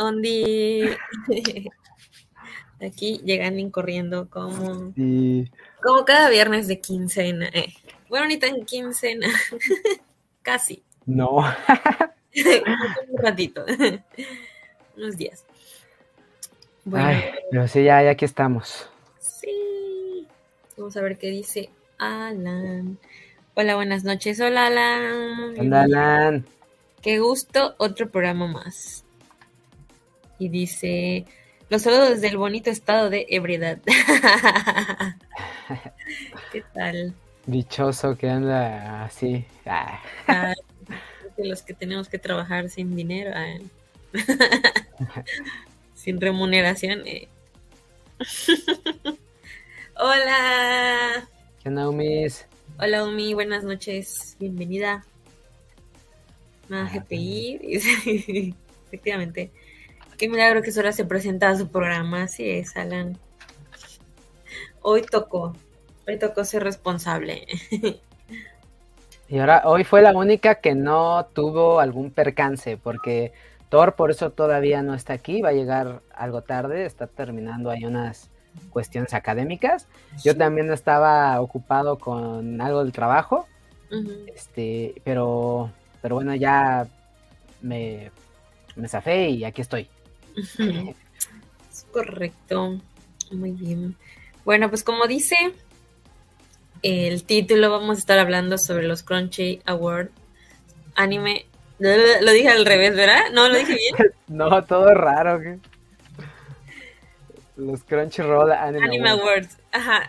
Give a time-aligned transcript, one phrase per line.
[0.00, 0.82] Ondi.
[2.80, 4.92] Aquí llegan corriendo como,
[5.82, 7.48] como cada viernes de quincena.
[7.52, 7.74] Eh.
[8.08, 9.28] Bueno, ni tan quincena.
[10.42, 10.82] Casi.
[11.04, 11.38] No.
[11.38, 13.64] Un ratito.
[14.96, 15.44] Unos días.
[16.84, 17.20] Bueno.
[17.50, 18.88] pero sí, ya, ya aquí estamos.
[19.18, 20.26] Sí.
[20.76, 22.98] Vamos a ver qué dice Alan.
[23.54, 24.40] Hola, buenas noches.
[24.40, 25.58] Hola, Alan.
[25.58, 26.46] Hola, Alan.
[27.02, 29.04] Qué gusto, otro programa más.
[30.38, 31.24] Y dice,
[31.68, 33.78] los saludos desde el bonito estado de ebriedad.
[36.52, 37.14] ¿Qué tal?
[37.46, 39.44] Dichoso que anda así.
[39.66, 40.00] Ah.
[41.36, 43.32] los que tenemos que trabajar sin dinero,
[45.94, 47.06] sin remuneración.
[47.06, 47.28] Eh.
[49.96, 51.28] Hola.
[51.62, 52.46] ¿Qué onda, Umis?
[52.78, 54.36] Hola, Umi, buenas noches.
[54.38, 55.04] Bienvenida.
[56.68, 58.54] Nada, ah, GPI.
[58.86, 59.50] Efectivamente.
[60.18, 62.24] Qué milagro que Sora se presenta a su programa.
[62.24, 63.16] Así es, Alan.
[64.82, 65.54] Hoy tocó.
[66.08, 67.46] Hoy tocó ser responsable.
[69.30, 73.32] Y ahora, hoy fue la única que no tuvo algún percance, porque
[73.68, 77.84] Thor por eso todavía no está aquí, va a llegar algo tarde, está terminando ahí
[77.84, 78.30] unas
[78.70, 79.86] cuestiones académicas.
[80.24, 83.46] Yo también estaba ocupado con algo del trabajo,
[84.34, 85.70] este, pero,
[86.00, 86.86] pero bueno, ya
[87.60, 88.10] me,
[88.76, 89.90] me zafé y aquí estoy.
[91.70, 92.80] Es correcto.
[93.30, 93.96] Muy bien.
[94.44, 95.36] Bueno, pues como dice
[96.82, 100.10] el título, vamos a estar hablando sobre los Crunchy Award
[100.94, 101.46] anime.
[101.78, 103.30] Lo dije al revés, ¿verdad?
[103.32, 104.12] No, lo dije bien.
[104.28, 105.40] no, todo raro.
[107.56, 109.58] Los Crunchyroll Anime, anime Awards.
[109.72, 110.04] Ajá.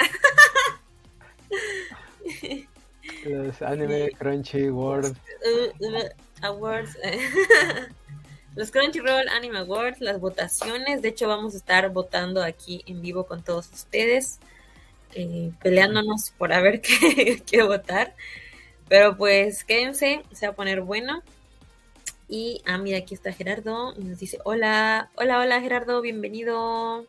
[3.26, 5.14] Los Anime Crunchy Awards.
[5.44, 6.10] Uh, uh,
[6.42, 6.98] awards.
[8.60, 11.02] Los Crunchyroll Anime Awards, las votaciones.
[11.02, 14.42] De hecho, vamos a estar votando aquí en vivo con todos ustedes,
[15.16, 16.82] eh, peleándonos por a ver
[17.46, 18.14] qué, votar.
[18.90, 21.24] Pero pues quédense, se va a poner bueno.
[22.28, 27.06] Y, ah, mira, aquí está Gerardo y nos dice, hola, hola, hola Gerardo, bienvenido.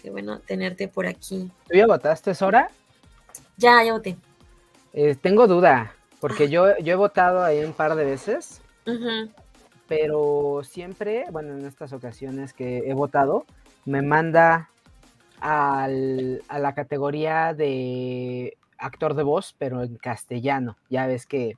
[0.00, 1.50] Qué bueno tenerte por aquí.
[1.68, 2.70] ¿Tú ya votaste, Sora?
[3.58, 4.16] Ya, ya voté.
[4.94, 6.46] Eh, tengo duda, porque ah.
[6.46, 8.62] yo, yo he votado ahí un par de veces
[9.88, 13.44] pero siempre, bueno, en estas ocasiones que he votado,
[13.84, 14.70] me manda
[15.40, 20.76] a la categoría de actor de voz, pero en castellano.
[20.88, 21.56] Ya ves que,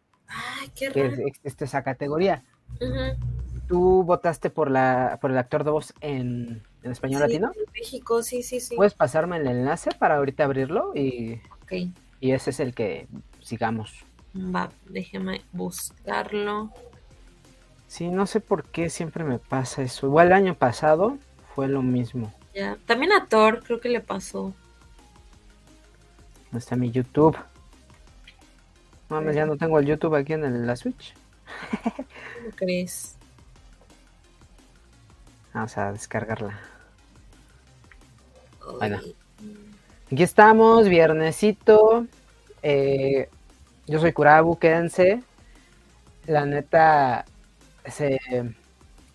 [0.75, 2.43] existe esa categoría.
[3.69, 7.51] ¿Tú votaste por, la, por el actor de voz en, español latino?
[7.55, 8.77] En México, sí, sí, sí.
[8.77, 10.93] ¿Puedes pasarme el enlace para ahorita abrirlo?
[10.95, 11.41] Y,
[12.21, 13.09] y ese es el que
[13.41, 14.05] sigamos.
[14.37, 16.73] Va, déjeme buscarlo.
[17.89, 20.07] Sí, no sé por qué siempre me pasa eso.
[20.07, 21.19] Igual el año pasado
[21.55, 22.33] fue lo mismo.
[22.55, 24.55] Ya, también a Thor creo que le pasó.
[26.45, 27.37] ¿Dónde está mi YouTube?
[29.09, 31.15] Mames, ya no tengo el YouTube aquí en la Switch.
[31.85, 33.17] ¿Cómo crees?
[35.55, 36.59] Vamos a descargarla.
[38.79, 39.01] Bueno.
[40.11, 42.07] Aquí estamos, viernesito.
[42.63, 43.29] Eh,
[43.87, 45.23] yo soy Kurabu, quédense.
[46.27, 47.25] La neta,
[47.87, 48.19] se,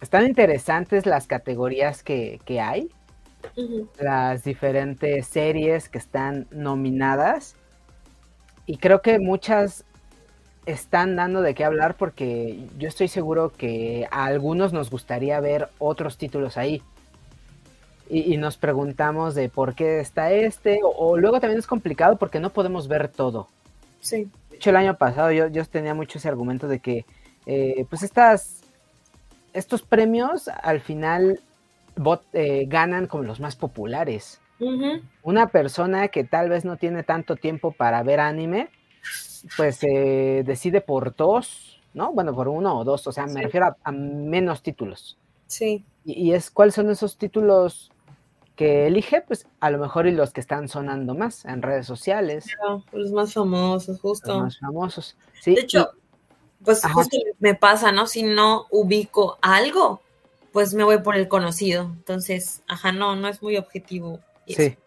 [0.01, 2.89] están interesantes las categorías que, hay,
[3.99, 7.55] las diferentes series que están nominadas
[8.65, 9.83] y creo que muchas
[10.65, 15.69] están dando de qué hablar porque yo estoy seguro que a algunos nos gustaría ver
[15.79, 16.81] otros títulos ahí.
[18.09, 22.49] Y, nos preguntamos de por qué está este, o, luego también es complicado porque no
[22.49, 23.47] podemos ver todo.
[24.01, 24.29] Sí.
[24.49, 27.05] De hecho, el año pasado yo, yo tenía mucho ese argumento de que,
[27.45, 28.60] eh, pues estas
[29.53, 31.39] estos premios al final
[32.33, 34.41] eh, ganan como los más populares.
[35.23, 38.69] Una persona que tal vez no tiene tanto tiempo para ver anime,
[39.57, 42.13] pues se decide por dos, ¿no?
[42.13, 45.17] Bueno, por uno o dos, o sea, me refiero a, menos títulos.
[45.47, 45.83] Sí.
[46.05, 47.91] Y, es cuáles son esos títulos
[48.55, 52.45] que elige, pues a lo mejor y los que están sonando más en redes sociales.
[52.91, 54.33] los más famosos, justo.
[54.33, 55.17] Los más famosos.
[55.41, 55.91] Sí, de hecho,
[56.63, 58.07] pues justo me pasa, ¿no?
[58.07, 60.01] Si no ubico algo,
[60.51, 61.83] pues me voy por el conocido.
[61.83, 64.19] Entonces, ajá, no, no es muy objetivo.
[64.47, 64.77] Sí.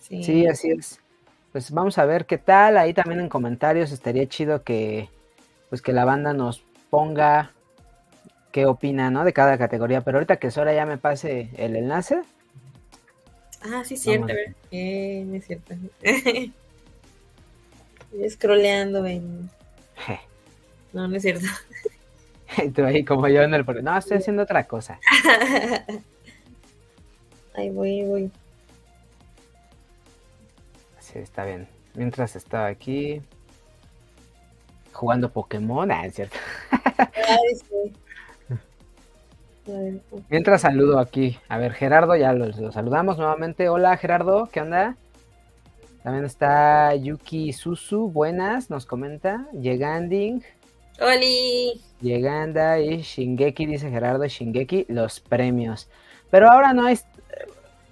[0.00, 0.22] sí.
[0.22, 1.00] Sí, así es.
[1.52, 2.78] Pues vamos a ver qué tal.
[2.78, 5.08] Ahí también en comentarios estaría chido que,
[5.68, 7.52] pues que la banda nos ponga
[8.52, 9.24] qué opina, ¿no?
[9.24, 10.02] De cada categoría.
[10.02, 12.22] Pero ahorita que Sora ya me pase el enlace.
[13.62, 14.32] Ah, sí, cierto.
[14.32, 14.54] A ver.
[14.70, 15.74] Eh, es cierto.
[18.30, 19.50] Scrolleando, ven.
[20.92, 21.46] No, no es cierto.
[22.62, 23.64] Y tú ahí como yo en el...
[23.82, 25.00] No, estoy haciendo otra cosa.
[27.54, 28.30] Ahí voy, ahí voy.
[31.00, 31.68] Sí, está bien.
[31.94, 33.20] Mientras estaba aquí
[34.92, 36.36] jugando Pokémon, ah, es cierto.
[36.96, 37.92] Ay, sí.
[40.30, 41.38] Mientras saludo aquí.
[41.48, 43.68] A ver, Gerardo, ya lo, lo saludamos nuevamente.
[43.68, 44.96] Hola, Gerardo, ¿qué onda?
[46.02, 49.46] También está Yuki Susu, buenas, nos comenta.
[49.52, 50.42] Lleganding,
[51.00, 51.80] Oli.
[52.00, 55.88] Lleganda y Shingeki, dice Gerardo Shingeki, los premios.
[56.30, 56.98] Pero ahora no hay.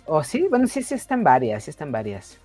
[0.06, 0.46] ¿O sí?
[0.48, 2.38] Bueno, sí, sí están varias, sí están varias.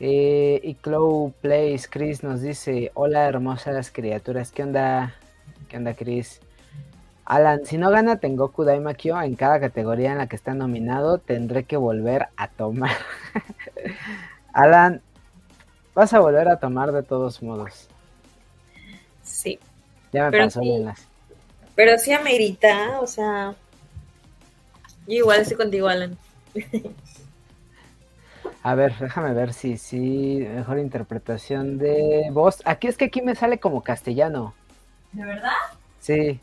[0.00, 4.52] Eh, y Clow Plays, Chris nos dice: Hola, hermosas criaturas.
[4.52, 5.14] ¿Qué onda?
[5.68, 6.40] ¿Qué onda, Chris?
[7.24, 11.64] Alan, si no gana Tengoku Daimakyo en cada categoría en la que está nominado, tendré
[11.64, 12.96] que volver a tomar.
[14.54, 15.02] Alan,
[15.94, 17.88] vas a volver a tomar de todos modos.
[19.22, 19.58] Sí.
[20.12, 20.78] Ya me Pero pasó sí.
[20.78, 21.06] las.
[21.74, 23.54] Pero sí amerita, o sea.
[25.06, 26.16] Yo igual estoy contigo, Alan.
[28.62, 32.62] A ver, déjame ver si sí, mejor interpretación de voz.
[32.64, 34.54] Aquí es que aquí me sale como castellano.
[35.12, 35.52] ¿De verdad?
[36.00, 36.40] Sí.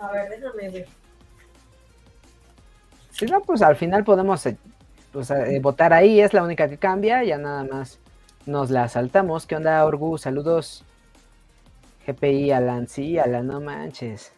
[0.00, 0.88] A ver, déjame ver.
[3.12, 4.44] Si no, pues al final podemos
[5.12, 7.98] pues, eh, votar ahí, es la única que cambia, ya nada más
[8.46, 9.46] nos la saltamos.
[9.46, 10.18] ¿Qué onda, Orgu?
[10.18, 10.84] Saludos.
[12.06, 14.32] GPI, Alan, sí, Alan, no manches.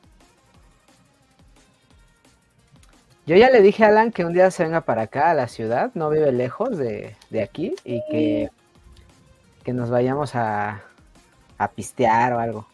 [3.27, 5.47] Yo ya le dije a Alan que un día se venga para acá, a la
[5.47, 8.51] ciudad, no vive lejos de, de aquí, y que,
[9.63, 10.83] que nos vayamos a,
[11.59, 12.67] a pistear o algo.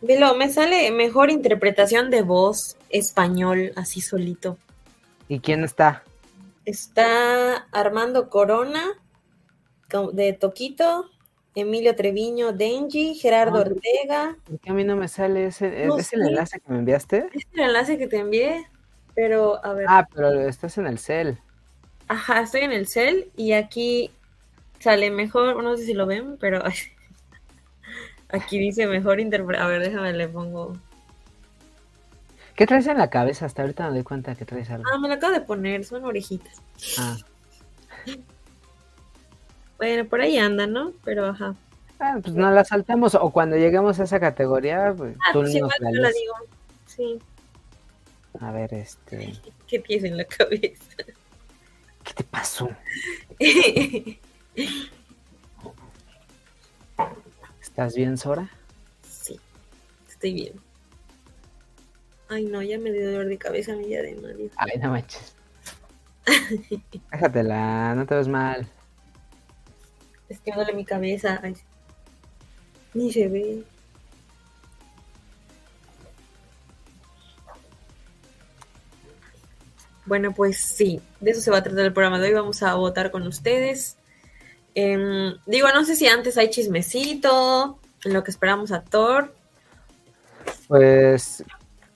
[0.00, 4.56] Velo, me sale mejor interpretación de voz español, así solito.
[5.28, 6.04] ¿Y quién está?
[6.68, 8.84] Está Armando Corona,
[9.90, 11.06] co- de Toquito,
[11.54, 13.62] Emilio Treviño, Denji, Gerardo Ah.
[13.62, 14.36] Ortega.
[14.44, 15.86] ¿Por qué a mí no me sale ese?
[15.86, 17.28] No ¿Es el enlace que me enviaste?
[17.32, 18.66] Es el enlace que te envié,
[19.14, 19.86] pero a ver.
[19.88, 21.38] Ah, pero estás en el cel.
[22.06, 24.10] Ajá, estoy en el cel y aquí
[24.78, 26.62] sale mejor, no sé si lo ven, pero
[28.28, 29.66] aquí dice mejor interpretación.
[29.66, 30.76] A ver, déjame le pongo.
[32.58, 33.46] ¿Qué traes en la cabeza?
[33.46, 34.84] Hasta ahorita me doy cuenta que traes algo.
[34.92, 36.60] Ah, me lo acabo de poner, son orejitas.
[36.98, 37.16] Ah,
[39.76, 40.92] Bueno, por ahí anda, ¿no?
[41.04, 41.54] Pero ajá.
[42.00, 43.14] Ah, pues nos la saltamos.
[43.14, 46.34] O cuando lleguemos a esa categoría, pues, Ah, tú pues nos igual la la digo.
[46.86, 47.18] Sí,
[48.40, 49.34] A ver, este.
[49.68, 50.96] ¿qué tienes en la cabeza?
[52.02, 52.68] ¿Qué te pasó?
[57.62, 58.50] ¿Estás bien, Sora?
[59.08, 59.38] sí,
[60.08, 60.67] estoy bien.
[62.28, 64.50] Ay, no, ya me dio dolor de cabeza mi día de Mario.
[64.56, 65.34] Ay, no manches.
[67.10, 68.68] Déjatela, no te ves mal.
[70.28, 71.40] Es que duele mi cabeza.
[71.42, 71.56] Ay,
[72.92, 73.64] ni se ve.
[80.04, 82.34] Bueno, pues sí, de eso se va a tratar el programa de hoy.
[82.34, 83.96] Vamos a votar con ustedes.
[84.74, 89.34] Em, digo, no sé si antes hay chismecito, en lo que esperamos a Thor.
[90.66, 91.44] Pues,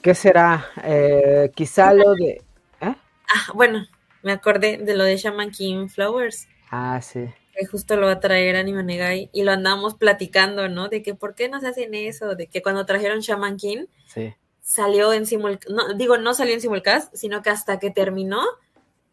[0.02, 0.66] ¿qué será?
[0.84, 2.42] Eh, quizá lo de.
[2.80, 2.94] ¿Eh?
[3.28, 3.86] Ah, bueno,
[4.22, 7.26] me acordé de lo de Shaman King Flowers, Ah, sí.
[7.54, 10.88] que justo lo va a traer Anima Negai, y lo andamos platicando, ¿no?
[10.88, 14.34] De que por qué nos hacen eso, de que cuando trajeron Shaman King, Sí.
[14.60, 18.42] salió en simulcast, no, digo, no salió en simulcast, sino que hasta que terminó,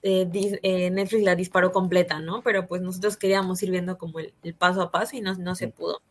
[0.01, 0.29] eh,
[0.63, 2.41] eh, Netflix la disparó completa, ¿no?
[2.41, 5.55] Pero pues nosotros queríamos ir viendo como el, el paso a paso y no, no
[5.55, 6.01] se pudo.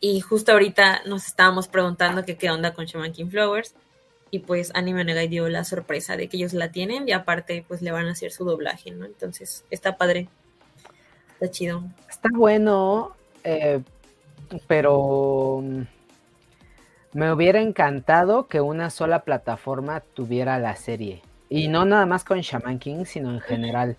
[0.00, 3.74] Y justo ahorita nos estábamos preguntando que qué onda con Shaman King Flowers.
[4.34, 7.82] Y pues Anime Negai dio la sorpresa de que ellos la tienen y aparte pues
[7.82, 9.04] le van a hacer su doblaje, ¿no?
[9.04, 10.26] Entonces está padre.
[11.34, 11.84] Está chido.
[12.10, 13.12] Está bueno,
[13.44, 13.80] eh,
[14.66, 15.82] pero mm,
[17.12, 21.22] me hubiera encantado que una sola plataforma tuviera la serie.
[21.48, 23.96] Y no nada más con Shaman King, sino en general.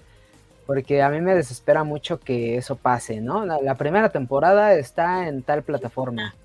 [0.66, 3.46] Porque a mí me desespera mucho que eso pase, ¿no?
[3.46, 6.36] La, la primera temporada está en tal plataforma.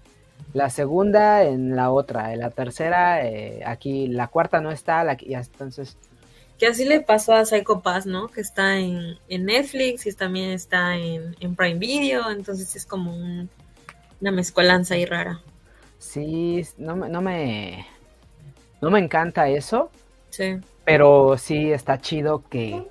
[0.53, 2.35] La segunda en la otra.
[2.37, 4.09] La tercera eh, aquí.
[4.09, 5.05] La cuarta no está.
[5.05, 5.97] La, entonces,
[6.59, 8.29] Que así le pasó a Psycho Pass, ¿no?
[8.29, 13.15] Que está en, en Netflix y también está en, en Prime Video, entonces es como
[13.17, 13.49] un-
[14.21, 15.41] una mezcolanza ahí rara.
[15.99, 17.87] sí, no, me- no me...
[18.83, 19.91] No me encanta eso.
[20.31, 20.59] Sí.
[20.85, 22.83] Pero sí está chido que,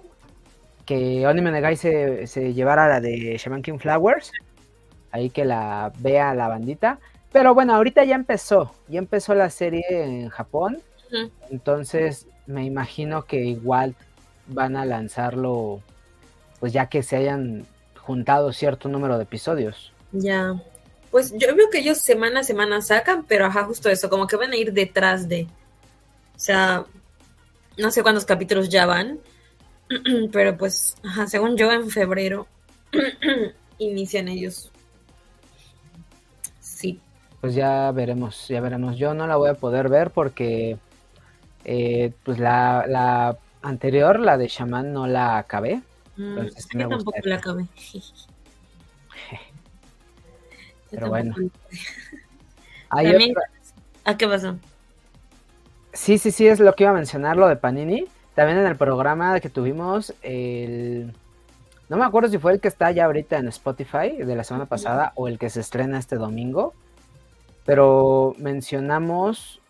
[0.85, 4.31] que Anime Negai se, se llevara la de Shaman King Flowers.
[5.11, 6.99] Ahí que la vea la bandita.
[7.31, 8.73] Pero bueno, ahorita ya empezó.
[8.87, 10.81] Ya empezó la serie en Japón.
[11.49, 13.95] Entonces me imagino que igual
[14.47, 15.81] van a lanzarlo.
[16.59, 17.65] Pues ya que se hayan
[17.97, 19.93] juntado cierto número de episodios.
[20.11, 20.59] Ya.
[21.11, 24.35] Pues yo veo que ellos semana a semana sacan, pero ajá, justo eso, como que
[24.35, 25.47] van a ir detrás de.
[26.35, 26.85] O sea,
[27.77, 29.19] no sé cuántos capítulos ya van,
[30.31, 32.47] pero pues, ajá, según yo en febrero
[33.79, 34.71] inician ellos.
[37.41, 38.97] Pues ya veremos, ya veremos.
[38.97, 40.77] Yo no la voy a poder ver porque
[41.65, 45.81] eh, pues la, la anterior, la de Shaman, no la acabé.
[46.17, 46.39] Mm,
[46.73, 47.65] yo tampoco la acabé.
[50.91, 51.35] Pero bueno.
[52.89, 53.33] Hay
[54.05, 54.57] ¿A qué pasó?
[55.93, 58.05] Sí, sí, sí, es lo que iba a mencionar, lo de Panini.
[58.33, 61.13] También en el programa que tuvimos, el...
[61.89, 64.65] no me acuerdo si fue el que está ya ahorita en Spotify de la semana
[64.65, 66.73] pasada o el que se estrena este domingo,
[67.69, 69.61] pero mencionamos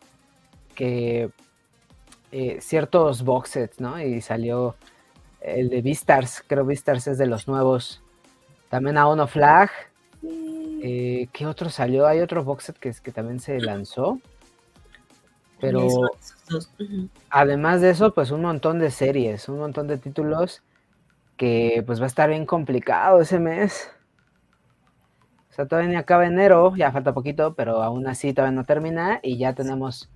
[0.73, 1.31] que
[2.31, 4.01] eh, ciertos box sets, ¿no?
[4.01, 4.77] Y salió
[5.41, 8.01] el de Vistars, creo Vistars es de los nuevos.
[8.69, 9.69] También a Ono Flag,
[10.81, 12.07] eh, ¿Qué otro salió?
[12.07, 14.21] Hay otro box set que, que también se lanzó.
[15.59, 15.85] Pero
[17.29, 20.61] además de eso, pues un montón de series, un montón de títulos
[21.35, 23.91] que pues va a estar bien complicado ese mes.
[25.49, 29.19] O sea, todavía ni acaba enero, ya falta poquito, pero aún así todavía no termina
[29.23, 30.09] y ya tenemos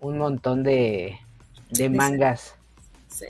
[0.00, 1.18] un montón de,
[1.70, 2.56] de mangas.
[3.08, 3.26] Sí.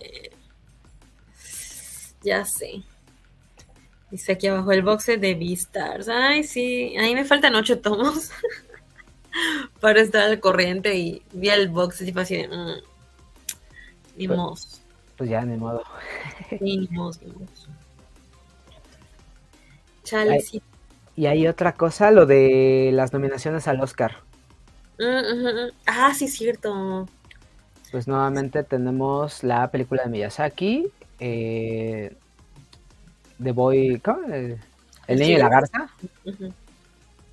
[2.23, 2.83] Ya sé.
[4.11, 6.09] Dice aquí abajo el boxe de Beastars.
[6.09, 8.31] Ay, sí, ahí me faltan ocho tomos
[9.81, 12.49] para estar al corriente y vi el boxe y fue así de...
[12.49, 12.93] Mm,
[14.17, 14.83] ni pues,
[15.17, 15.83] pues, ya, ni modo.
[16.61, 17.47] ni modo, ni modo.
[20.05, 20.63] Chale, sí.
[21.17, 24.17] Y hay otra cosa, lo de las nominaciones al Oscar.
[24.99, 27.07] Mm, ah, sí, cierto.
[27.91, 30.89] Pues nuevamente tenemos la película de Miyazaki,
[31.21, 32.15] eh,
[33.43, 34.27] The Boy, ¿cómo?
[34.33, 34.59] El,
[35.09, 35.91] niño y la garza.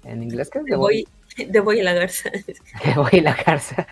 [0.03, 0.65] ¿En inglés qué es?
[0.65, 1.07] The Boy,
[1.51, 2.29] The Boy y la garza.
[2.83, 3.87] The Boy y la garza.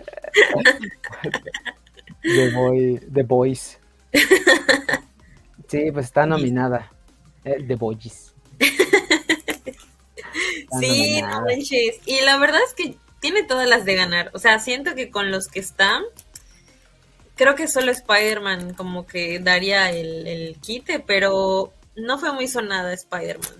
[2.21, 3.79] The Boy, The Boys.
[5.67, 6.89] Sí, pues está nominada.
[7.43, 8.33] Eh, The Boys.
[10.79, 11.99] Sí, no manches.
[12.05, 14.31] Y la verdad es que tiene todas las de ganar.
[14.33, 16.03] O sea, siento que con los que están,
[17.35, 22.93] creo que solo Spider-Man como que daría el, el quite, pero no fue muy sonada
[22.93, 23.55] Spider-Man.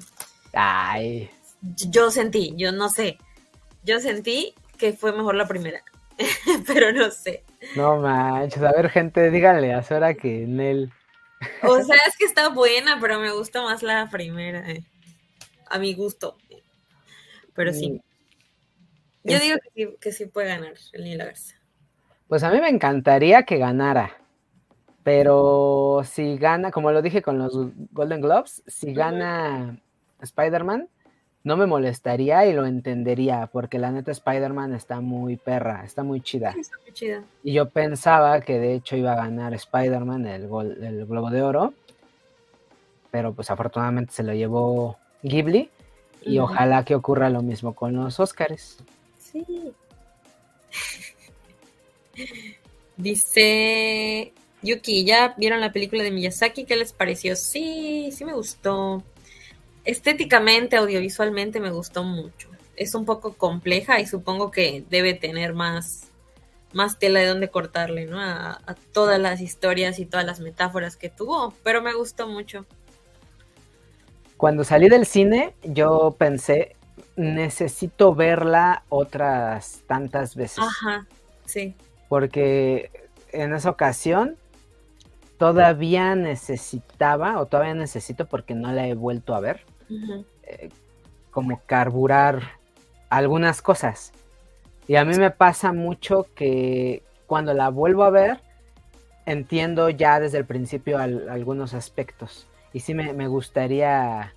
[0.53, 1.29] Ay.
[1.61, 3.17] Yo sentí, yo no sé.
[3.83, 5.81] Yo sentí que fue mejor la primera,
[6.67, 7.43] pero no sé.
[7.75, 10.91] No manches, a ver gente, díganle a Sora que en él.
[11.63, 14.69] O sea, es que está buena, pero me gusta más la primera.
[14.69, 14.83] Eh.
[15.69, 16.37] A mi gusto.
[17.57, 17.89] Pero sí.
[17.89, 17.99] Mm.
[19.23, 21.25] Yo digo que sí, que sí puede ganar el Niño
[22.27, 24.15] Pues a mí me encantaría que ganara.
[25.03, 27.53] Pero si gana, como lo dije con los
[27.91, 29.79] Golden Globes, si gana
[30.21, 30.87] Spider-Man,
[31.43, 36.21] no me molestaría y lo entendería, porque la neta Spider-Man está muy perra, está muy
[36.21, 36.51] chida.
[36.51, 37.23] Está muy chida.
[37.43, 40.43] Y yo pensaba que de hecho iba a ganar Spider-Man el,
[40.83, 41.73] el Globo de Oro,
[43.09, 45.71] pero pues afortunadamente se lo llevó Ghibli
[46.27, 48.77] y ojalá que ocurra lo mismo con los Oscars.
[49.19, 49.45] Sí.
[52.97, 56.65] Dice Yuki, ¿ya vieron la película de Miyazaki?
[56.65, 57.35] ¿Qué les pareció?
[57.35, 59.03] Sí, sí me gustó.
[59.85, 62.49] Estéticamente, audiovisualmente me gustó mucho.
[62.75, 66.09] Es un poco compleja y supongo que debe tener más,
[66.73, 68.19] más tela de donde cortarle, ¿no?
[68.19, 72.65] A, a todas las historias y todas las metáforas que tuvo, pero me gustó mucho.
[74.37, 76.75] Cuando salí del cine, yo pensé,
[77.15, 80.59] necesito verla otras tantas veces.
[80.59, 81.07] Ajá,
[81.45, 81.75] sí.
[82.07, 82.91] Porque
[83.31, 84.37] en esa ocasión
[85.37, 89.61] todavía necesitaba, o todavía necesito porque no la he vuelto a ver,
[90.43, 90.69] eh,
[91.31, 92.41] como carburar
[93.09, 94.11] algunas cosas.
[94.87, 98.39] Y a mí me pasa mucho que cuando la vuelvo a ver,
[99.25, 102.46] entiendo ya desde el principio algunos aspectos.
[102.73, 104.33] Y sí me, gustaría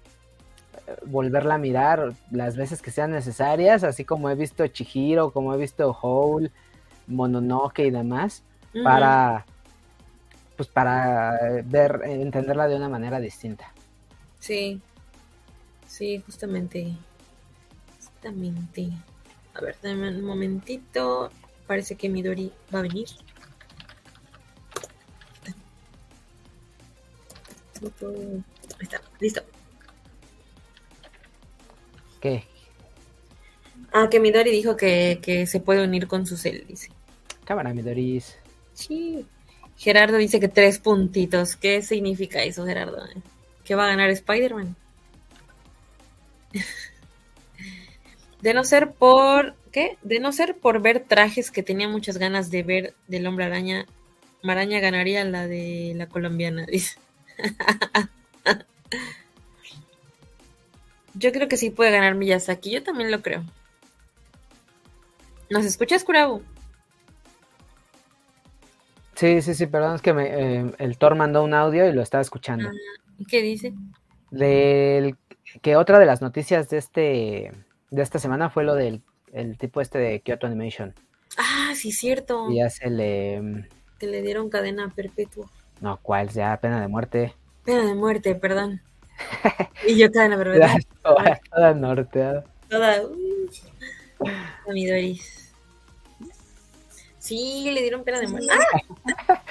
[0.86, 5.54] eh, volverla a mirar las veces que sean necesarias, así como he visto Chihiro, como
[5.54, 6.50] he visto Howl,
[7.06, 8.42] Mononoke y demás,
[8.84, 9.44] para
[10.60, 13.72] pues para ver, entenderla de una manera distinta.
[14.40, 14.78] Sí,
[15.86, 16.94] sí, justamente,
[17.96, 18.90] justamente.
[19.54, 21.30] A ver, dame un momentito.
[21.66, 23.08] Parece que Midori va a venir.
[27.82, 28.42] Ahí
[28.80, 29.42] está, listo.
[32.20, 32.44] ¿Qué?
[33.92, 36.90] Ah, que Midori dijo que, que se puede unir con su cel, dice.
[37.44, 38.22] Cámara, Midori.
[38.74, 39.26] Sí.
[39.76, 41.56] Gerardo dice que tres puntitos.
[41.56, 43.02] ¿Qué significa eso, Gerardo?
[43.64, 44.76] ¿Qué va a ganar Spider-Man?
[48.42, 49.54] De no ser por.
[49.72, 49.96] ¿Qué?
[50.02, 53.86] De no ser por ver trajes que tenía muchas ganas de ver del hombre araña,
[54.42, 56.98] Maraña ganaría la de la colombiana, dice.
[61.14, 63.42] Yo creo que sí puede ganar Miyazaki, yo también lo creo.
[65.50, 66.42] ¿Nos escuchas, Kurabu?
[69.16, 72.00] Sí, sí, sí, perdón, es que me, eh, el Thor mandó un audio y lo
[72.00, 72.68] estaba escuchando.
[72.68, 73.74] Ah, ¿Qué dice?
[74.30, 75.16] Del,
[75.60, 77.52] que otra de las noticias de este
[77.90, 80.94] de esta semana fue lo del el tipo este de Kyoto Animation.
[81.36, 82.50] Ah, sí, cierto.
[82.50, 83.68] Y ya se le...
[83.98, 85.50] Que le dieron cadena perpetua.
[85.80, 86.28] No, ¿cuál?
[86.28, 87.34] Ya, pena de muerte.
[87.64, 88.82] Pena de muerte, perdón.
[89.86, 90.76] y yo cadena perpetua.
[91.02, 92.44] toda, toda norteada.
[92.68, 93.02] Toda...
[93.02, 94.28] Uh,
[94.66, 95.52] Doris.
[97.18, 98.48] Sí, le dieron pena de muerte.
[98.52, 99.42] ¡Ah!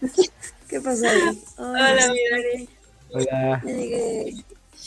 [0.68, 1.42] ¿Qué pasó ahí?
[1.56, 2.68] Hola, mi Dani.
[3.12, 3.62] Hola.
[3.64, 4.34] Ya llegué,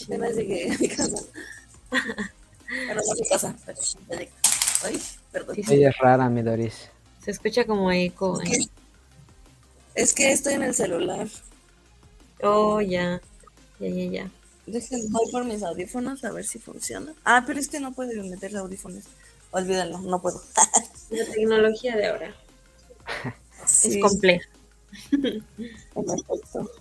[0.05, 1.23] apenas llegué a mi casa.
[1.89, 4.31] Bueno, no a mi casa, pero ya llegué.
[4.83, 5.55] Ay, perdón.
[5.67, 6.89] Ella es rara, mi Doris.
[7.23, 8.41] Se escucha como eco.
[8.41, 8.67] ¿eh?
[9.96, 11.27] Es que estoy en el celular.
[12.41, 13.22] Oh, ya.
[13.79, 14.31] Ya, ya, ya.
[14.65, 17.13] Déjenme, voy por mis audífonos a ver si funciona.
[17.25, 19.03] Ah, pero es que no puedo meter audífonos.
[19.51, 20.41] Olvídalo, no puedo.
[21.10, 22.36] La tecnología de ahora
[23.65, 24.48] Sí, es compleja.
[25.93, 26.72] perfecto.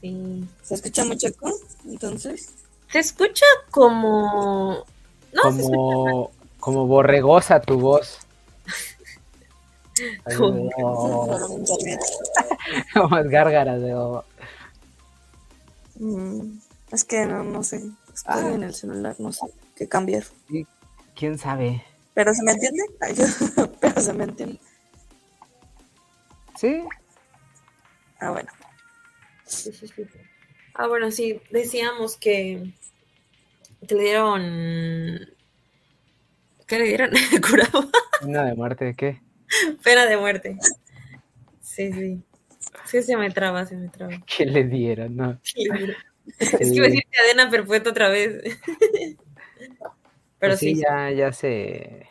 [0.00, 0.44] Sí.
[0.62, 1.50] ¿Se escucha mucho eco?
[1.86, 2.48] Entonces.
[2.90, 4.84] Se escucha como.
[5.32, 8.18] No, se escucha Como, como borregosa tu voz.
[10.24, 11.38] Ay, Como- no.
[12.94, 14.24] Como es gárgaras de oh,
[15.96, 16.58] Mm,
[16.90, 17.76] es que no, no sé.
[18.12, 18.50] Estoy Ah.
[18.52, 20.24] en el celular, no sé qué cambiar.
[21.14, 21.84] ¿Quién sabe?
[22.14, 22.82] ¿Pero se me entiende?
[23.00, 23.14] Ay,
[23.80, 24.60] Pero se me entiende.
[26.58, 26.82] Sí,
[28.20, 28.50] Ah, bueno.
[29.44, 30.02] Sí, sí, sí.
[30.74, 32.72] Ah, bueno, sí, decíamos que,
[33.86, 34.42] que le dieron.
[36.66, 37.10] ¿Qué le dieron?
[37.48, 37.88] Curado.
[38.22, 39.20] una de muerte, ¿qué?
[39.84, 40.56] Pena de muerte.
[41.60, 42.22] Sí, sí.
[42.86, 44.14] Sí, se me traba, se me traba.
[44.26, 45.16] ¿Qué le dieron?
[45.16, 45.38] No.
[46.38, 48.42] Es que iba a decir cadena perpetua otra vez.
[50.38, 52.06] Pero Pues sí, sí, ya, ya se.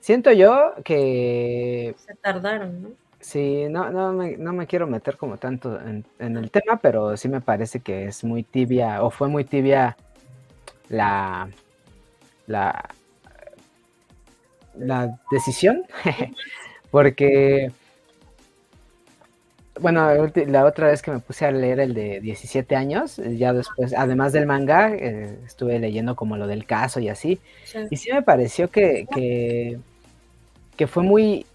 [0.00, 2.90] Siento yo que se tardaron, ¿no?
[3.20, 7.16] sí, no, no, me, no me quiero meter como tanto en, en el tema, pero
[7.16, 9.96] sí me parece que es muy tibia, o fue muy tibia
[10.88, 11.48] la,
[12.48, 12.84] la,
[14.76, 15.84] la decisión,
[16.90, 17.72] porque,
[19.80, 20.06] bueno,
[20.46, 24.32] la otra vez que me puse a leer el de 17 años, ya después, además
[24.32, 27.40] del manga, eh, estuve leyendo como lo del caso y así,
[27.90, 29.80] y sí me pareció que, que,
[30.76, 31.46] que fue muy,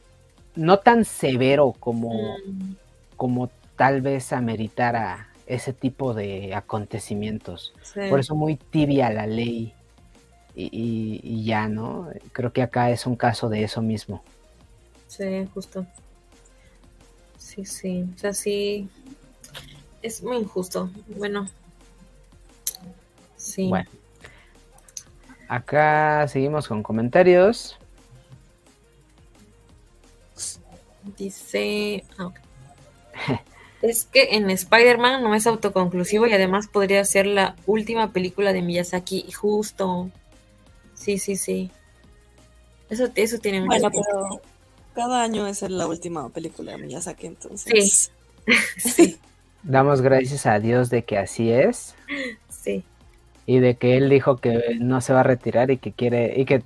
[0.56, 2.76] no tan severo como, Mm,
[3.16, 7.74] como tal vez ameritara ese tipo de acontecimientos.
[7.82, 8.02] sí.
[8.10, 9.74] Por eso muy tibia la ley
[10.60, 12.10] y, ya, ¿no?
[12.32, 14.24] Creo que acá es un caso de eso mismo.
[15.08, 15.86] Sí, justo.
[17.38, 18.10] Sí, sí.
[18.16, 18.90] O sea, sí.
[20.02, 20.90] Es muy injusto.
[21.16, 21.48] Bueno.
[23.36, 23.70] Sí.
[23.70, 23.90] Bueno.
[25.48, 27.78] Acá seguimos con comentarios.
[31.18, 32.04] Dice.
[32.18, 32.40] ah, ok.
[33.80, 38.64] Es que en Spider-Man no es autoconclusivo y además podría ser la última película de
[38.64, 39.32] Miyazaki.
[39.32, 40.10] Justo.
[41.08, 41.72] Sí, sí, sí.
[42.90, 44.42] Eso, eso tiene mucho Bueno, pero
[44.94, 48.12] cada año es la última película de Miyazaki, entonces.
[48.46, 48.54] Sí.
[48.78, 49.20] Sí,
[49.64, 51.96] Damos gracias a Dios de que así es
[52.50, 52.84] sí.
[53.46, 56.44] y de que él dijo que no se va a retirar y que quiere y
[56.46, 56.62] que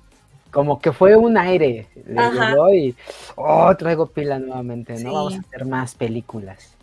[0.51, 2.49] como que fue un aire le Ajá.
[2.51, 2.95] llegó y
[3.35, 5.05] oh traigo pila nuevamente, no Sí.
[5.05, 6.75] vamos a hacer más películas.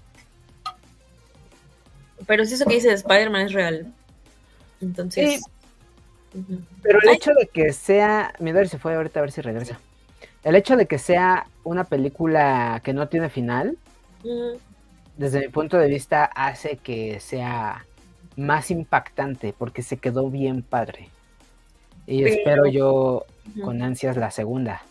[2.27, 3.93] Pero si eso que dice de Spider-Man es real.
[4.81, 5.43] Entonces.
[6.83, 7.17] Pero el Ay.
[7.17, 9.79] hecho de que sea, Midori se fue ahorita a ver si regresa.
[10.45, 13.77] El hecho de que sea una película que no tiene final,
[15.17, 17.85] desde mi punto de vista, hace que sea
[18.37, 21.09] más impactante porque se quedó bien padre.
[22.07, 23.25] Y Pero- espero yo
[23.65, 24.83] con ansias la segunda.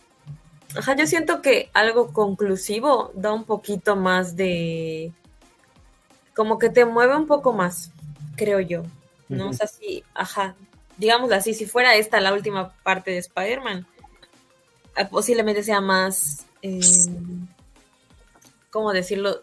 [0.76, 5.12] Ajá, yo siento que algo conclusivo da un poquito más de.
[6.36, 7.90] Como que te mueve un poco más,
[8.36, 8.82] creo yo.
[9.30, 9.44] ¿No?
[9.44, 9.50] Ujú.
[9.50, 10.54] O sea, sí, ajá.
[10.98, 13.86] Digámoslo así, si fuera esta la última parte de Spider-Man,
[14.96, 16.46] ah, posiblemente sea más.
[16.62, 16.80] eh,
[18.70, 19.42] ¿Cómo decirlo?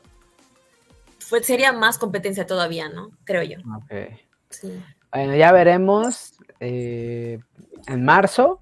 [1.20, 3.10] Fue, sería más competencia todavía, ¿no?
[3.24, 3.58] Creo yo.
[3.76, 4.14] Ok.
[4.50, 4.80] Sí.
[5.12, 7.40] Bueno, ya veremos eh,
[7.88, 8.60] en marzo.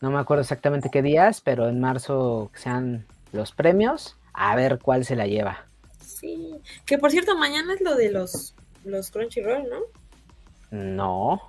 [0.00, 4.16] No me acuerdo exactamente qué días, pero en marzo sean los premios.
[4.32, 5.66] A ver cuál se la lleva.
[6.00, 6.60] Sí.
[6.86, 9.78] Que por cierto, mañana es lo de los, los Crunchyroll, ¿no?
[10.70, 11.48] No.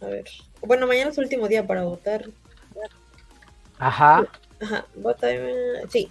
[0.00, 0.24] A ver.
[0.62, 2.24] Bueno, mañana es el último día para votar.
[3.78, 4.26] Ajá.
[4.60, 5.30] Ajá, vota.
[5.32, 6.10] eh, Sí.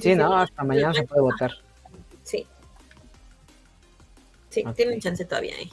[0.00, 1.52] Sí, no, hasta mañana se puede votar.
[2.24, 2.44] Sí.
[4.50, 4.74] Sí, Ok.
[4.74, 5.70] tienen chance todavía ahí.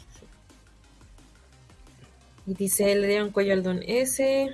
[2.45, 4.53] Y dice, le dieron cuello al don S.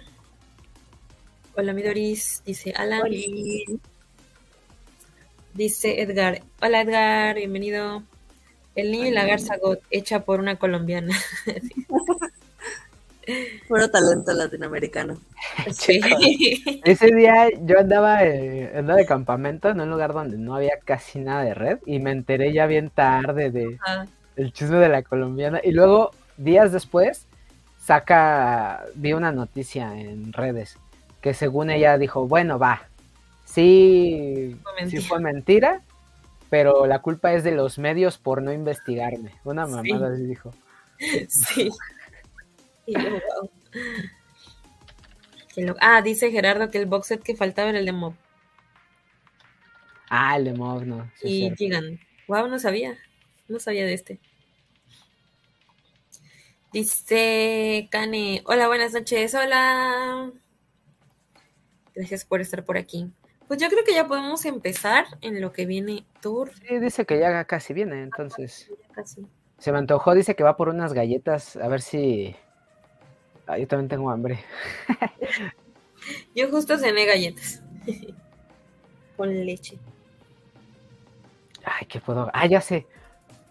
[1.57, 2.41] Hola, Midoris.
[2.45, 3.01] Dice Alan.
[3.01, 3.65] Oli.
[5.53, 6.41] Dice Edgar.
[6.61, 7.35] Hola, Edgar.
[7.35, 8.03] Bienvenido.
[8.75, 11.15] El niño y la garza got, hecha por una colombiana.
[13.67, 15.19] Puro talento latinoamericano.
[15.71, 15.99] Sí.
[16.83, 21.19] Ese día yo andaba, eh, andaba de campamento en un lugar donde no había casi
[21.19, 24.05] nada de red y me enteré ya bien tarde de, Ah,
[24.35, 25.59] el chisme de la colombiana.
[25.63, 27.27] Y luego, días después,
[27.79, 30.77] saca, vi una noticia en redes
[31.21, 32.83] que según ella dijo, bueno, va,
[33.45, 35.81] sí, Fue sí fue mentira,
[36.49, 39.33] pero la culpa es de los medios por no investigarme.
[39.43, 39.71] Una Sí.
[39.71, 40.53] mamada así dijo.
[41.29, 41.69] Sí.
[42.85, 43.49] Y yo, wow.
[45.53, 48.13] Qué lo- Ah, dice Gerardo que el box set que faltaba era el de Mob.
[50.09, 51.09] Ah, el de Mob, no.
[51.21, 51.55] sí y.
[51.55, 51.99] Gigan.
[52.27, 52.97] Wow, no sabía.
[53.47, 54.19] No sabía de este.
[56.71, 58.41] Dice Kane.
[58.45, 59.33] Hola, buenas noches.
[59.33, 60.31] Hola.
[61.95, 63.11] Gracias por estar por aquí.
[63.49, 66.51] Pues yo creo que ya podemos empezar en lo que viene Tour.
[66.53, 68.69] Sí, dice que ya casi viene, entonces.
[68.69, 69.25] Ya casi.
[69.57, 72.35] Se me antojó, dice que va por unas galletas, a ver si...
[73.47, 74.39] Ah, yo también tengo hambre.
[76.35, 77.63] Yo justo cené galletas.
[79.17, 79.79] Con leche.
[81.65, 82.29] Ay, ¿qué puedo?
[82.31, 82.85] Ah, ya sé.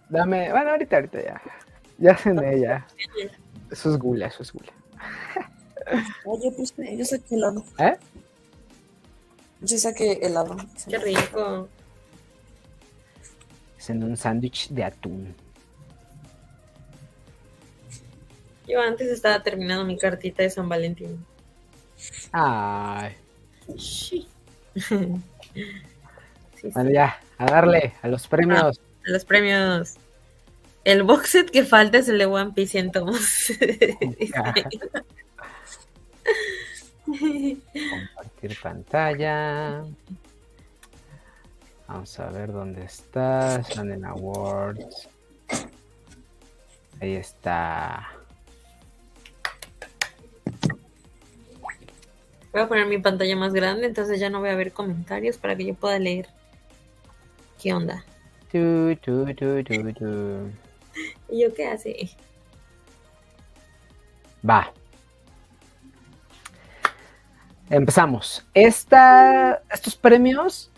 [0.09, 1.43] Dame, bueno, ahorita, ahorita ya.
[1.99, 2.87] Ya cené ya.
[3.73, 4.73] Eso es gula, eso es gula.
[6.25, 7.65] Oye, yo puse, yo saqué helado.
[7.79, 7.99] ¿Eh?
[9.61, 10.57] Yo saqué helado.
[10.89, 11.69] Qué rico.
[13.79, 15.35] Es en un sándwich de atún.
[18.67, 21.25] Yo antes estaba terminando mi cartita de San Valentín.
[22.33, 23.17] Ay.
[23.79, 24.29] Sí.
[24.77, 24.87] Sí,
[26.61, 26.71] sí.
[26.75, 28.81] Bueno, ya, a darle a los premios.
[29.03, 29.95] Los premios.
[30.85, 33.19] El box set que falta es el de One Piece 100 tomos.
[37.09, 39.85] Compartir pantalla.
[41.87, 43.61] Vamos a ver dónde está.
[43.61, 45.09] Están en Awards.
[47.01, 48.09] Ahí está.
[52.53, 55.57] Voy a poner mi pantalla más grande, entonces ya no voy a ver comentarios para
[55.57, 56.27] que yo pueda leer.
[57.63, 58.05] ¿Qué onda?
[58.51, 60.51] Tu, tu, tu, tu, tu.
[61.31, 62.11] ¿Y yo qué hace?
[64.49, 64.73] Va.
[67.71, 68.45] Empezamos.
[68.55, 70.71] Esta, estos premios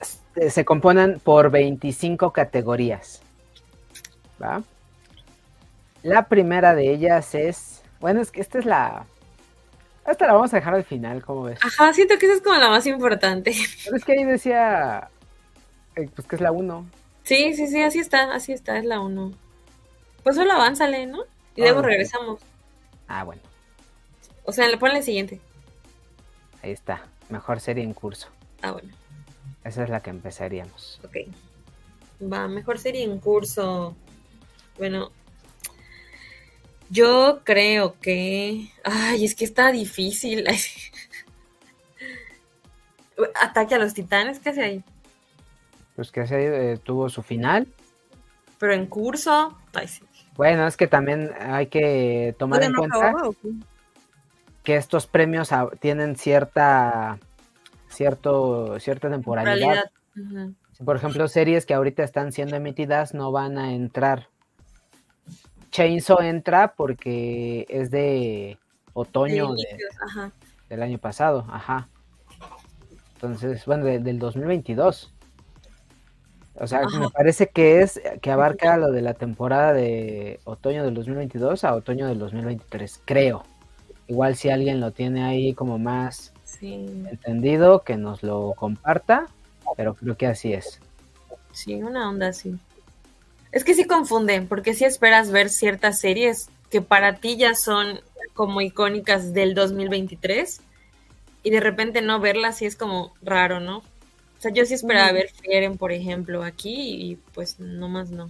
[0.00, 3.20] este, se componen por 25 categorías.
[4.42, 4.62] ¿Va?
[6.02, 7.82] La primera de ellas es.
[8.00, 9.04] Bueno, es que esta es la.
[10.06, 11.58] Esta la vamos a dejar al final, ¿cómo ves?
[11.62, 13.52] Ajá, siento que esa es como la más importante.
[13.84, 15.10] Pero es que ahí decía.
[15.96, 16.86] eh, pues que es la 1.
[17.24, 19.32] Sí, sí, sí, así está, así está, es la 1.
[20.22, 21.24] Pues solo avánzale, ¿no?
[21.56, 21.86] Y luego Ah, ok.
[21.88, 22.40] regresamos.
[23.06, 23.42] Ah, bueno.
[24.44, 25.40] O sea, le ponle el siguiente.
[26.68, 27.00] Ahí está.
[27.30, 28.28] Mejor serie en curso.
[28.60, 28.92] Ah, bueno,
[29.64, 31.00] Esa es la que empezaríamos.
[31.02, 31.16] ok.
[32.30, 33.96] Va, mejor serie en curso.
[34.76, 35.10] Bueno,
[36.90, 38.70] yo creo que.
[38.84, 40.44] Ay, es que está difícil.
[43.40, 44.84] Ataque a los titanes, ¿qué hace ahí?
[45.96, 47.66] Pues que se eh, tuvo su final.
[48.58, 49.56] Pero en curso.
[49.72, 50.02] Ay, sí.
[50.36, 53.68] Bueno, es que también hay que tomar en ¿Todavía no cuenta?
[54.68, 55.48] Que estos premios
[55.80, 57.18] tienen cierta
[57.88, 59.84] cierto cierta temporalidad.
[60.84, 64.28] Por ejemplo, series que ahorita están siendo emitidas no van a entrar.
[65.70, 68.58] Chainsaw entra porque es de
[68.92, 70.32] otoño De de- inicios, Ajá.
[70.68, 71.88] del año pasado, ajá.
[73.14, 75.14] Entonces, bueno, de- del 2022.
[76.56, 76.98] O sea, Ajá.
[76.98, 81.74] me parece que es que abarca lo de la temporada de otoño del 2022 a
[81.74, 83.44] otoño del 2023, creo.
[84.08, 89.26] Igual si alguien lo tiene ahí como más Sí, entendido, que nos lo comparta,
[89.76, 90.80] pero creo que así es.
[91.52, 92.58] sí, una onda así.
[93.52, 98.00] Es que sí confunden, porque si esperas ver ciertas series que para ti ya son
[98.34, 100.62] como icónicas del 2023
[101.42, 103.78] y de repente no verlas sí es como raro, ¿no?
[103.78, 108.28] O sea, yo sí esperaba ver Frieren, por ejemplo, aquí y pues nomás no.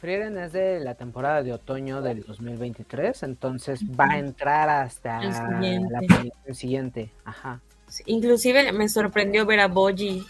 [0.00, 5.34] Frieren es de la temporada de otoño del 2023, entonces va a entrar hasta El
[5.34, 5.92] siguiente.
[5.92, 7.10] la proyección siguiente.
[7.24, 7.60] Ajá.
[7.88, 10.24] Sí, Inclusive me sorprendió ver a Boji,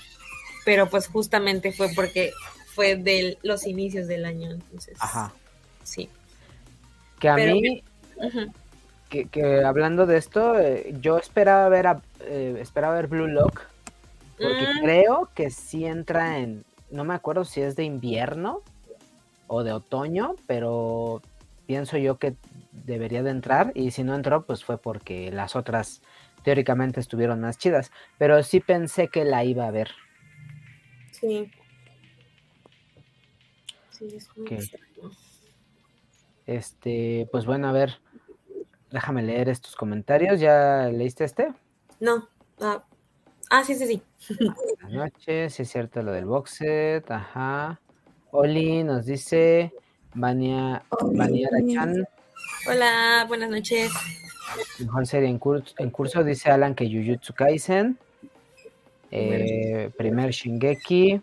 [0.64, 2.32] pero pues justamente fue porque
[2.74, 4.96] fue de los inicios del año, entonces.
[5.00, 5.32] Ajá.
[5.84, 6.08] sí.
[7.20, 7.84] Que a Pero- mí,
[9.10, 13.60] que, que hablando de esto, eh, yo esperaba ver a, eh, esperaba ver Blue Lock,
[14.38, 14.80] porque Mm.
[14.82, 18.62] creo que sí entra en, no me acuerdo si es de invierno
[19.52, 21.22] o de otoño, pero
[21.66, 22.36] pienso yo que
[22.72, 26.02] debería de entrar y si no entró, pues fue porque las otras
[26.44, 29.90] teóricamente estuvieron más chidas, pero sí pensé que la iba a ver.
[31.10, 31.50] Sí.
[33.90, 35.10] Sí, es muy extraño.
[36.46, 38.00] Este, pues bueno, a ver,
[38.92, 40.38] déjame leer estos comentarios.
[40.38, 41.52] ¿Ya leíste este?
[41.98, 42.28] No.
[42.60, 42.84] Ah,
[43.50, 44.02] ah, sí, sí, sí.
[44.80, 47.80] Buenas noches, sí es cierto lo del box set, ajá.
[48.32, 49.72] Oli nos dice,
[50.14, 52.06] Vania, Vania Chan,
[52.68, 53.90] Hola, buenas noches.
[54.78, 57.98] mejor serie en curso, en curso, dice Alan que Jujutsu Kaisen,
[59.10, 61.20] eh, primer Shingeki,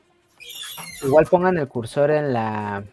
[1.04, 2.84] igual pongan el cursor en la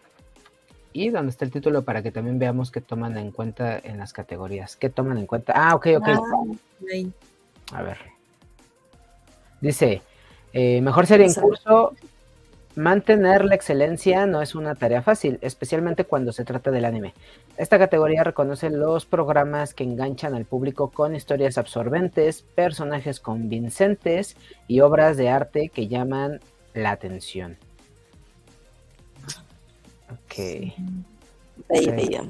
[0.92, 4.12] y donde está el título para que también veamos qué toman en cuenta en las
[4.12, 6.08] categorías, qué toman en cuenta, ah, ok, ok,
[6.92, 7.12] Ahí.
[7.72, 7.98] A ver.
[9.60, 10.02] Dice,
[10.52, 11.94] eh, mejor serie en curso.
[12.76, 17.14] Mantener la excelencia no es una tarea fácil, especialmente cuando se trata del anime.
[17.56, 24.80] Esta categoría reconoce los programas que enganchan al público con historias absorbentes, personajes convincentes y
[24.80, 26.40] obras de arte que llaman
[26.74, 27.56] la atención.
[30.10, 30.38] Ok.
[30.38, 32.24] Ahí, ahí, ya.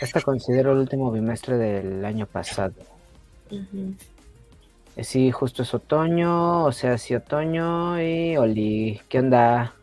[0.00, 2.74] Esta considero el último bimestre del año pasado.
[5.02, 9.74] Sí, justo es otoño, o sea, sí, otoño y Oli, ¿qué onda?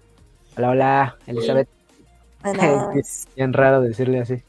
[0.58, 1.70] Hola, hola, Elizabeth.
[2.42, 3.28] Buenas.
[3.36, 4.42] Bien raro decirle así.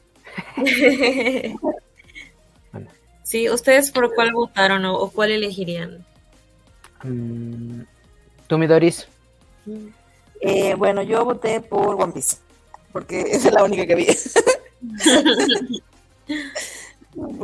[2.71, 2.89] Bueno.
[3.23, 6.05] Sí, ¿ustedes por cuál votaron o, o cuál elegirían?
[7.03, 7.81] Mm,
[8.45, 9.07] ¿Tú, mi Doris?
[10.41, 12.37] Eh, bueno, yo voté por One Piece,
[12.91, 14.07] porque es la única que vi.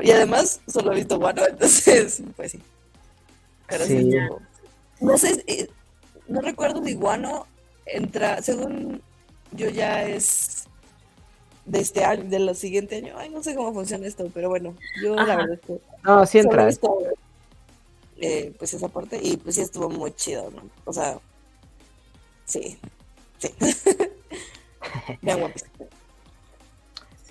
[0.04, 2.62] y además solo he visto Wano, entonces, pues sí.
[3.72, 4.12] Pero sí.
[5.00, 5.68] No sé, eh,
[6.28, 7.48] no recuerdo si Wano
[7.86, 9.02] entra, según
[9.52, 10.66] yo ya es
[11.66, 13.16] de este año, de lo siguiente año.
[13.18, 15.26] Ay, no sé cómo funciona esto, pero bueno, yo Ajá.
[15.26, 16.66] la verdad es que No, sí entra.
[16.68, 16.98] visto,
[18.18, 20.64] eh, pues esa parte y pues sí estuvo muy chido, ¿no?
[20.86, 21.18] O sea,
[22.46, 22.78] sí.
[25.22, 25.52] Vean.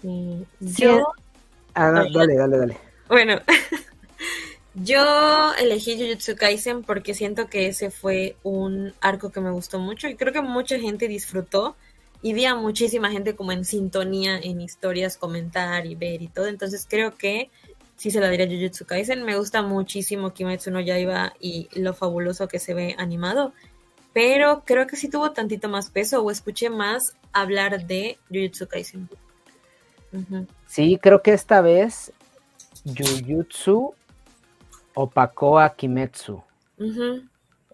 [0.01, 0.47] Sí.
[0.61, 1.07] Sí, Yo,
[1.75, 2.77] Ah, no, dale, dale, dale.
[3.09, 3.41] bueno,
[4.75, 10.09] yo elegí Jujutsu Kaisen porque siento que ese fue un arco que me gustó mucho
[10.09, 11.77] y creo que mucha gente disfrutó
[12.23, 16.47] y vi a muchísima gente como en sintonía en historias, comentar y ver y todo.
[16.47, 17.51] Entonces creo que
[17.97, 19.25] sí se la diría Jujutsu Kaisen.
[19.25, 23.53] Me gusta muchísimo Kimetsu no Yaiba y lo fabuloso que se ve animado.
[24.13, 29.09] Pero creo que sí tuvo tantito más peso o escuché más hablar de Jujutsu Kaisen.
[30.67, 32.13] Sí, creo que esta vez
[32.85, 33.95] Jujutsu
[34.95, 36.43] opacó a Kimetsu.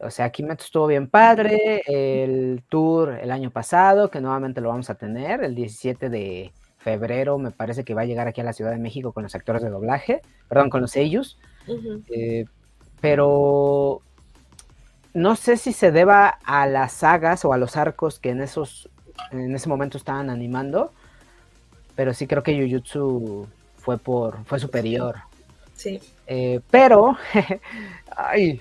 [0.00, 1.82] O sea, Kimetsu estuvo bien padre.
[1.86, 7.38] El tour el año pasado, que nuevamente lo vamos a tener, el 17 de febrero,
[7.38, 9.62] me parece que va a llegar aquí a la Ciudad de México con los actores
[9.62, 11.38] de doblaje, perdón, con los ellos.
[11.66, 12.02] Ujú.
[12.08, 12.44] Eh,
[13.00, 14.02] pero
[15.14, 18.88] no sé si se deba a las sagas o a los arcos que en esos
[19.30, 20.92] en ese momento estaban animando,
[21.94, 25.16] pero sí creo que Jujutsu fue por fue superior.
[25.76, 26.00] Sí.
[26.26, 27.16] Eh, pero
[28.16, 28.60] ay,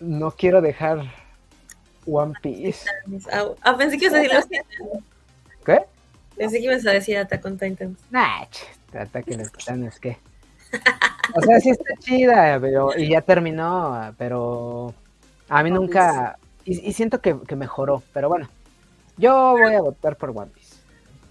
[0.00, 1.02] no quiero dejar
[2.06, 2.88] One Piece.
[3.62, 5.02] Ah, pensé que ibas a decir los
[5.64, 5.80] ¿Qué?
[6.36, 7.96] Pensé que ibas a decir Attack on Titan.
[8.10, 8.64] Nah, ch,
[8.96, 10.18] Ataque a los Titanes, ¿qué?
[11.34, 14.94] O sea, sí está chida, pero, y ya terminó, pero
[15.48, 18.48] a mí One nunca, y, y siento que, que mejoró, pero bueno,
[19.16, 20.76] yo voy a votar por One Piece.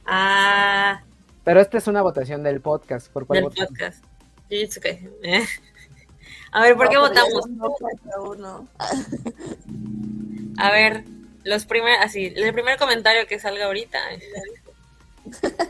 [0.05, 1.01] Ah,
[1.43, 4.03] Pero esta es una votación del podcast, ¿por cuál del podcast.
[4.49, 5.13] Jujutsu Kaisen.
[5.23, 5.45] Eh.
[6.51, 7.43] A ver, ¿por qué No, votamos?
[7.43, 8.67] son dos contra uno.
[10.57, 11.03] A ver,
[11.43, 13.99] los primeros, así, el primer comentario que salga ahorita.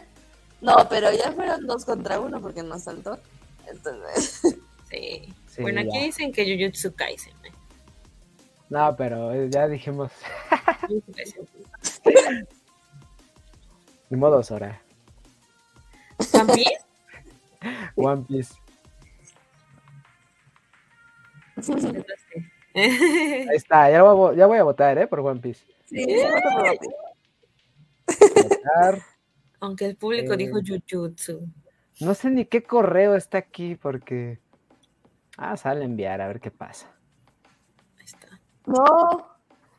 [0.59, 3.19] No, pero ya fueron dos contra uno porque nos saltó.
[3.67, 4.41] Entonces,
[4.89, 5.33] Sí.
[5.47, 7.33] Sí, bueno, aquí dicen que Jujutsu Kaisen.
[7.43, 7.51] eh.
[8.69, 10.11] No, pero ya dijimos,
[14.09, 14.81] ni modo, Sora,
[16.33, 16.77] ¿One Piece?
[17.95, 18.53] One Piece.
[22.73, 25.07] Ahí está, ya voy, a vo- ya voy a votar, ¿eh?
[25.07, 25.65] Por One Piece.
[25.85, 26.05] sí.
[28.35, 29.01] Votar.
[29.59, 30.37] Aunque el público Eh.
[30.37, 31.47] dijo Jujutsu.
[31.99, 34.39] No sé ni qué correo está aquí porque...
[35.37, 36.87] Ah, sale a enviar, a ver qué pasa.
[37.97, 38.39] Ahí está.
[38.65, 39.27] No,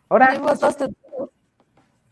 [0.09, 1.31] Ahora, ahí votaste tú.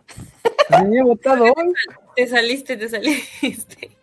[0.08, 1.72] Sí, he votado hoy.
[2.14, 3.96] Te saliste, te saliste.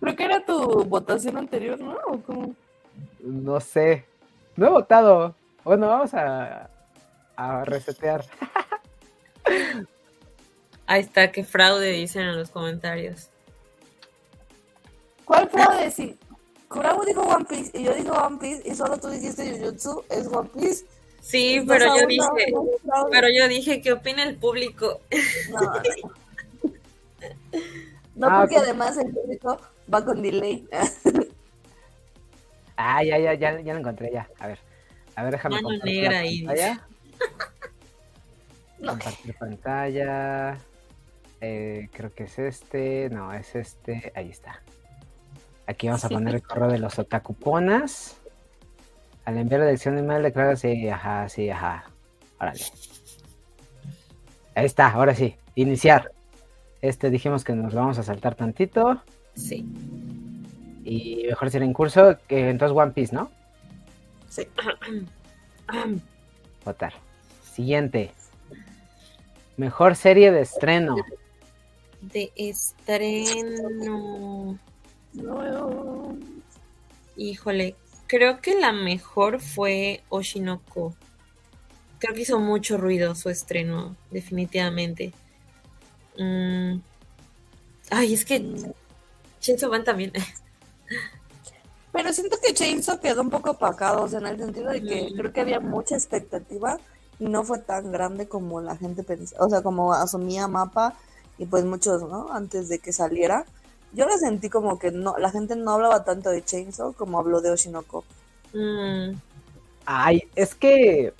[0.00, 1.96] Creo que era tu votación anterior, ¿no?
[2.08, 2.54] ¿O cómo?
[3.20, 4.04] No sé.
[4.56, 5.34] No he votado.
[5.64, 6.68] Bueno, vamos a,
[7.36, 8.24] a resetear.
[10.86, 13.30] Ahí está, qué fraude dicen en los comentarios.
[15.24, 15.90] ¿Cuál fraude?
[15.90, 16.18] Si
[16.68, 20.26] Kurabu dijo One Piece y yo digo One Piece y solo tú dijiste Jujutsu, es
[20.26, 20.84] One Piece.
[21.22, 22.52] Sí, pero yo uno, dije,
[22.84, 25.00] no pero yo dije, ¿qué opina el público?
[25.50, 25.72] No, no.
[28.14, 28.62] No, Ah, porque ok.
[28.62, 29.58] además el público
[29.92, 30.68] va con delay.
[32.76, 34.28] Ah, ya, ya, ya, ya lo encontré, ya.
[34.38, 34.58] A ver.
[35.16, 36.88] A ver, déjame Mano compartir negra la pantalla.
[38.86, 40.58] Compartir pantalla.
[41.40, 43.10] Eh, creo que es este.
[43.10, 44.12] No, es este.
[44.14, 44.62] Ahí está.
[45.66, 48.16] Aquí vamos a poner el correo de los otakuponas.
[49.24, 51.84] Al enviar la dirección de email, declara sí, ajá, sí, ajá.
[52.38, 52.60] Órale.
[54.54, 55.36] Ahí está, ahora sí.
[55.54, 56.12] Iniciar.
[56.82, 59.02] Este dijimos que nos lo vamos a saltar tantito.
[59.34, 59.66] Sí.
[60.84, 62.18] Y mejor será en curso.
[62.28, 63.30] Que entonces One Piece, ¿no?
[64.28, 64.46] Sí.
[66.64, 66.92] Votar.
[67.42, 68.12] Siguiente.
[69.56, 70.96] Mejor serie de estreno.
[72.00, 73.78] De estreno.
[75.12, 76.18] No.
[77.16, 80.94] Híjole, creo que la mejor fue Oshinoko.
[81.98, 85.12] Creo que hizo mucho ruido su estreno, definitivamente.
[86.18, 86.80] Mm.
[87.90, 88.44] Ay, es que
[89.40, 90.12] Chainsaw Man también.
[91.92, 95.10] Pero siento que Chainsaw quedó un poco opacado, o sea, en el sentido de que
[95.10, 95.14] Mm.
[95.14, 96.80] creo que había mucha expectativa
[97.18, 100.98] y no fue tan grande como la gente pensaba, o sea, como asumía Mapa
[101.38, 102.32] y pues muchos, ¿no?
[102.32, 103.46] Antes de que saliera.
[103.92, 107.40] Yo lo sentí como que no, la gente no hablaba tanto de Chainsaw como habló
[107.40, 108.06] de Oshinoko.
[108.54, 109.20] Mm,
[109.86, 111.14] Ay, es que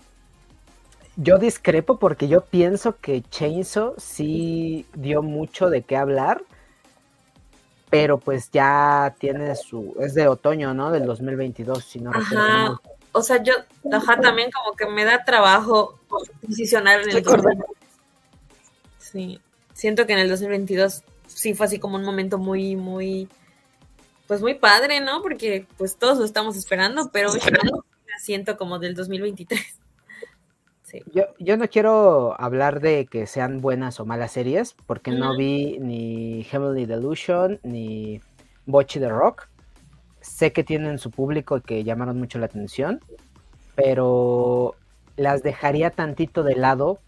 [1.17, 6.45] yo discrepo porque yo pienso que Chainsaw sí dio mucho de qué hablar,
[7.95, 10.91] pero pues ya tiene su, es de otoño, ¿no?
[10.91, 12.81] Del 2022, si no recuerdo Ajá.
[13.13, 13.53] O sea, yo,
[13.93, 17.57] ajá, también como que me da trabajo posicionar en el Recordar.
[17.57, 17.77] 2022.
[18.99, 19.41] Sí,
[19.73, 23.29] siento que en el 2022 sí fue así como un momento muy, muy,
[24.27, 25.23] pues muy padre, ¿no?
[25.23, 29.63] Porque pues todos lo estamos esperando, pero yo la siento como del 2023.
[30.95, 31.03] Sí.
[31.13, 35.79] Yo, yo no quiero hablar de que sean buenas o malas series, porque no vi
[35.81, 38.21] ni Heavenly Delusion ni
[38.67, 39.49] Bocchi the Rock.
[40.21, 43.01] Sé que tienen su público y que llamaron mucho la atención,
[43.75, 44.77] pero
[45.17, 47.01] las dejaría tantito de lado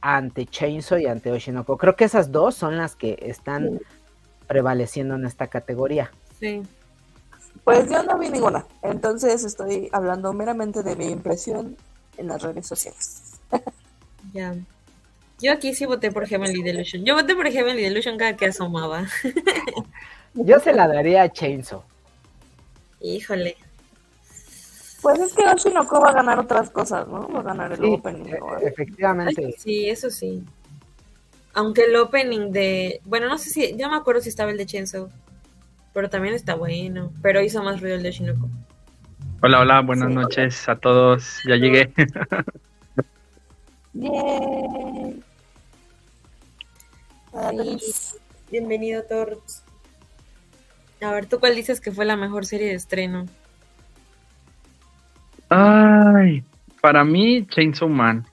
[0.00, 1.78] ante Chainsaw y ante Oshinoko.
[1.78, 3.80] Creo que esas dos son las que están
[4.48, 6.10] prevaleciendo en esta categoría.
[6.40, 6.62] Sí.
[7.62, 11.76] Pues yo no vi ninguna, entonces estoy hablando meramente de mi impresión
[12.16, 13.22] en las redes sociales.
[14.32, 14.54] Ya.
[15.40, 17.04] Yo aquí sí voté por Heavenly Delusion.
[17.04, 19.06] Yo voté por Heavenly Delusion cada que asomaba.
[20.34, 21.82] Yo se la daría a Chainsaw.
[23.00, 23.56] Híjole.
[25.02, 27.28] Pues es que Oshinoko va a ganar otras cosas, ¿no?
[27.28, 28.24] Va a ganar el Sí, opening.
[28.32, 29.54] e- efectivamente.
[29.58, 30.42] Sí, eso sí.
[31.52, 33.00] Aunque el opening de.
[33.04, 33.76] Bueno, no sé si.
[33.76, 35.08] Ya me acuerdo si estaba el de Chainsaw.
[35.92, 37.12] Pero también está bueno.
[37.22, 38.48] Pero hizo más ruido el de Shinoko.
[39.46, 40.14] Hola, hola, buenas Sí.
[40.14, 41.40] noches a todos.
[41.46, 41.92] Ya llegué.
[48.50, 49.62] Bienvenido, Torts.
[51.02, 53.26] A ver, ¿tú cuál dices que fue la mejor serie de estreno?
[55.50, 56.42] Ay,
[56.80, 58.26] para mí, Chainsaw Man.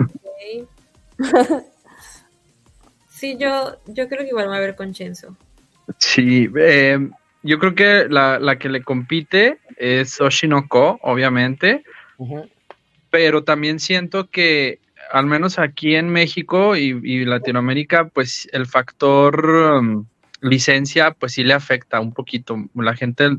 [0.00, 0.68] Ok.
[3.08, 5.34] Sí, yo, yo creo que igual me voy a ver con Chainsaw.
[5.98, 7.10] Sí, eh,
[7.42, 11.84] yo creo que la, la que le compite es Oshinoko, obviamente,
[13.10, 14.78] pero también siento que,
[15.10, 19.44] al menos aquí en México y, y Latinoamérica, pues el factor
[19.80, 20.06] um,
[20.40, 22.56] licencia, pues sí le afecta un poquito.
[22.74, 23.30] La gente,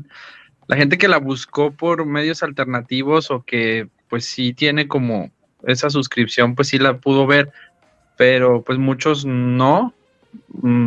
[0.66, 5.30] la gente que la buscó por medios alternativos o que pues sí tiene como
[5.66, 7.52] esa suscripción, pues sí la pudo ver,
[8.16, 9.94] pero pues muchos no.
[10.48, 10.86] Mm,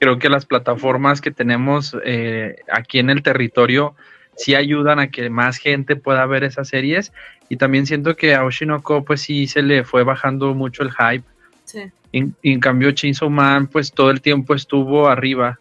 [0.00, 3.94] Creo que las plataformas que tenemos eh, aquí en el territorio
[4.36, 7.12] sí ayudan a que más gente pueda ver esas series
[7.48, 11.24] y también siento que a Oshinoko pues sí se le fue bajando mucho el hype
[11.64, 11.84] Sí.
[12.12, 15.58] y, y en cambio Chainsaw Man pues todo el tiempo estuvo arriba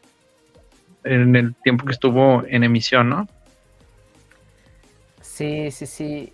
[1.04, 3.28] en el tiempo que estuvo en emisión, ¿no?
[5.22, 6.34] Sí, sí, sí.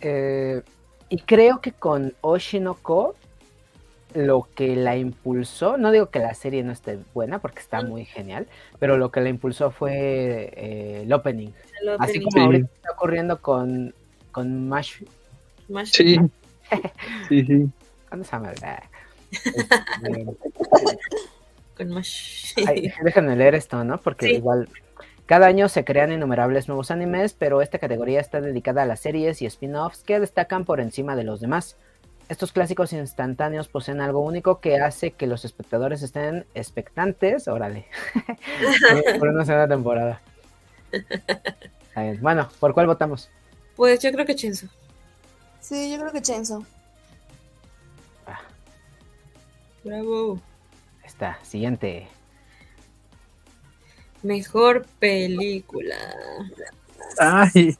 [0.00, 0.62] Eh,
[1.08, 3.14] y creo que con Oshinoko
[4.14, 8.04] lo que la impulsó, no digo que la serie no esté buena porque está muy
[8.04, 8.46] genial,
[8.78, 9.92] pero lo que la impulsó fue
[10.56, 11.50] eh, el opening.
[11.82, 12.40] El Así como Sí.
[12.40, 13.94] ahorita está ocurriendo con,
[14.30, 15.02] con Mash,
[15.86, 16.18] Sí,
[17.28, 17.66] sí, sí.
[18.08, 18.52] ¿Cuándo se llama?
[18.62, 18.82] Ah.
[21.76, 22.54] Con más.
[22.66, 23.98] ay, déjenme leer esto, ¿no?
[23.98, 24.32] Porque Sí.
[24.34, 24.68] igual
[25.26, 29.40] cada año se crean innumerables nuevos animes, pero esta categoría está dedicada a las series
[29.40, 31.76] y spin-offs que destacan por encima de los demás.
[32.32, 37.84] Estos clásicos instantáneos poseen algo único que hace que los espectadores estén expectantes, órale,
[39.04, 40.22] por- por una segunda temporada.
[42.22, 43.28] Bueno, ¿por cuál votamos?
[43.76, 44.66] Pues yo creo que Chenzo.
[45.60, 46.64] Sí, yo creo que Chainsaw.
[49.84, 50.40] Bravo.
[51.04, 52.08] Está, siguiente.
[54.22, 55.96] Mejor película.
[57.18, 57.76] Ay,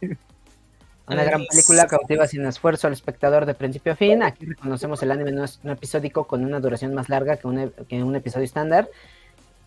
[1.14, 4.22] Una gran película cautiva sin esfuerzo al espectador de principio a fin.
[4.22, 7.58] Aquí reconocemos el anime no, es- no episódico con una duración más larga que un,
[7.58, 8.88] e- que un episodio estándar.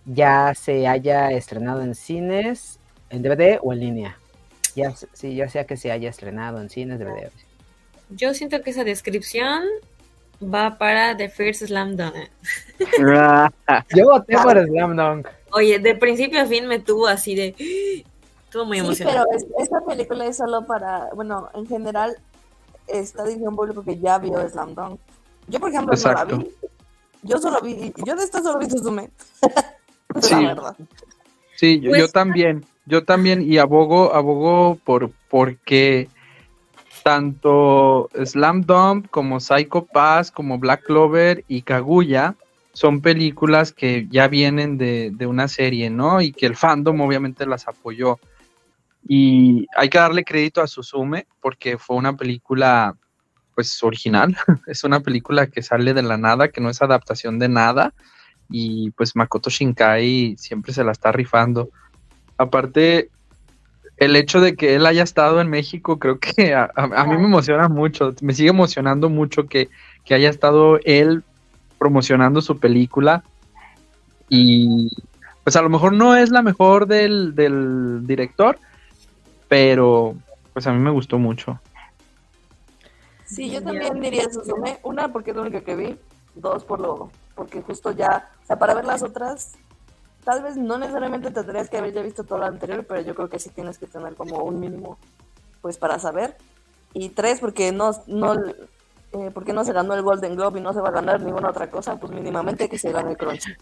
[0.06, 2.80] Ya se haya estrenado en cines,
[3.10, 4.18] en DVD o en línea.
[4.76, 7.32] Ya, sí, ya sea que se haya estrenado en cines, DVD.
[8.10, 9.64] Yo siento que esa descripción
[10.44, 12.14] va para The First Slam Dunk.
[13.96, 15.28] Yo voté por Slam Dunk.
[15.52, 18.04] Oye, de principio a fin me tuvo así de.
[18.56, 19.26] Estuvo muy Sí, emocionado.
[19.30, 22.16] pero es- esta película es solo para, bueno, en general
[22.88, 24.98] está dirigida a un público que ya vio Slam Dunk.
[25.50, 26.38] Yo, por ejemplo, no Exacto.
[26.38, 26.52] la vi.
[27.24, 29.10] Yo solo vi, yo de esta solo vi Suzume.
[30.22, 30.36] Sí.
[30.36, 30.78] La verdad.
[31.58, 36.08] Sí, yo, Pues- yo también, yo también y abogo, abogo por porque
[37.04, 42.36] tanto Slam Dunk como Psycho Pass, como Black Clover y Kaguya
[42.72, 46.22] son películas que ya vienen de, de una serie, ¿no?
[46.22, 48.18] Y que el fandom obviamente las apoyó.
[49.08, 52.96] Y hay que darle crédito a Suzume porque fue una película
[53.54, 54.36] pues original,
[54.68, 57.94] es una película que sale de la nada, que no es adaptación de nada
[58.50, 61.70] y pues Makoto Shinkai siempre se la está rifando.
[62.38, 63.10] Aparte,
[63.98, 67.16] el hecho de que él haya estado en México, creo que a, a- a mí
[67.18, 69.70] me emociona mucho, me sigue emocionando mucho que,
[70.04, 71.24] que haya estado él
[71.78, 73.24] promocionando su película
[74.30, 74.90] y
[75.44, 78.60] pues a lo mejor no es la mejor del, del director,
[79.56, 80.14] pero
[80.52, 81.62] pues a mí me gustó mucho.
[83.26, 84.80] Sí, yo también diría Suzume.
[84.84, 85.98] Una, porque es la única que vi.
[86.36, 89.54] Dos, por lo, porque justo ya, o sea, para ver las otras,
[90.26, 93.30] tal vez no necesariamente tendrías que haber ya visto todo lo anterior, pero yo creo
[93.30, 94.98] que sí tienes que tener como un mínimo,
[95.62, 96.36] pues, para saber.
[96.94, 100.74] Y tres, porque no, no, eh, porque no se ganó el Golden Globe y no
[100.74, 103.54] se va a ganar ninguna otra cosa, pues mínimamente que se gane el Crunchy.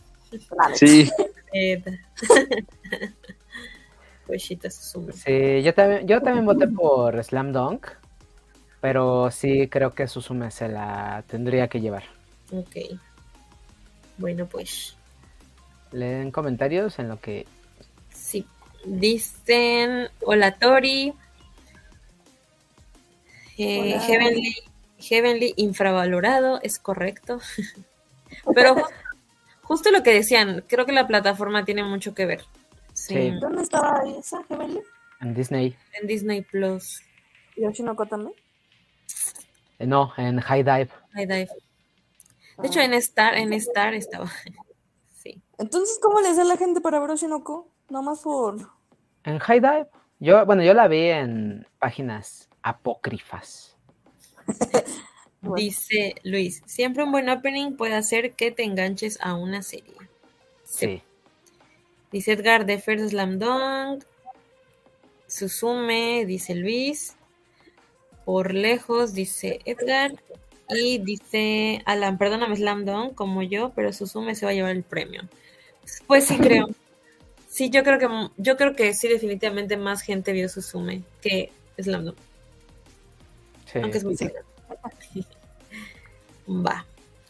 [0.73, 1.11] Sí,
[4.71, 5.13] Suzume.
[5.13, 7.87] Sí, yo también, yo también voté por Slam Dunk.
[8.81, 12.03] Pero sí creo que Suzume se la tendría que llevar.
[12.51, 12.99] Ok.
[14.17, 14.95] Bueno, pues.
[15.91, 17.45] Leen comentarios en lo que
[18.11, 18.45] Sí.
[18.85, 20.09] Dicen.
[20.25, 21.13] Hola Tori.
[23.57, 24.01] Eh, Hola.
[24.01, 24.55] Heavenly,
[24.99, 27.39] Heavenly infravalorado, es correcto.
[28.55, 28.89] Pero ju-
[29.61, 32.43] justo lo que decían, creo que la plataforma tiene mucho que ver.
[32.93, 33.31] Sí.
[33.39, 34.81] ¿Dónde estaba esa, Gemelli?
[35.21, 37.01] en Disney, En Disney Plus.
[37.55, 38.33] ¿Y Oshinoko también?
[39.79, 40.89] eh, no, en High Dive.
[41.13, 41.49] High Dive.
[42.57, 44.29] De hecho, en Star, en Star estaba.
[45.15, 45.41] Sí.
[45.57, 47.69] Entonces, ¿cómo le hace la gente para ver Oshinoko?
[47.89, 48.57] Nomás por...
[49.23, 49.87] En High Dive.
[50.19, 53.77] Yo, bueno, yo la vi en páginas apócrifas.
[55.43, 55.55] Bueno.
[55.57, 59.93] Dice Luis, siempre un buen opening puede hacer que te enganches a una serie.
[60.63, 61.03] Sí.
[62.13, 64.03] Dice Edgar de First Slam Dunk.
[65.27, 67.15] Suzume, dice Luis.
[68.23, 70.13] Por lejos, dice Edgar.
[70.69, 74.83] Y dice Alan, perdóname Slam Dunk como yo, pero Suzume se va a llevar el
[74.83, 75.23] premio.
[76.05, 76.69] Pues sí creo.
[77.49, 78.07] Sí, yo creo que
[78.37, 82.17] yo creo que sí definitivamente más gente vio Suzume que Slam Dunk,
[83.71, 83.79] sí.
[83.79, 84.43] aunque es muy similar.
[86.47, 86.85] Va.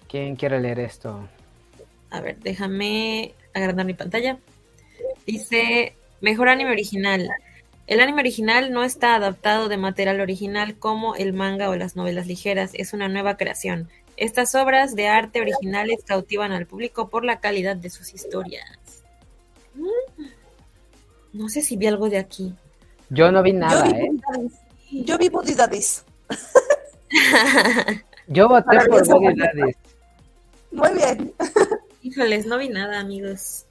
[0.10, 1.28] ¿Quién quiere leer esto?
[2.10, 4.38] A ver, déjame agrandar mi pantalla.
[5.26, 7.30] Dice, mejor anime original.
[7.86, 12.28] El anime original no está adaptado de material original como el manga o las novelas
[12.28, 13.90] ligeras, es una nueva creación.
[14.16, 18.64] Estas obras de arte originales cautivan al público por la calidad de sus historias.
[19.76, 20.24] Mm.
[21.34, 22.54] No sé si vi algo de aquí.
[23.10, 25.04] Yo no vi nada, yo, vi ¿eh?
[25.06, 26.06] Yo vi Daddies.
[28.28, 29.76] Yo voté por Daddies.
[30.72, 31.34] Muy bien.
[32.02, 33.66] Híjoles, no vi nada, amigos.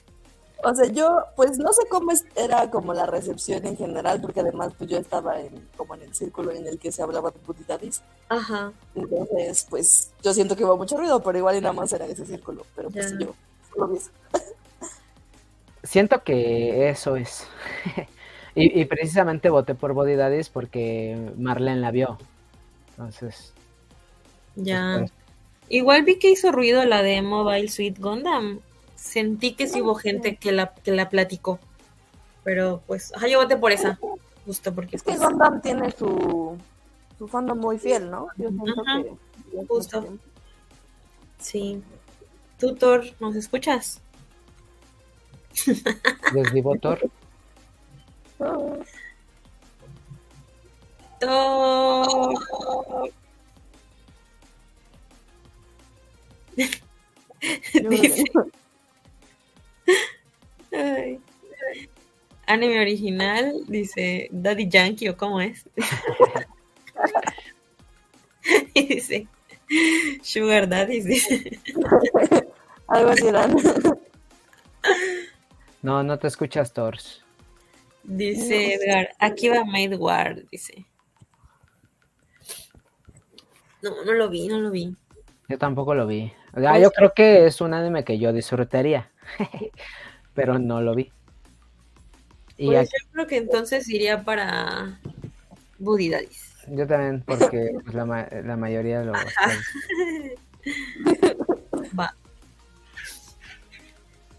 [0.65, 4.73] O sea, yo, pues no sé cómo era como la recepción en general, porque además
[4.79, 8.03] pues yo estaba en, como en el círculo en el que se hablaba de Daddies.
[8.29, 8.73] Ajá.
[8.95, 12.25] Entonces, pues yo siento que hubo mucho ruido, pero igual y nada más era ese
[12.25, 12.65] círculo.
[12.77, 13.35] Pero pues yo
[13.77, 13.99] lo vi.
[15.83, 17.47] Siento que eso es.
[18.55, 22.19] y, y precisamente voté por Body Daddies porque Marlene la vio.
[22.91, 23.53] Entonces,
[24.55, 25.05] Ya.
[25.69, 28.61] Igual vi que hizo ruido la de Mobile Suit Gundam.
[29.03, 31.59] Sentí que sí hubo gente que la, que la platicó.
[32.45, 33.99] Pero pues, ajá, yo voté por esa.
[34.47, 36.57] Justo porque Es que pues, Gundam tiene su,
[37.19, 38.29] su fandom muy fiel, ¿no?
[38.37, 39.67] Yo siento Ajá, que...
[39.67, 40.07] justo.
[41.39, 41.83] sí.
[42.61, 44.01] Tutor, ¿nos escuchas?
[46.81, 47.01] Thor.
[51.19, 52.39] Thor.
[57.91, 58.25] Dice,
[60.73, 61.21] ay.
[62.47, 65.65] Anime original, dice Daddy Yankee o cómo es.
[68.75, 69.27] y dice
[70.23, 71.61] Sugar Daddy, dice.
[72.89, 73.27] Algo así.
[75.83, 77.25] No, no te escuchas, Thors.
[78.05, 80.87] Dice Edgar, aquí va Made War, dice.
[83.83, 84.95] No, no lo vi, no lo vi.
[85.49, 86.33] Yo tampoco lo vi.
[86.55, 89.11] O sea, yo creo que es un anime que yo disfrutaría.
[90.35, 91.13] Pero no lo vi.
[92.57, 94.99] Y Pues aquí- yo creo que entonces iría para
[95.79, 96.55] Buddy Daddies.
[96.69, 99.13] yo también, porque pues, la, ma- la mayoría lo.
[101.99, 102.15] Va.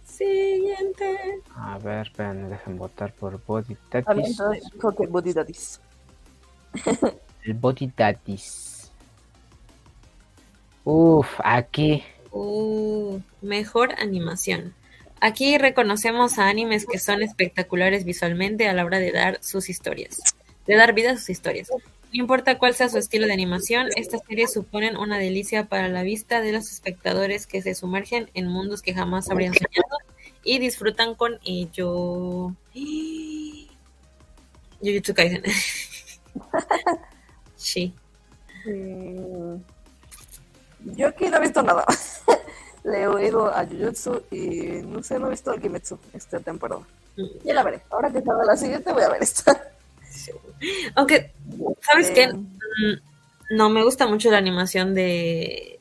[0.05, 1.41] Siguiente.
[1.55, 5.81] A ver, esperen, dejen votar por Body que Buddy Daddies.
[7.43, 7.53] El
[7.97, 8.91] Body.
[10.85, 12.03] Uf, aquí.
[12.31, 14.73] Uh, mejor animación.
[15.25, 20.19] Aquí reconocemos a animes que son espectaculares visualmente a la hora de dar sus historias,
[20.67, 21.69] de dar vida a sus historias.
[21.69, 21.79] No
[22.11, 26.41] importa cuál sea su estilo de animación, estas series suponen una delicia para la vista
[26.41, 29.97] de los espectadores que se sumergen en mundos que jamás habrían soñado
[30.43, 32.53] y disfrutan con ello.
[34.81, 35.43] Jujutsu Kaisen.
[37.55, 37.93] sí.
[38.65, 39.55] Mm,
[40.97, 41.85] Yo no he visto nada.
[42.83, 46.81] Le he oído a Jujutsu y no sé, no he visto a Kimetsu esta temporada.
[47.45, 47.81] Ya la veré.
[47.89, 49.55] Ahora que salga la siguiente voy a ver esta.
[50.95, 51.31] Aunque,
[51.81, 52.23] ¿sabes qué?
[52.23, 55.77] Eh, Mm, No me gusta mucho la animación de,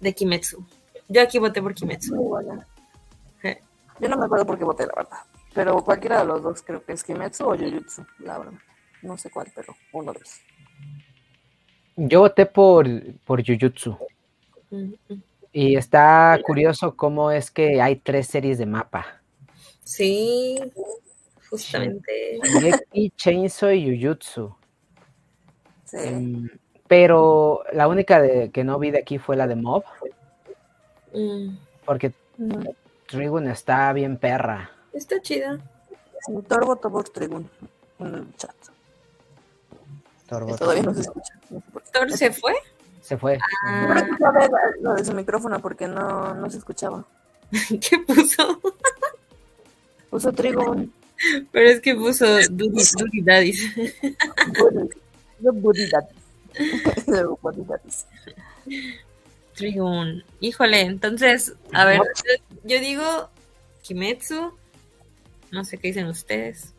[0.00, 0.62] de Kimetsu.
[1.08, 2.14] Yo aquí voté por Kimetsu.
[2.14, 2.66] muy buena.
[3.40, 3.60] Je.
[3.98, 5.18] Yo no me acuerdo por qué voté, la verdad.
[5.54, 8.58] Pero cualquiera de los dos creo que es Kimetsu o Jujutsu, la verdad.
[9.02, 10.40] No sé cuál, pero uno de esos.
[11.96, 12.86] Yo voté por,
[13.24, 13.96] por Jujutsu.
[14.70, 15.22] Mm, mm.
[15.56, 19.22] Y está curioso cómo es que hay tres series de mapa.
[19.84, 20.58] Sí,
[21.48, 22.40] justamente.
[22.42, 24.52] Shingeki, Chainsaw y Jujutsu.
[25.84, 25.96] Sí.
[25.96, 26.50] Mm,
[26.88, 29.84] Pero la única de, que no vi de aquí fue la de Mob,
[31.14, 32.66] Mm, porque Mm.
[33.06, 34.68] Trigun está bien perra.
[34.92, 35.60] Está chida.
[36.48, 37.48] Thor votó por Trigun
[38.00, 38.50] en el chat.
[40.28, 41.34] Torbo Todavía no se escucha.
[41.92, 42.54] ¿Thor se fue?
[43.04, 43.38] Se fue.
[43.66, 44.02] Ah,
[44.80, 47.04] lo de su micrófono porque no, no se escuchaba.
[47.68, 48.62] ¿Qué puso?
[50.08, 50.90] Puso Trigun.
[51.52, 53.74] Pero es que puso Buddy Daddies.
[59.54, 60.24] Trigun.
[60.40, 63.28] Híjole, entonces, a ver, yo, yo digo
[63.82, 64.56] Kimetsu.
[65.50, 66.72] No sé qué dicen ustedes.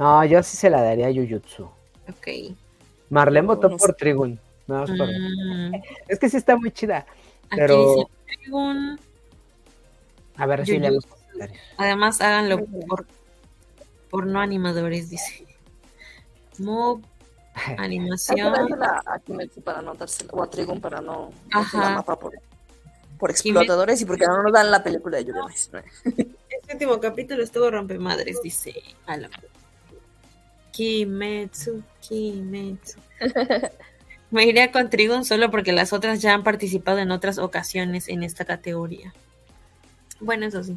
[0.00, 1.70] No, yo sí se la daría a Jujutsu.
[2.08, 2.56] Ok.
[3.10, 3.94] Marlene votó por.
[3.94, 4.40] Trigun.
[4.66, 5.74] No, es, por- Mm,
[6.08, 6.98] es que sí está muy chida.
[7.50, 9.00] aquí Pero- dice Trigun.
[10.36, 11.58] A ver si leemos comentarios.
[11.76, 13.06] Además, háganlo por,
[14.10, 15.46] por no animadores, dice.
[16.58, 17.02] Mob,
[17.78, 18.52] animación.
[18.52, 21.80] dársela a Kimetsu para anotársela, o a Trigun para no Ajá.
[21.80, 22.32] la mapa por,
[23.18, 25.40] por explotadores y porque no nos dan la película de Yuri.
[26.62, 28.74] Este último capítulo estuvo rompemadres, dice
[29.06, 29.30] Alan.
[30.70, 32.98] Kimetsu, Kimetsu.
[34.32, 38.22] Me iría con Trigun solo porque las otras ya han participado en otras ocasiones en
[38.22, 39.12] esta categoría.
[40.20, 40.76] Bueno, eso sí.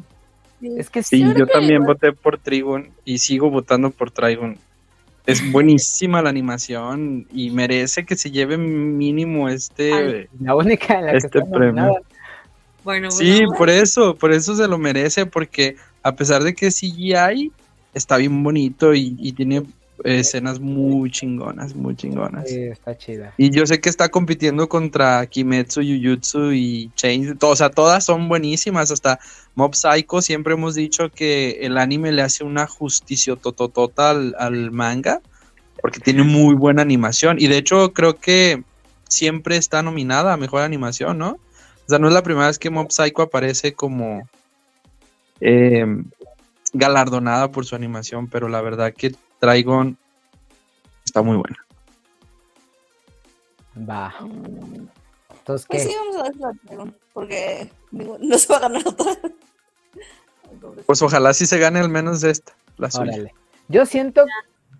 [0.60, 4.58] Es que Sí, yo también voté por Trigun y sigo votando por Trigun.
[5.24, 10.28] Es buenísima la animación y merece que se lleve mínimo este...
[10.38, 11.96] La única en la que Este está premio.
[12.84, 16.66] Bueno, Sí, bueno, por eso, por eso se lo merece, porque a pesar de que
[16.66, 17.50] es CGI,
[17.94, 19.62] está bien bonito y, y tiene
[20.04, 22.48] escenas muy chingonas, muy chingonas.
[22.48, 23.32] Sí, está chida.
[23.36, 28.28] Y yo sé que está compitiendo contra Kimetsu, Jujutsu y Chain, o sea, todas son
[28.28, 29.18] buenísimas, hasta
[29.54, 34.70] Mob Psycho siempre hemos dicho que el anime le hace una justicia tototota al, al
[34.70, 35.20] manga,
[35.80, 38.62] porque tiene muy buena animación, y de hecho creo que
[39.08, 41.38] siempre está nominada a Mejor Animación, ¿no?
[41.86, 44.28] O sea, no es la primera vez que Mob Psycho aparece como
[45.40, 45.86] eh,
[46.72, 49.96] galardonada por su animación, pero la verdad que Trigon
[51.04, 51.56] está muy buena.
[53.88, 54.14] Va.
[54.20, 55.88] Entonces, Pues ¿qué?
[55.90, 59.12] sí, vamos a darle a Dragon, porque no se va a ganar otra.
[60.86, 63.12] Pues ojalá sí se gane al menos de esta, la suya.
[63.12, 63.34] Órale.
[63.68, 64.24] Yo siento,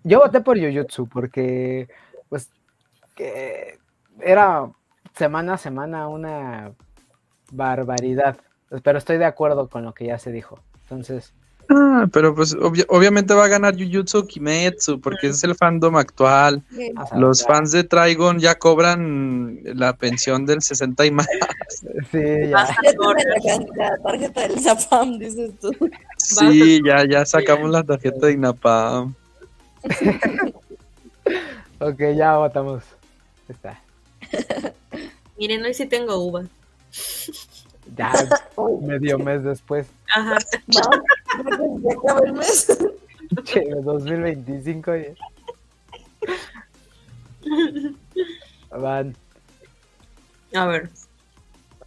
[0.03, 1.89] yo voté por Jujutsu porque,
[2.29, 2.49] pues,
[3.15, 3.79] que
[4.21, 4.71] era
[5.13, 6.71] semana a semana una
[7.51, 8.37] barbaridad.
[8.83, 10.59] Pero estoy de acuerdo con lo que ya se dijo.
[10.83, 11.33] Entonces,
[11.69, 16.63] Ah, pero pues obvia- obviamente va a ganar Jujutsu Kimetsu porque es el fandom actual.
[16.73, 16.91] Sí.
[16.93, 21.27] vamos a Los fans de Trigon ya cobran la pensión del 60 y más.
[22.11, 22.49] Sí, ya.
[22.49, 22.75] La,
[23.75, 25.71] la tarjeta del Zapam, dices tú.
[26.17, 29.13] Sí, ya, ya sacamos la tarjeta de INAPAM.
[31.79, 32.83] Ok, ya votamos.
[33.47, 33.79] Está.
[35.37, 36.43] Miren, hoy sí tengo uva.
[37.97, 38.11] Ya
[38.81, 39.87] medio mes después.
[40.13, 40.37] Ajá.
[40.67, 42.77] No, ya acaba el mes.
[43.43, 45.13] Che, 2025 ya.
[48.71, 49.15] Van.
[50.53, 50.89] A ver.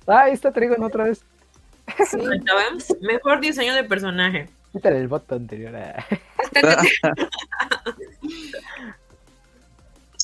[0.07, 1.23] Ah, ahí está Trigon otra vez.
[2.09, 2.19] Sí.
[3.01, 4.49] Mejor diseño de personaje.
[4.73, 5.75] Quítale el voto anterior.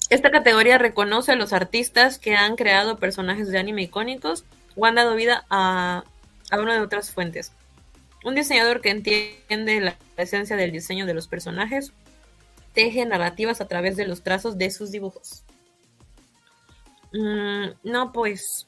[0.08, 4.44] Esta categoría reconoce a los artistas que han creado personajes de anime icónicos
[4.76, 6.04] o han dado vida a,
[6.50, 7.52] a una de otras fuentes.
[8.24, 11.92] Un diseñador que entiende la esencia del diseño de los personajes
[12.76, 15.42] teje narrativas a través de los trazos de sus dibujos.
[17.12, 18.66] Mm, no, pues.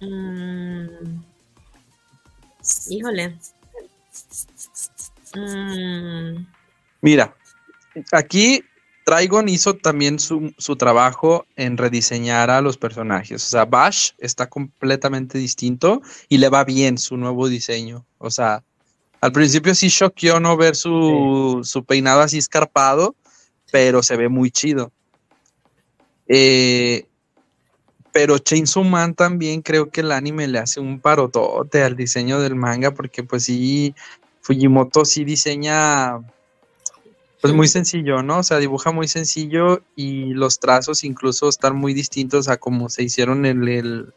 [0.00, 1.22] Mm,
[2.90, 3.38] híjole.
[5.34, 6.46] Mm,
[7.00, 7.34] Mira,
[8.12, 8.62] aquí
[9.04, 13.44] Trigon hizo también su, su trabajo en rediseñar a los personajes.
[13.44, 18.06] O sea, Bash está completamente distinto y le va bien su nuevo diseño.
[18.18, 18.64] O sea,
[19.20, 23.14] al principio sí choqueó no ver su, su peinado así escarpado,
[23.70, 24.90] pero se ve muy chido.
[26.26, 27.06] Eh,
[28.12, 32.54] pero Chainsaw Man también creo que el anime le hace un parotote al diseño del
[32.54, 33.94] manga, porque pues sí,
[34.40, 36.20] Fujimoto sí diseña
[37.44, 38.38] pues muy sencillo, ¿no?
[38.38, 43.02] O sea, dibuja muy sencillo y los trazos incluso están muy distintos a como se
[43.02, 44.14] hicieron en el,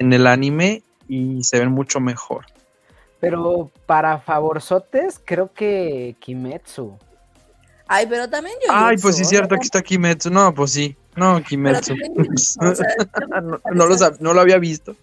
[0.00, 2.46] en el anime y se ven mucho mejor.
[3.20, 6.98] Pero para favorzotes, creo que Kimetsu.
[7.86, 8.72] Ay, pero también yo.
[8.74, 10.30] Ay, pues sí es cierto, aquí está Kimetsu.
[10.30, 10.96] No, pues sí.
[11.14, 11.94] No, Kimetsu.
[12.60, 12.86] o sea,
[13.40, 14.96] no, no lo, sab- no lo había visto.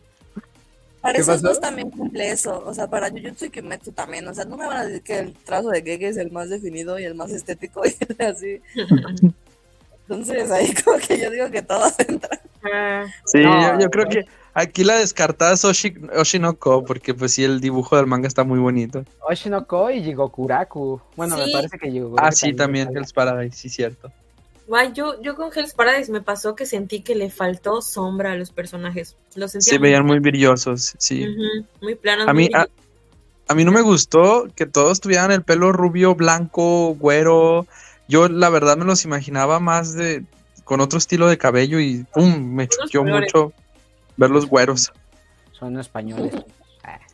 [1.01, 2.63] Para ¿Qué esos dos también cumple eso.
[2.65, 4.27] O sea, para Jujutsu y Kimetsu también.
[4.27, 6.49] O sea, no me van a decir que el trazo de Gege es el más
[6.49, 7.89] definido y el más estético y
[8.23, 8.61] así.
[10.07, 12.39] Entonces, ahí como que yo digo que todos entran.
[12.71, 17.33] ah, Sí, No, yo, yo creo que aquí la descartada es Oshi, Oshinoko, porque pues
[17.33, 19.03] sí, el dibujo del manga está muy bonito.
[19.21, 21.01] Oshinoko y Jigokuraku.
[21.15, 22.27] Bueno, me parece que Jigokuraku.
[22.27, 24.11] Ah, sí, también, Hell's Paradise, sí, cierto.
[24.71, 28.35] Guay, yo, yo con Hell's Paradise me pasó que sentí que le faltó sombra a
[28.37, 29.17] los personajes.
[29.35, 31.27] Los sentía Se veían muy brillosos, sí.
[31.81, 32.25] Muy planos.
[32.29, 32.67] A mí, muy- a,
[33.49, 37.67] a mí no me gustó que todos tuvieran el pelo rubio, blanco, güero.
[38.07, 40.23] Yo la verdad me los imaginaba más de
[40.63, 43.51] con otro estilo de cabello y pum, me choqueó mucho
[44.15, 44.93] ver los güeros.
[45.51, 46.33] Son españoles.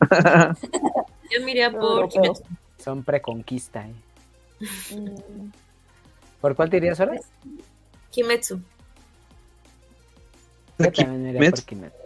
[1.36, 2.08] Yo miré por
[2.78, 3.84] son preconquista.
[3.84, 3.94] eh.
[6.40, 7.18] ¿Por cuál te irías ahora?
[8.10, 8.60] Kimetsu.
[10.78, 11.96] Yo también por Kimetsu.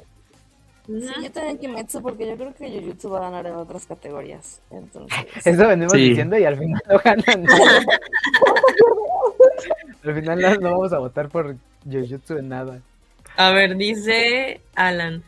[0.87, 4.61] Sí, yo también Kimetsu porque yo creo que Jujutsu va a ganar en otras categorías.
[4.71, 6.09] Entonces, Eso venimos Sí.
[6.11, 7.47] diciendo y al final no ganan.
[10.05, 11.57] al final no, no vamos a votar por
[11.91, 12.81] Jujutsu en nada.
[13.37, 15.23] A ver, dice Alan.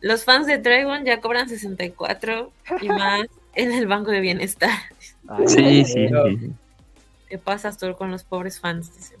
[0.00, 3.22] Los fans de Dragon ya cobran 64 y más
[3.54, 4.70] en el Banco de Bienestar.
[5.28, 6.50] Ay, Sí, sí, sí.
[7.32, 8.94] ¿Qué pasas tú con los pobres fans?
[8.94, 9.16] Dice.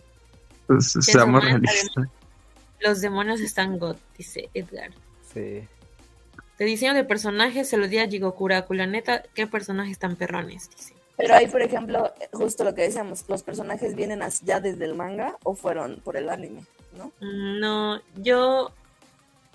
[0.66, 2.08] Pues, seamos realistas.
[2.80, 4.90] Los demonios están God, dice Edgar.
[5.32, 5.66] Sí.
[6.58, 8.74] De diseño de personajes se lo di a Jigokuraku.
[8.74, 10.92] La neta, qué personajes tan perrones, dice.
[11.16, 15.38] Pero ahí, por ejemplo, justo lo que decíamos, los personajes vienen ya desde el manga
[15.42, 17.12] o fueron por el anime, ¿no?
[17.22, 18.74] No, yo,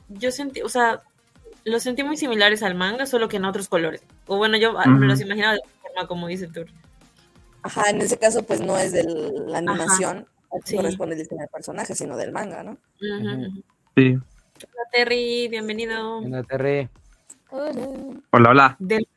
[0.10, 1.04] yo sentí, o sea,
[1.64, 4.02] los sentí muy similares al manga, solo que en otros colores.
[4.26, 6.66] O bueno, yo ah, me los imaginaba de otra forma, como dice Tur.
[7.64, 9.04] Ajá, en ese caso, pues no es de
[9.48, 10.26] la animación,
[10.64, 10.76] sí.
[10.76, 12.78] corresponde el diseño del personaje, sino del manga, ¿no?
[13.96, 14.14] Sí.
[14.16, 16.20] Hola, Terry, bienvenido.
[18.32, 18.76] Hola, hola.
[18.80, 19.08] Del-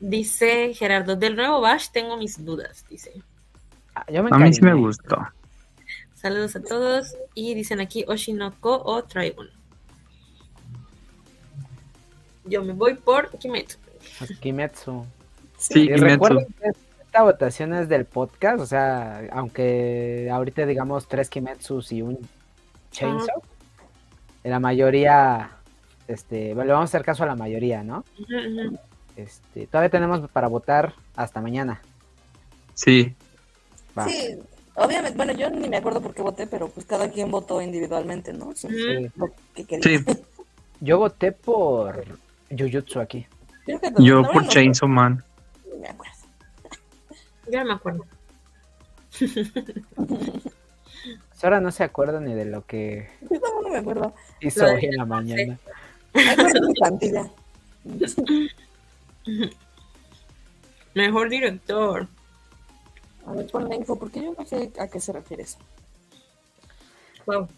[0.00, 3.12] dice Gerardo, del nuevo Bash tengo mis dudas, dice.
[3.94, 5.16] Ah, Yo me A mí sí me gustó.
[6.14, 7.14] Saludos a todos.
[7.34, 9.48] Y dicen aquí Oshinoko o Trigon.
[12.44, 13.78] Yo me voy por Kimetsu.
[14.40, 15.04] Kimetsu.
[15.58, 16.04] Sí, Y Kimetsu.
[16.04, 16.70] recuerden que
[17.12, 22.18] esta votación es del podcast, o sea, aunque ahorita digamos tres Kimetsus y un
[22.90, 23.42] Chainsaw,
[24.44, 25.50] la mayoría,
[26.08, 28.02] este, le vamos a hacer caso a la mayoría, ¿no?
[29.14, 31.82] Este, todavía tenemos para votar hasta mañana.
[32.72, 33.14] Sí,
[33.96, 34.08] Va.
[34.08, 34.38] Sí,
[34.74, 38.32] obviamente, bueno, yo ni me acuerdo por qué voté, pero pues cada quien votó individualmente,
[38.32, 38.54] ¿no?
[38.54, 39.10] Sí, Sí.
[39.16, 39.98] lo que quería.
[39.98, 40.04] sí.
[40.80, 42.04] Yo voté por
[42.50, 43.26] Jujutsu aquí.
[43.98, 45.22] Yo por no Chainsaw Man.
[45.78, 46.21] me acuerdo.
[47.48, 48.06] Ya no me acuerdo.
[51.42, 54.14] Ahora no se acuerda ni de lo que Yo me acuerdo.
[54.40, 55.58] hizo hoy en la mañana.
[56.14, 57.30] Me acuerdo de plantilla.
[60.94, 62.06] Mejor director.
[63.26, 65.58] A ver, ponme info, porque yo no sé a qué se refiere eso.
[67.26, 67.48] Wow.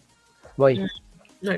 [0.57, 0.85] Voy.
[1.41, 1.51] No.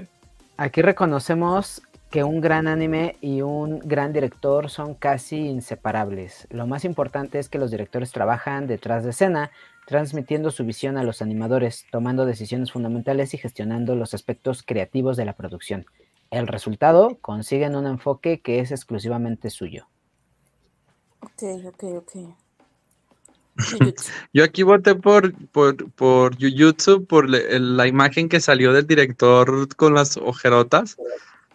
[0.57, 6.47] Aquí reconocemos que un gran anime y un gran director son casi inseparables.
[6.49, 9.51] Lo más importante es que los directores trabajan detrás de escena,
[9.85, 15.25] transmitiendo su visión a los animadores, tomando decisiones fundamentales y gestionando los aspectos creativos de
[15.25, 15.85] la producción.
[16.31, 19.87] El resultado consiguen un enfoque que es exclusivamente suyo.
[21.21, 22.11] Ok, ok, ok.
[24.33, 29.73] Yo aquí voté por, por, por Jujutsu, por le- la imagen que salió del director
[29.75, 30.97] con las ojerotas.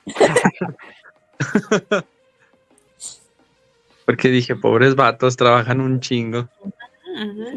[4.05, 6.49] Porque dije, pobres vatos, trabajan un chingo.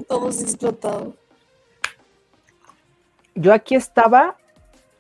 [0.08, 1.16] Todos explotados.
[3.34, 4.38] Yo aquí estaba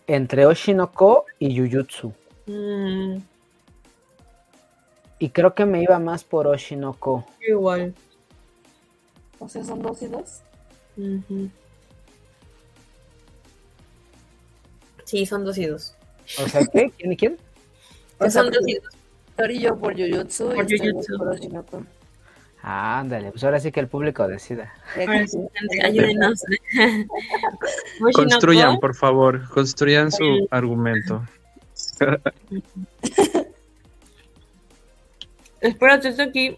[0.07, 2.13] entre Oshinoko y Jujutsu.
[2.47, 3.17] Mm,
[5.19, 7.25] Y creo que me iba más por Oshinoko.
[7.47, 7.93] igual.
[9.39, 10.41] O sea, son dos y dos.
[10.97, 11.49] Ujú.
[15.05, 15.95] Sí, son dos y dos.
[16.43, 16.91] O sea, ¿qué?
[16.97, 17.37] ¿Quién y quién?
[18.19, 18.93] O Que sea, son dos y dos.
[19.35, 21.17] Tori y yo por Jujutsu Por y Jujutsu.
[21.17, 21.83] por Oshinoko.
[22.67, 24.73] Ah, ándale, pues ahora sí que el público decida.
[25.83, 26.41] Ayúdenos.
[28.13, 31.23] Construyan, por favor, construyan su argumento.
[35.61, 36.57] Espérate, esto aquí.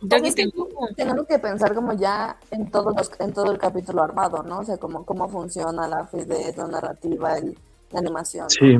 [0.00, 0.68] Yo aquí Es que tengo.
[0.96, 4.60] Tenemos que pensar como ya en todos los, en todo el capítulo armado, ¿no?
[4.60, 7.58] O sea, como cómo funciona la fluidez, la narrativa, el-
[7.92, 8.44] la animación.
[8.44, 8.50] ¿no?
[8.50, 8.78] Sí.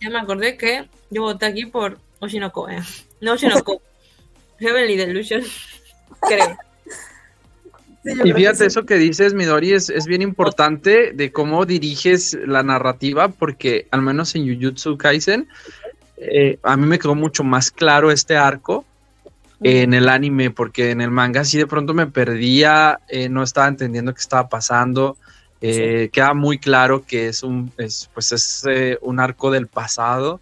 [0.00, 2.68] Ya me acordé que yo voté aquí por Oshinoko.
[2.68, 2.82] Eh.
[3.20, 3.82] No Oshinoko.
[4.58, 5.42] Heavenly Delusion.
[6.20, 6.56] Creo.
[8.04, 8.64] Sí, Y que fíjate, sí.
[8.66, 14.00] eso que dices, Midori, es, es bien importante de cómo diriges la narrativa, porque al
[14.02, 15.48] menos en Jujutsu Kaisen,
[16.16, 18.84] eh, a mí me quedó mucho más claro este arco
[19.62, 23.68] en el anime, porque en el manga sí de pronto me perdía, eh, no estaba
[23.68, 25.16] entendiendo qué estaba pasando.
[25.60, 30.40] Eh, Queda muy claro que es un, es, pues es eh, un arco del pasado.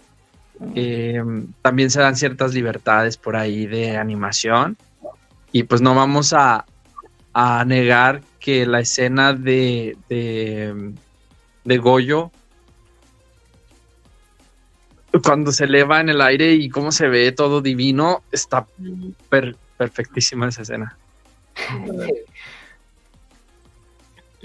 [0.74, 1.22] Eh,
[1.62, 4.76] también se dan ciertas libertades por ahí de animación.
[5.52, 6.64] Y pues no vamos a,
[7.32, 10.92] a negar que la escena de, de,
[11.64, 12.30] de Goyo,
[15.22, 19.56] cuando se eleva en el aire y cómo se ve todo divino, está Mm, per-
[19.78, 20.96] perfectísima esa escena.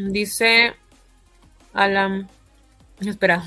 [0.07, 0.73] Dice
[1.73, 2.29] Alan.
[3.01, 3.43] Espera.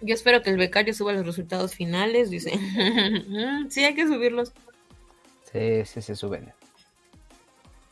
[0.00, 2.30] Yo espero que el becario suba los resultados finales.
[2.30, 2.52] Dice.
[3.68, 4.52] Sí, hay que subirlos.
[5.52, 6.52] Sí, sí, se suben.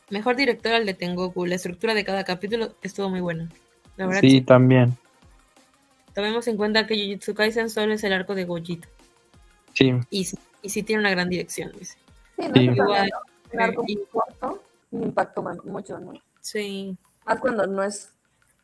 [0.09, 1.45] Mejor director al de Tengoku.
[1.45, 3.49] La estructura de cada capítulo estuvo muy buena.
[3.97, 4.41] La verdad, Sí, sí.
[4.41, 4.97] también.
[6.13, 8.87] Tomemos en cuenta que Jujutsu Kaisen solo es el arco de Gojito.
[9.73, 11.71] Sí, Y, sí- y sí tiene una gran dirección.
[11.77, 11.97] Dice.
[12.37, 12.67] Sí, no Sí.
[12.67, 13.11] es Igual,
[13.53, 16.11] un arco muy corto, un impacto man- mucho, ¿no?
[16.41, 16.97] Sí.
[17.25, 18.13] Más cuando no es,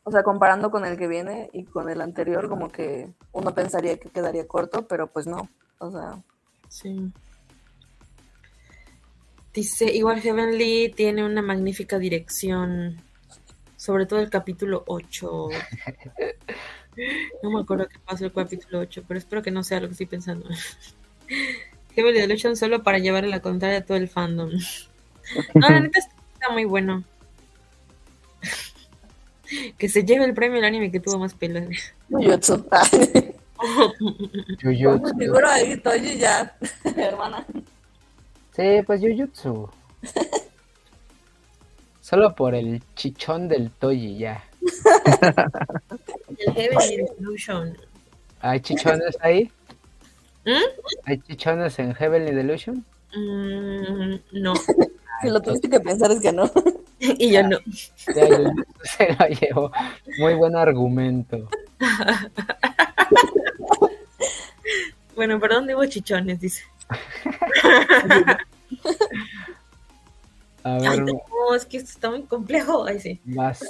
[0.03, 3.97] o sea, comparando con el que viene y con el anterior, como que uno pensaría
[3.97, 5.49] que quedaría corto, pero pues no.
[5.79, 6.21] O sea,
[6.69, 7.11] Sí.
[9.53, 13.01] Dice, igual Heavenly tiene una magnífica dirección,
[13.75, 15.49] sobre todo el capítulo 8.
[17.43, 19.91] No me acuerdo qué pasó el capítulo 8, pero espero que no sea lo que
[19.91, 20.49] estoy pensando.
[21.93, 24.49] Heavenly Delusion solo para llevarle la contraria a todo el fandom.
[25.53, 27.03] No, la neta está muy bueno.
[29.77, 31.63] Que se lleve el premio el anime que tuvo más pelos.
[32.09, 32.65] Jujutsu.
[34.61, 35.13] Jujutsu.
[35.19, 36.57] Seguro ahí Toji ya,
[36.97, 37.45] hermana.
[38.55, 39.69] Sí, pues Jujutsu.
[42.01, 44.43] Solo por el chichón del Toji ya.
[46.39, 47.77] El Heavenly Delusion.
[48.41, 49.51] ¿Hay chichones ahí?
[50.45, 50.51] ¿Mm?
[51.05, 52.85] ¿Hay chichones en Heavenly Delusion?
[53.15, 54.53] Mm, no.
[55.21, 56.51] Si lo tuviste que pensar es que no.
[57.17, 57.59] y yo no.
[58.15, 58.27] Ya,
[58.83, 59.71] se lo llevó.
[60.19, 61.47] Muy buen argumento.
[65.15, 66.61] Bueno, perdón, digo chichones, dice.
[70.63, 72.85] A Ay, ver, no, es que esto está muy complejo.
[72.85, 73.19] Ay, sí.
[73.25, 73.65] más.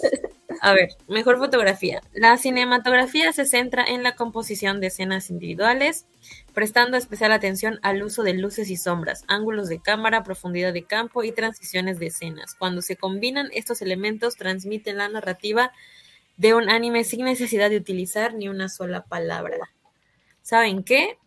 [0.62, 2.02] A ver, mejor fotografía.
[2.14, 6.06] La cinematografía se centra en la composición de escenas individuales,
[6.54, 11.24] prestando especial atención al uso de luces y sombras, ángulos de cámara, profundidad de campo
[11.24, 12.56] y transiciones de escenas.
[12.56, 15.72] Cuando se combinan estos elementos, transmiten la narrativa
[16.38, 19.58] de un anime sin necesidad de utilizar ni una sola palabra.
[20.42, 21.18] ¿Saben qué?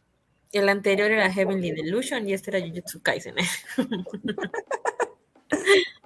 [0.52, 3.34] El anterior era Heavenly Delusion y este era Jujutsu Kaisen.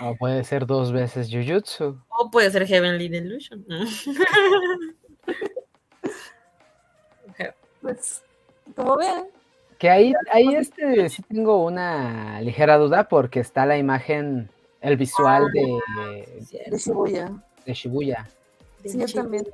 [0.00, 2.00] O puede ser dos veces Jujutsu.
[2.08, 3.64] o puede ser Heavenly Delusion.
[7.80, 8.22] Pues,
[8.76, 9.24] como vean.
[9.78, 14.48] Que ahí, ahí este sí tengo una ligera duda porque está la imagen,
[14.80, 17.32] el visual de, De Shibuya.
[17.66, 18.28] de Shibuya.
[18.84, 19.44] Sí, yo también.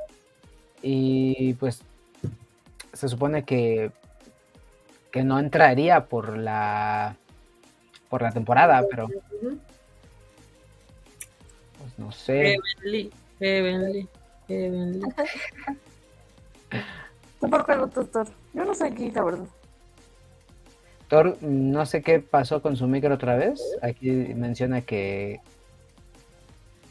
[0.82, 1.80] Y pues
[2.92, 3.90] se supone que,
[5.10, 7.16] que no entraría por la
[8.08, 9.08] por la temporada, pero
[11.78, 12.56] pues no sé.
[12.82, 14.08] Heavenly, Heavenly,
[14.48, 15.00] Heavenly.
[17.40, 18.28] ¿Tú por qué no, doctor?
[18.52, 19.46] Yo no sé aquí, la verdad.
[21.08, 23.60] Thor, no sé qué pasó con su micro otra vez.
[23.80, 25.40] Aquí menciona que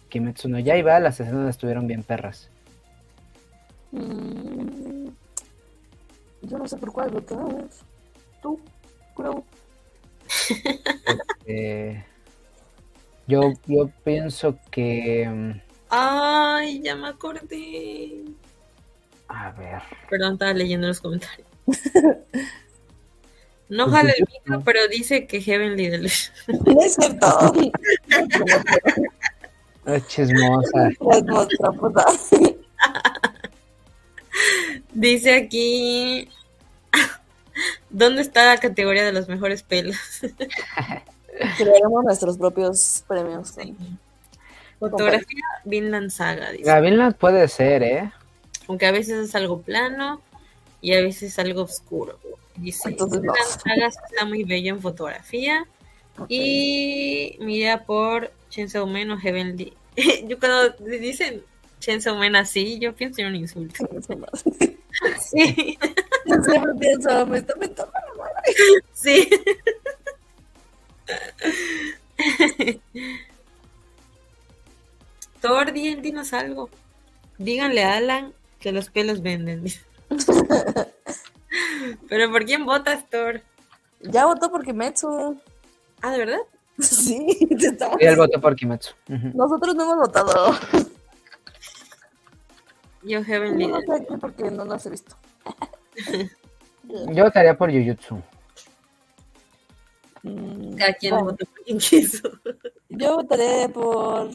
[0.10, 2.50] Kimetsu no Yaiba, las escenas estuvieron bien perras.
[3.92, 5.10] Mm,
[6.42, 7.68] Yo no sé por cuál, doctor.
[8.42, 8.60] Tú,
[9.16, 9.44] creo.
[13.28, 15.28] Yo, yo pienso que.
[15.28, 18.24] mm, Ay, ya me acordé.
[19.28, 19.82] A ver.
[20.10, 21.48] Perdón, estaba leyendo los comentarios.
[23.70, 26.34] No Pues jala el micro, pero dice que Heavenly Delusion.
[26.66, 27.54] No es cierto.
[30.08, 30.88] Chismosa.
[30.88, 31.24] Es
[31.78, 32.06] puta.
[34.94, 36.30] Dice aquí.
[37.90, 39.98] ¿Dónde está la categoría de los mejores pelos?
[41.58, 43.56] Crearemos nuestros propios premios.
[44.80, 46.66] Fotografía Vinland Saga, dice.
[46.66, 48.12] La Vinland puede ser, ¿eh?
[48.68, 50.22] Aunque a veces es algo plano
[50.82, 52.20] y a veces es algo oscuro.
[52.56, 53.34] Dice, Entonces, no.
[53.34, 55.66] Vinland Saga está muy bello en fotografía.
[56.28, 59.74] Y mira por Chainsaw Man o Heavenly.
[60.28, 61.44] yo cuando dicen
[61.80, 63.88] Chainsaw Man así, yo pienso en un insulto.
[65.22, 65.78] Sí,
[66.26, 67.92] Yo siempre pienso, me está metiendo
[68.94, 69.30] sí.
[75.42, 76.70] Thor, di- dinos algo.
[77.38, 79.66] Díganle a Alan que los pelos venden.
[82.10, 83.42] Pero ¿por quién votas, Thor?
[84.02, 85.40] Ya votó por Kimetsu.
[86.02, 86.40] Ah, ¿de verdad?
[86.80, 87.26] Sí,
[87.60, 88.94] te estamos- Y el voto por Kimetsu.
[89.08, 90.56] Nosotros no hemos votado.
[93.04, 93.68] Yo Heavenly.
[93.68, 95.16] No sé aquí porque no nos he visto.
[97.14, 98.22] Yo votaría por Jujutsu.
[100.24, 102.30] Mm, Cada quien bueno, vota por quien quiso.
[102.90, 104.30] Yo votaré por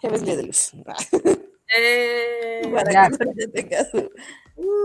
[0.00, 0.84] Heavenly Delusion.
[1.76, 3.08] Eh, Para Ya.
[3.10, 4.08] que no tenga su-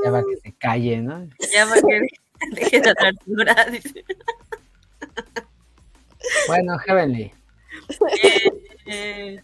[0.03, 1.29] Ya va que se calle, ¿no?
[1.53, 2.07] ya va que
[2.55, 4.03] deje de hablar dura, dice.
[6.47, 7.31] Bueno, Heavenly.
[8.87, 9.39] Eh,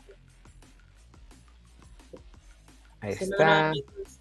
[3.07, 3.71] Ahí se está.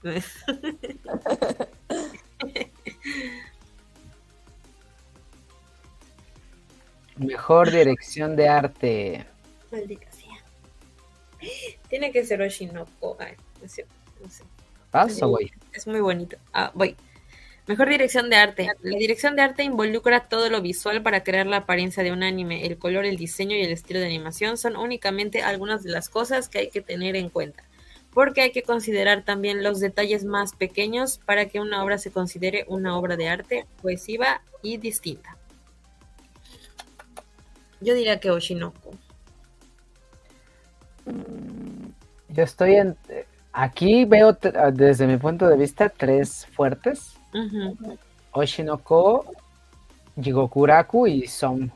[7.16, 9.26] Mejor dirección de arte.
[9.72, 10.44] Maldita sea.
[11.88, 13.16] Tiene que ser Oshinoko.
[13.18, 13.86] Ay, no sé,
[14.22, 14.44] no sé.
[14.92, 15.50] Paso, güey.
[15.72, 16.36] Es muy bonito.
[16.52, 16.94] Ah, voy.
[17.66, 18.68] Mejor dirección de arte.
[18.82, 22.64] La dirección de arte involucra todo lo visual para crear la apariencia de un anime.
[22.64, 26.48] El color, el diseño y el estilo de animación son únicamente algunas de las cosas
[26.48, 27.64] que hay que tener en cuenta.
[28.16, 32.64] Porque hay que considerar también los detalles más pequeños para que una obra se considere
[32.66, 35.36] una obra de arte cohesiva y distinta.
[37.82, 38.92] Yo diría que Oshinoko.
[42.30, 42.96] Yo estoy en.
[43.52, 47.16] Aquí veo t- desde mi punto de vista tres fuertes.
[47.34, 47.98] Ujú.
[48.32, 49.26] Oshinoko,
[50.18, 51.68] Jigokuraku y Som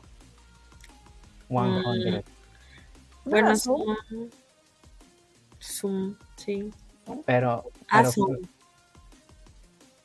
[1.49, 2.23] 100.
[3.25, 3.55] Bueno, Ah,
[5.61, 6.15] Zoom.
[6.35, 6.71] Sí.
[7.25, 8.37] Pero, Ah, pero, Zoom.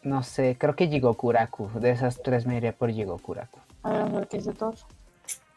[0.02, 1.68] no sé, creo que Jigokuraku.
[1.80, 3.58] De esas tres me iría por Jigokuraku.
[3.82, 4.74] A ver, a ver qué dice todo.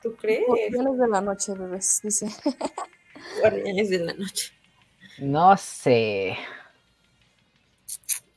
[0.02, 0.46] ¿Tú crees?
[0.48, 2.28] Guardianes de la noche, bebés, dice.
[3.42, 4.54] Guardianes de la noche.
[5.20, 6.38] No sé.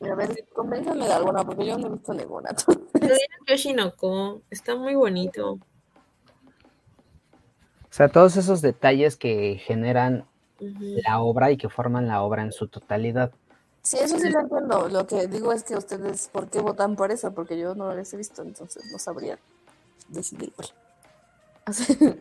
[0.01, 2.51] A ver, convénzame de alguna, porque yo no he visto ninguna.
[2.67, 4.43] Yo diría que Oshinoko.
[4.51, 5.53] Está muy bonito.
[5.53, 5.61] O
[7.95, 10.25] sea, todos esos detalles que generan
[11.05, 13.33] La obra y que forman la obra en su totalidad.
[13.83, 14.89] Sí, eso sí lo entiendo.
[14.89, 17.33] Lo que digo es que ustedes, ¿por qué votan por eso?
[17.33, 19.39] Porque yo no les he visto, entonces no sabría
[20.09, 20.53] decidir.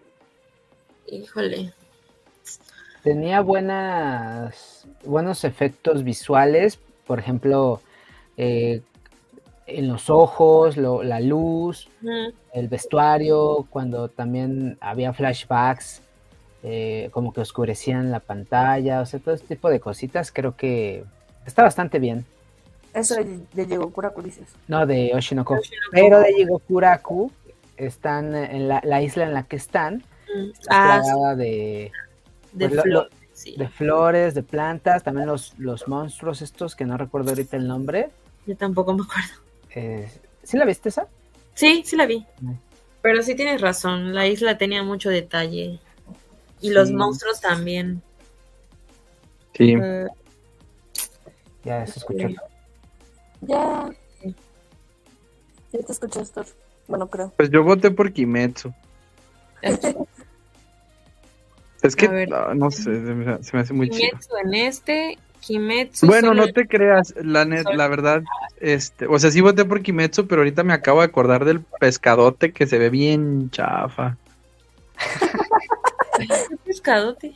[1.08, 1.74] Híjole.
[3.04, 7.82] tenía buenas, buenos efectos visuales, por ejemplo,
[8.38, 8.82] eh,
[9.66, 11.90] en los ojos, lo- la luz,
[12.54, 16.02] el vestuario, cuando también había flashbacks,
[16.64, 21.04] eh, como que oscurecían la pantalla, o sea, todo este tipo de cositas, creo que
[21.46, 22.26] está bastante bien.
[22.94, 24.48] Eso de, de Yegokura dices.
[24.68, 25.54] No, de Oshinoko.
[25.56, 25.88] Oshinoko.
[25.92, 27.32] Pero de Yigokuraku
[27.78, 30.04] están en la, la isla en la que están,
[30.34, 30.52] Mm.
[30.52, 31.92] está Ah, plagada de,
[32.54, 33.10] de pues, lo- flor.
[33.34, 33.56] Sí.
[33.58, 38.10] de flores, de plantas, también los, los monstruos estos que no recuerdo ahorita el nombre.
[38.46, 39.30] Yo tampoco me acuerdo.
[39.76, 40.08] Eh,
[40.44, 41.08] ¿Sí la viste esa?
[41.56, 42.26] Sí, sí la vi.
[42.40, 42.54] Mm.
[43.02, 45.80] Pero sí tienes razón, la isla tenía mucho detalle.
[46.62, 48.02] Y los monstruos también.
[49.56, 49.76] Sí.
[49.82, 50.08] Eh,
[51.64, 52.28] Ya se escuchó.
[53.42, 53.90] Ya.
[55.74, 56.46] Ya te escuché, Thor.
[56.88, 57.34] Bueno, creo.
[57.38, 58.74] Pues yo voté por Kimetsu.
[61.84, 62.32] Es que, ver.
[62.32, 64.10] ah, no sé, se me, se me hace muy chido.
[64.12, 66.06] Kimetsu en este, Kimetsu.
[66.06, 68.22] Bueno, no te creas, la, net- la verdad,
[68.60, 72.52] este, o sea, sí voté por Kimetsu, pero ahorita me acabo de acordar del pescadote
[72.52, 74.16] que se ve bien chafa.
[76.50, 77.34] ¿Qué pescadote?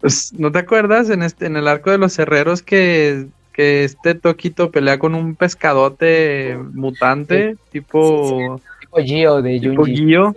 [0.00, 4.14] Pues, ¿no te acuerdas en este, en el arco de los herreros que, que este
[4.14, 9.96] Toquito pelea con un pescadote mutante, tipo, Tipo Gio de tipo Junji.
[9.96, 10.36] Gio?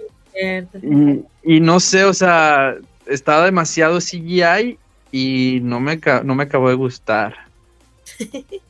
[0.82, 2.76] Y, y no sé, o sea,
[3.06, 4.78] estaba demasiado CGI
[5.12, 7.36] y no me, no me acabó de gustar.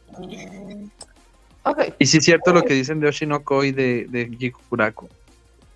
[1.99, 5.07] Y sí es cierto lo que dicen de Oshinoko y de, de Jikokuraku.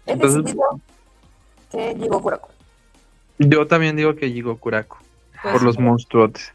[0.07, 0.79] He Entonces- decidido
[1.71, 2.49] que Yegokuraku.
[3.37, 4.97] Yo también digo que Jikokuraku,
[5.41, 6.53] Pues, por los monstruotes.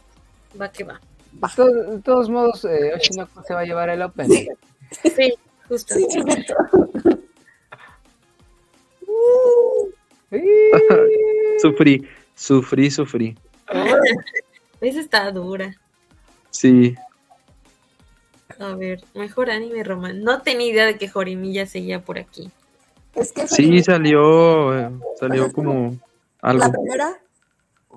[0.61, 1.01] Va que va.
[1.33, 4.28] De todos modos, eh, Oshinoko se va a llevar el Open.
[4.28, 5.35] Sí,
[5.68, 5.95] justo.
[5.95, 6.55] Sí, perfecto.
[11.61, 13.37] Sufrí, sufrí, sufrí.
[14.81, 15.74] Esa está dura.
[16.51, 16.95] Sí,
[18.59, 20.22] A ver, mejor anime román.
[20.22, 22.51] No tenía idea de que Jorimilla seguía por aquí.
[23.14, 25.97] Es que sí salió, eh, salió como
[26.43, 27.18] la primera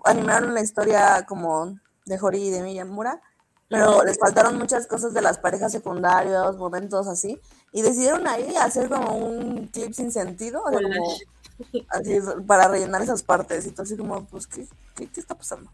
[0.06, 3.22] animaron la historia como de Hori y de Miyamura,
[3.70, 7.40] pero les faltaron muchas cosas de las parejas secundarias, momentos así,
[7.72, 11.14] y decidieron ahí hacer como un clip sin sentido, o sea, como
[11.90, 15.72] así, para rellenar esas partes, y todo así como, pues, ¿qué, qué, qué está pasando?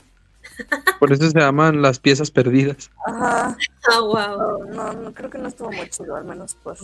[1.00, 2.90] Por eso se llaman las piezas perdidas.
[3.06, 3.58] Ajá,
[3.92, 4.66] Ah, wow.
[4.66, 6.80] no, no, creo que no estuvo muy chido, al menos pues.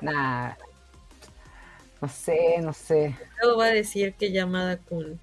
[0.00, 0.52] Nah.
[2.00, 3.14] No sé, no sé.
[3.42, 5.18] Luego va a decir que llamada con.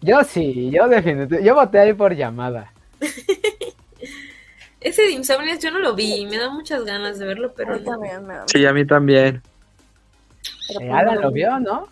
[0.00, 1.42] Yo sí, yo definitivamente.
[1.44, 2.72] Yo voté ahí por llamada.
[4.80, 6.24] Ese de Insomniac yo no lo vi.
[6.26, 7.90] Me da muchas ganas de verlo, pero A mí no.
[7.92, 9.42] también me da- Sí, a mí también.
[10.68, 11.88] pero Eh, Alan lo vio, ¿no?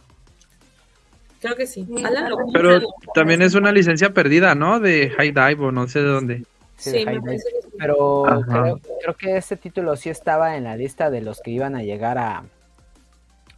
[1.40, 1.86] Creo que sí.
[1.96, 2.80] Sí, Alan lo Pero
[3.14, 4.78] también es una licencia perdida, ¿no?
[4.80, 6.38] De High Dive o no sé de dónde.
[6.76, 7.68] Sí, Sí, de me High parece que sí.
[7.78, 11.74] Pero creo, creo que ese título sí estaba en la lista de los que iban
[11.74, 12.44] a llegar a,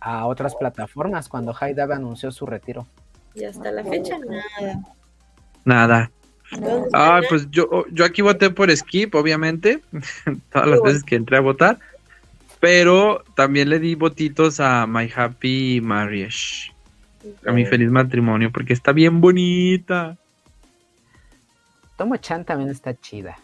[0.01, 2.87] a otras plataformas cuando Dive anunció su retiro.
[3.35, 4.81] Y hasta la fecha nada.
[5.65, 6.11] Nada.
[6.59, 6.87] No.
[6.95, 9.83] Ah, pues yo, yo aquí voté por Skip, obviamente,
[10.53, 11.79] todas las veces que entré a votar.
[12.61, 16.73] Pero también le di votitos a My Happy Marriage,
[17.47, 20.17] a mi feliz matrimonio, porque está bien bonita.
[21.97, 23.39] Tomo Chan también está chida.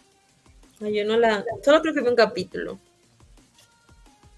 [0.81, 1.43] Ay, yo no la.
[1.63, 2.79] Solo creo que vi un capítulo.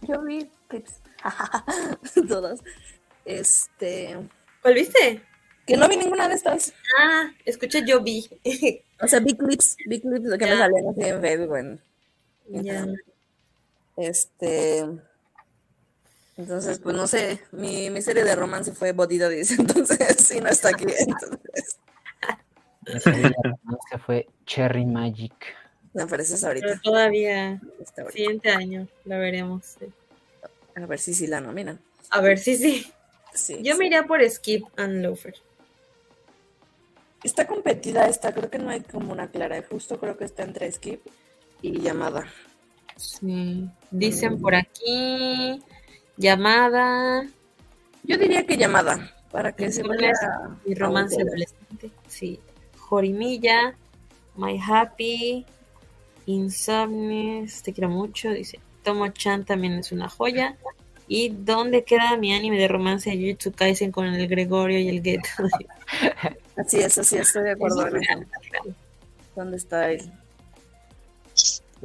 [0.01, 1.01] Yo vi clips.
[2.28, 2.61] Todas.
[3.26, 4.18] Este.
[4.61, 5.22] ¿Cuál viste?
[5.65, 6.74] Que no vi ninguna de estas.
[6.99, 8.28] Ah, escuché, yo vi.
[9.01, 9.76] O sea, vi clips.
[9.88, 11.57] Vi clips de que me salían así en Facebook.
[11.57, 11.82] en-
[12.63, 12.86] ya.
[13.97, 14.86] Este.
[16.38, 17.41] Entonces, pues no sé.
[17.51, 19.51] Mi, mi serie de romance fue Body Daddies.
[19.59, 20.86] Entonces, sí, no está aquí.
[20.97, 21.78] Entonces,
[22.93, 25.34] Mi serie de romance fue Cherry Magic.
[25.93, 26.82] me apareces Pero ahorita.
[26.82, 28.18] todavía, Está ahorita.
[28.18, 29.65] siguiente año, la veremos.
[29.80, 29.88] sí.
[30.78, 31.80] A ver si sí la nominan.
[32.11, 32.91] A ver, sí, sí.
[33.34, 33.57] Sí.
[33.63, 33.80] Yo sí.
[33.80, 35.34] me iría por Skip and Loafer.
[37.23, 38.32] Está competida esta.
[38.34, 39.61] Creo que no hay como una clara.
[39.67, 41.01] Justo creo que está entre Skip
[41.61, 42.28] y Llamada.
[42.95, 43.67] Sí.
[43.89, 45.61] Dicen por aquí.
[46.15, 47.28] Llamada.
[48.03, 49.15] Yo diría que Llamada.
[49.32, 50.13] Para que se vaya.
[50.63, 51.91] Y romance adolescente.
[52.07, 52.39] Sí.
[52.78, 53.75] Jorimilla.
[54.36, 55.43] My Happy.
[56.28, 57.63] Insomnes.
[57.63, 58.30] Te quiero mucho.
[58.30, 58.59] Dice.
[58.88, 60.56] Tomo Chan también es una joya.
[61.10, 65.04] ¿Y dónde queda mi anime de romance de Jujutsu Kaisen con el Gregorio y el
[65.04, 65.28] Geto?
[66.56, 67.86] Así es, así es, estoy de acuerdo.
[69.36, 70.12] ¿Dónde está el,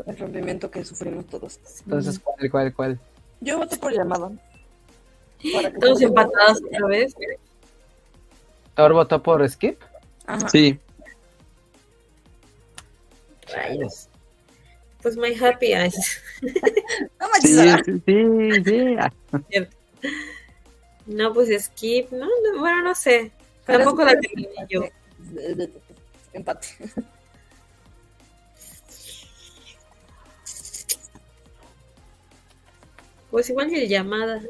[0.07, 1.59] el rompimiento que sufrimos todos?
[1.85, 3.01] Entonces, ¿cuál, cuál, cuál?
[3.41, 7.15] Yo voto por que Todos empatados otra vez.
[8.75, 9.79] ¿Thor votó por Skip?
[10.25, 10.49] Ajá.
[10.49, 10.81] Sí,
[13.53, 14.09] Rayos.
[15.03, 16.23] Pues My Happy Eyes.
[17.21, 18.97] No manches, sí, sí,
[19.51, 19.69] sí,
[21.07, 23.33] No, pues Skip, no, no, bueno, no sé.
[23.65, 24.85] Tampoco la terminé yo.
[26.33, 26.69] Empate.
[33.31, 34.43] Pues igual y el llamada.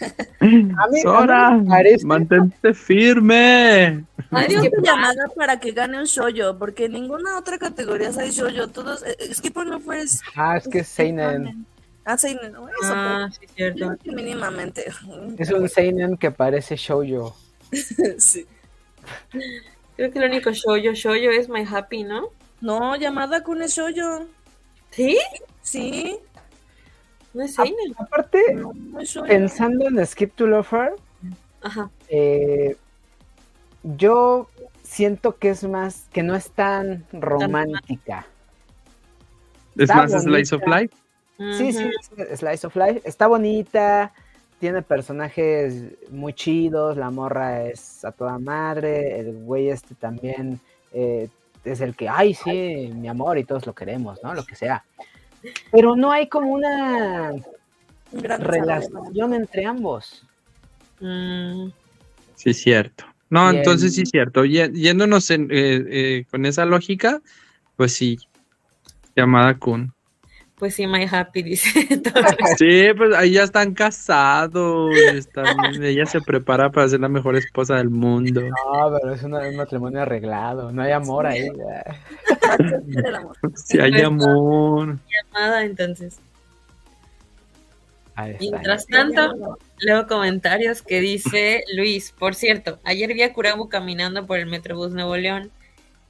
[0.40, 4.04] A mí- a mí Sora, parece- mantente firme.
[4.30, 4.92] Adiós ¿qué tu pasa?
[4.94, 8.68] llamada para que gane un shoyo, porque en ninguna otra categoría hay shoyo.
[8.68, 10.04] Todos, es que pues no fue.
[10.34, 11.64] Ah, es que es Seinen.
[12.04, 13.92] Ah, Seinen, no, eso, Ah, sí, cierto.
[14.04, 14.84] mínimamente.
[15.38, 17.34] Es un Seinen que parece shoujo.
[18.18, 18.46] sí.
[19.96, 22.28] Creo que el único shoujo shoujo es My Happy, ¿no?
[22.60, 24.26] No, llamada con el shoyo.
[24.90, 25.18] ¿Sí?
[25.62, 26.16] Sí,
[27.34, 27.94] No es Seinen.
[27.98, 30.92] Aparte, no, es pensando en Skip to Lover,
[31.62, 31.90] Ajá.
[32.08, 32.76] eh,
[33.82, 34.48] yo
[34.82, 38.26] siento que es más, que no es tan romántica.
[39.74, 40.62] Es Está más Slice of.
[40.66, 40.94] Life.
[41.58, 43.02] Sí, sí, es Slice of Life.
[43.04, 44.12] Está bonita,
[44.60, 50.60] tiene personajes muy chidos, la morra es a toda madre, el güey este también
[50.92, 51.28] eh,
[51.64, 54.32] es el que, ay, sí, mi amor, y todos lo queremos, ¿no?
[54.32, 54.84] Lo que sea.
[55.70, 57.32] Pero no hay como una
[58.38, 60.24] relación entre ambos.
[61.00, 61.68] Mm,
[62.36, 63.04] Sí, cierto.
[63.30, 63.56] No, Bien.
[63.58, 64.44] entonces sí, cierto.
[64.44, 67.20] Yéndonos en, eh, eh, con esa lógica,
[67.76, 68.18] pues sí.
[69.16, 69.92] Llamada Kun.
[70.56, 71.68] pues sí, My Happy dice.
[72.58, 74.94] Sí, pues ahí ya están casados.
[75.14, 78.40] están- ella se prepara para ser la mejor esposa del mundo.
[78.42, 81.48] No, pero es una- un matrimonio arreglado, no hay amor ahí.
[82.86, 83.02] ya.
[83.02, 83.36] El amor.
[83.54, 84.98] Si hay amor.
[85.32, 86.18] llamada, entonces.
[88.14, 88.40] Ahí está.
[88.40, 94.38] Mientras tanto, leo comentarios que dice Luis, por cierto, ayer vi a Kurabu caminando por
[94.38, 95.50] el Metrobús Nuevo León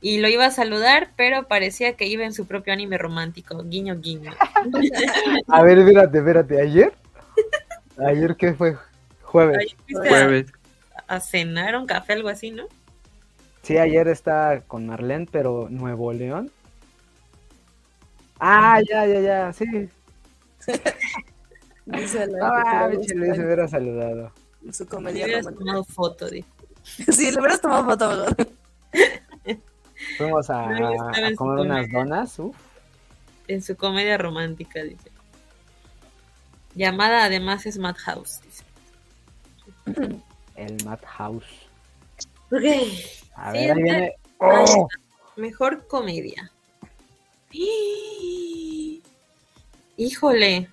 [0.05, 3.97] y lo iba a saludar, pero parecía que iba en su propio anime romántico, guiño
[4.01, 4.33] guiño.
[5.49, 6.93] A ver, espérate, espérate, ¿ayer?
[8.07, 8.77] ¿Ayer qué fue?
[9.23, 9.57] Jueves.
[9.59, 10.53] Ayer fuiste a, Jueves.
[11.09, 12.67] a cenar un café, algo así, ¿no?
[13.65, 16.51] Sí, ayer estaba con Marlene, pero Nuevo León.
[18.39, 19.65] Ah, ya, ya, ya, sí.
[21.87, 22.39] Dice la
[22.85, 24.33] Ah, pinche Luis se hubiera saludado.
[24.73, 25.59] su comedia hubieras romántica.
[25.67, 26.49] tomado foto, dijo.
[27.13, 28.37] Sí, le hubieras tomado foto, mejor.
[30.19, 30.93] Fuimos a, No,
[31.37, 32.39] comer unas donas.
[32.39, 32.57] Uf.
[33.49, 35.11] En su comedia romántica, dice.
[36.75, 38.65] Llamada además es Madhouse, dice.
[40.57, 41.47] El Madhouse.
[42.51, 42.63] Ok.
[43.35, 43.83] A ver, ahí Siguiente.
[43.83, 44.15] viene.
[44.39, 44.89] ¡Oh!
[45.37, 46.51] Mejor comedia.
[49.97, 50.69] Híjole.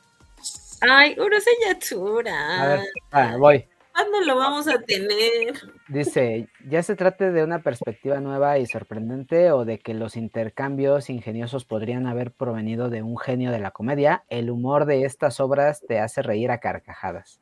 [0.82, 2.68] Ay, Urusei A Yatsura.
[2.68, 2.80] ver,
[3.12, 3.66] ah, voy.
[3.93, 5.54] ¿Cuándo lo vamos a tener?
[5.89, 11.09] Dice, ya se trate de una perspectiva nueva y sorprendente o de que los intercambios
[11.09, 15.82] ingeniosos podrían haber provenido de un genio de la comedia, el humor de estas obras
[15.88, 17.42] te hace reír a carcajadas.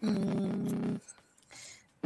[0.00, 0.85] Mm,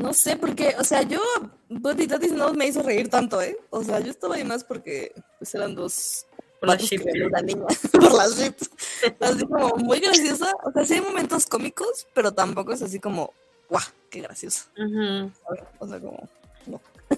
[0.00, 1.20] No sé, porque, o sea, yo,
[1.68, 3.58] Buddy no me hizo reír tanto, ¿eh?
[3.68, 6.26] O sea, yo estaba ahí más porque pues, eran dos
[6.58, 7.02] Por la vatos ship.
[7.04, 8.70] que una niña, por las ships.
[9.20, 10.52] Así como muy graciosa.
[10.64, 13.34] O sea, sí hay momentos cómicos, pero tampoco es así como,
[13.68, 13.82] ¡guau!
[14.08, 14.64] ¡Qué gracioso!
[15.78, 16.28] O sea, como,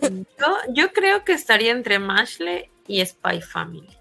[0.00, 3.96] yo, yo creo que estaría entre Mashle y Spy Family.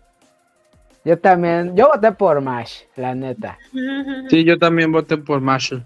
[1.06, 3.60] Yo también, yo voté por Mash, la neta.
[4.30, 5.86] Sí, yo también voté por Marshall.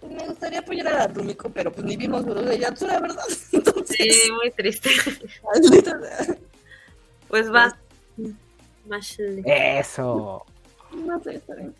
[0.00, 3.24] Pues, me gustaría apoyar a Rumiko, pero pues ni vimos Gurú de Yatsura, ¿verdad?
[3.52, 4.90] Entonces, Sí, muy triste.
[7.28, 7.76] Pues va.
[8.86, 9.42] Mashle.
[9.78, 10.44] Eso.
[10.92, 11.74] No sé, está bien.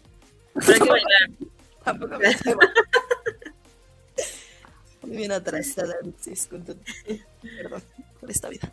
[0.55, 1.31] Pero hay que bailar.
[1.85, 2.29] Tampoco me
[5.03, 6.77] Muy bien atrasada, Alexis, con tu-
[7.57, 7.83] Perdón,
[8.21, 8.73] por esta vida.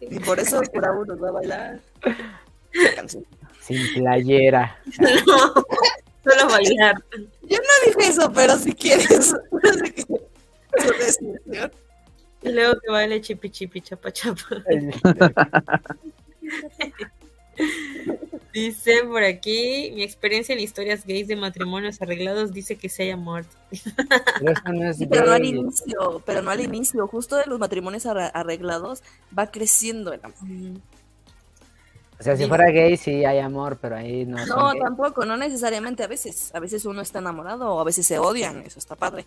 [0.00, 1.80] Y por eso Kurabu nos va a bailar
[2.72, 3.26] la canción.
[3.62, 4.78] Sin playera.
[5.26, 6.94] No, solo bailar.
[7.42, 9.34] Yo no dije eso, pero si quieres.
[12.44, 14.42] Y luego que baile chipi chipi chapa chapa.
[18.52, 23.16] Dice por aquí, mi experiencia en historias gays de matrimonios arreglados dice que se haya
[23.16, 23.56] muerto.
[24.40, 27.06] Pero no es Sí, pero no al inicio, pero no al inicio.
[27.06, 29.02] Justo de los matrimonios arreglados
[29.36, 30.36] va creciendo el amor.
[32.22, 34.46] O sea, si fuera gay sí hay amor, pero ahí no.
[34.46, 36.54] No, tampoco, no necesariamente a veces.
[36.54, 39.26] A veces uno está enamorado o a veces se odian, eso está padre.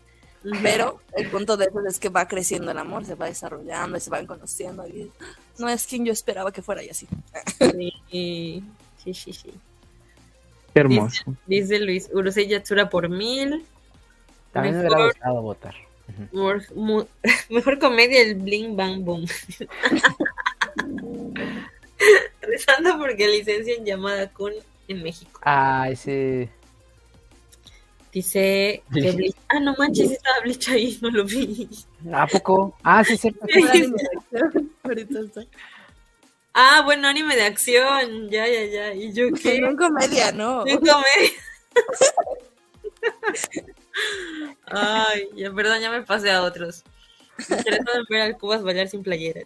[0.63, 3.99] Pero el punto de eso es que va creciendo el amor, se va desarrollando y
[3.99, 4.87] se van conociendo.
[4.87, 5.11] Y
[5.57, 7.05] no es quien yo esperaba que fuera y así.
[7.59, 8.63] Sí,
[9.03, 9.53] sí, sí, sí.
[10.73, 11.35] Qué hermoso.
[11.45, 13.65] Dice Luis, Urusei Yatsura por mil.
[14.53, 15.75] También me hubiera Mejor, gustado votar.
[17.49, 19.25] Mejor comedia, el Bling Bang Boom.
[22.41, 24.53] Rezando porque licencian llamada Kun
[24.87, 25.39] en México.
[25.43, 26.49] Ay, sí.
[28.11, 29.35] Dice que Bleach.
[29.49, 31.67] Ah, no manches, estaba Bleach ahí, no lo vi.
[32.13, 32.77] ¿A poco?
[32.83, 33.45] Ah, sí, cierto.
[36.53, 38.29] Ah, bueno, anime de acción.
[38.29, 38.93] Ya, ya, ya.
[38.93, 39.59] ¿Y yo qué?
[39.59, 40.63] No en comedia, no.
[40.63, 41.31] Sí, comedia.
[44.67, 46.85] Ay, ya, perdón, ya me pasé a otros.
[47.37, 49.41] Interesado en ver al Cubas bailar sin playera.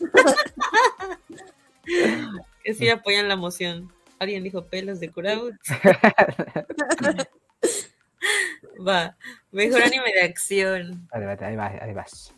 [2.64, 3.92] que sí apoyan la moción.
[4.18, 5.50] Alguien dijo pelos de Kurao.
[8.86, 9.16] Va,
[9.52, 11.08] mejor anime de acción.
[11.10, 12.34] Vale, vale, ahí, va, ahí vas.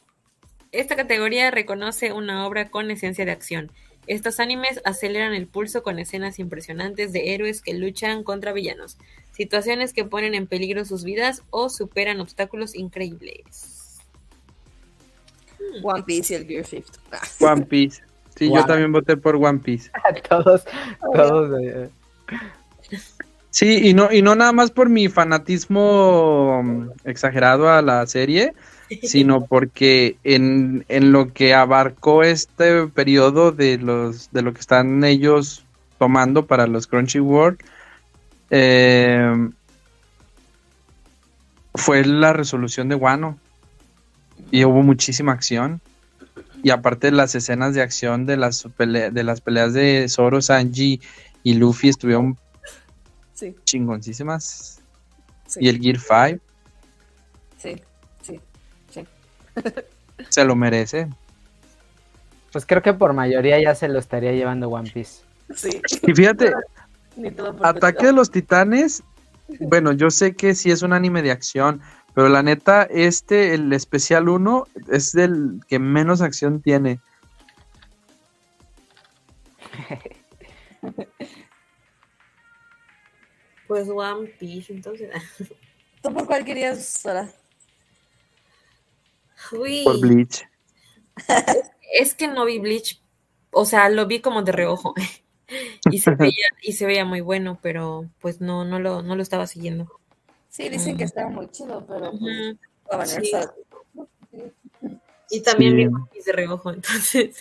[0.71, 3.73] Esta categoría reconoce una obra con esencia de acción.
[4.07, 8.97] Estos animes aceleran el pulso con escenas impresionantes de héroes que luchan contra villanos,
[9.33, 14.01] situaciones que ponen en peligro sus vidas o superan obstáculos increíbles.
[15.83, 16.97] One Piece y el Gear Shift.
[17.13, 18.03] Ah, One Piece.
[18.39, 19.91] Sí, yo también voté por One Piece.
[20.29, 20.65] todos,
[21.15, 21.61] todos.
[21.61, 21.89] eh,
[23.51, 28.53] Sí, y no, y no nada más por mi fanatismo mm, exagerado a la serie,
[29.03, 35.03] sino porque en, en lo que abarcó este periodo de los de lo que están
[35.03, 35.65] ellos
[35.99, 37.59] tomando para los Crunchyroll
[38.51, 39.49] eh,
[41.75, 43.39] fue la resolución de Wano
[44.51, 45.81] y hubo muchísima acción
[46.63, 51.01] y aparte las escenas de acción de las pele- de las peleas de Zoro, Sanji
[51.43, 52.37] y Luffy estuvieron
[53.35, 54.81] Sí, chingoncísimas
[55.47, 56.45] sí, y el Gear 5
[57.57, 57.81] sí,
[58.23, 58.41] sí,
[58.91, 59.05] sí.
[60.29, 61.09] se lo merece.
[62.53, 65.23] Pues creo que por mayoría ya se lo estaría llevando One Piece.
[65.55, 65.81] sí.
[66.07, 66.53] Y fíjate,
[67.17, 69.03] Ni todo por Ataque de los Titanes,
[69.61, 71.81] bueno, yo sé que sí es un anime de acción,
[72.19, 76.99] pero la neta, este, el especial 1, es el que menos acción tiene.
[83.69, 85.11] Pues One Piece, entonces.
[86.03, 87.31] ¿Tú por cuál querías, Sara?
[89.53, 90.45] Uy, Por Bleach.
[91.93, 93.01] es que no vi Bleach,
[93.53, 94.93] o sea, lo vi como de reojo.
[95.89, 99.23] y se veía, y se veía muy bueno, pero pues no, no lo, no lo
[99.23, 99.98] estaba siguiendo.
[100.59, 102.11] Sí, dicen que estaba muy chido, pero
[102.91, 103.31] pues, Sí.
[105.31, 106.21] Y también Sí.
[106.27, 107.37] de reojo, entonces.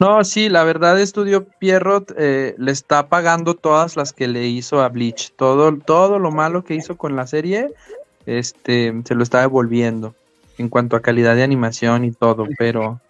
[0.00, 4.82] No, sí, la verdad, Estudio Pierrot eh, le está pagando todas las que le hizo
[4.82, 5.32] a Bleach.
[5.36, 7.72] Todo, todo lo malo que hizo con la serie,
[8.26, 10.16] este, se lo está devolviendo
[10.58, 13.00] en cuanto a calidad de animación y todo, pero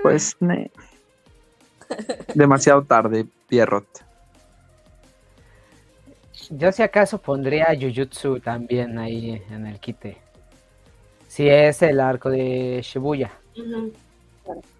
[0.00, 0.70] pues ne.
[2.34, 4.09] demasiado tarde, Pierrot.
[6.50, 10.18] Yo si acaso pondría a Jujutsu también ahí en el quite.
[11.28, 13.30] Si es el arco de Shibuya.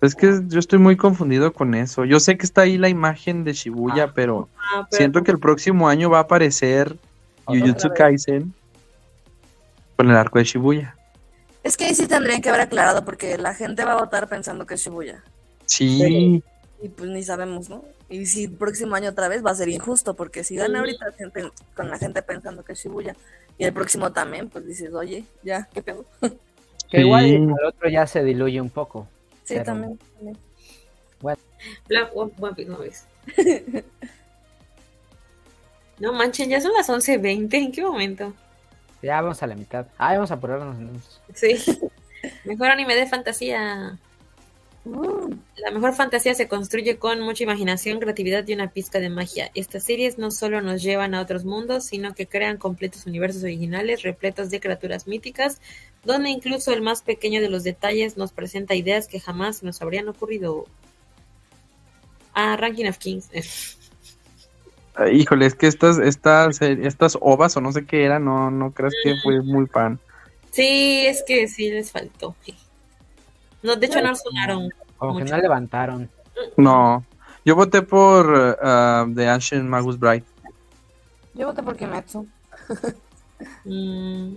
[0.00, 2.04] Es que yo estoy muy confundido con eso.
[2.04, 5.38] Yo sé que está ahí la imagen de Shibuya, pero Ah, pero- siento que el
[5.38, 6.96] próximo año va a aparecer
[7.46, 7.90] Jujutsu.
[7.94, 8.52] Kaisen
[9.96, 10.96] con el arco de Shibuya.
[11.62, 14.66] Es que ahí sí tendrían que haber aclarado porque la gente va a votar pensando
[14.66, 15.22] que es Shibuya.
[15.66, 16.42] Sí,
[16.82, 17.84] Y pues ni sabemos, ¿no?
[18.10, 21.12] Y si el próximo año otra vez va a ser injusto, porque si gana ahorita
[21.12, 23.14] gente- con la gente pensando que es Shibuya
[23.56, 26.04] y el próximo también, pues dices, oye, ya, ¿qué pedo?
[26.90, 27.04] Que Sí.
[27.04, 29.06] igual el otro ya se diluye un poco.
[29.44, 29.98] Sí, Pero- también.
[30.16, 30.36] también.
[31.88, 33.04] Black One, One Piece no ves.
[36.00, 37.54] no manchen, ya son las 11.20.
[37.54, 38.32] ¿En qué momento?
[39.02, 39.86] Ya vamos a la mitad.
[39.98, 41.20] Ah, vamos a apurarnos entonces.
[41.34, 41.78] Sí.
[42.44, 43.98] Mejor anime de fantasía.
[45.56, 49.50] La mejor fantasía se construye con mucha imaginación, creatividad y una pizca de magia.
[49.54, 54.02] Estas series no solo nos llevan a otros mundos, sino que crean completos universos originales
[54.02, 55.60] repletos de criaturas míticas,
[56.04, 60.08] donde incluso el más pequeño de los detalles nos presenta ideas que jamás nos habrían
[60.08, 60.64] ocurrido.
[62.32, 63.28] Ah, Ranking of Kings.
[64.94, 68.72] Ah, híjole, es que estas, estas, estas ovas o no sé qué era, no, no
[68.72, 70.00] creas que fue muy fan.
[70.50, 72.34] Sí, es que sí les faltó.
[73.62, 74.68] No, de hecho no sonaron.
[74.98, 76.10] Como que no levantaron.
[76.56, 77.04] No,
[77.44, 80.24] yo voté por ah, The Ancient Magus Bride.
[81.34, 82.26] yo voté por Kimetsu.
[83.64, 84.36] Mm.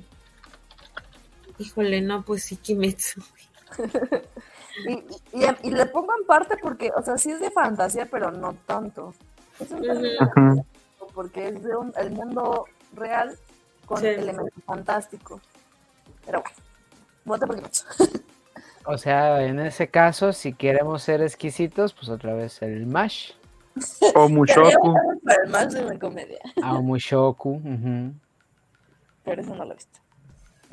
[1.60, 3.22] Híjole, no, pues sí, Kimetsu.
[4.88, 8.32] Y, y, y le pongo en parte porque, o sea, sí es de fantasía, pero
[8.32, 9.14] no tanto.
[9.60, 10.66] Es un Ujú.
[11.14, 13.38] porque es de un- el mundo real
[13.86, 14.08] con Sí.
[14.08, 15.40] elementos fantásticos.
[16.26, 16.56] Pero bueno,
[17.24, 17.86] voté por Kimetsu.
[18.86, 23.32] O sea, en ese caso, si queremos ser exquisitos, pues otra vez el Mash.
[24.16, 24.94] O Mushoku.
[25.24, 26.40] Para el máximo de comedia.
[26.62, 27.62] Aomushoku.
[27.64, 28.14] ujú.
[29.24, 30.00] Pero eso no lo he visto.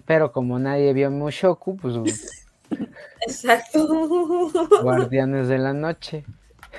[0.06, 2.44] Pero como nadie vio Mushoku, pues
[3.26, 3.86] Exacto.
[4.82, 6.24] Guardianes de la Noche.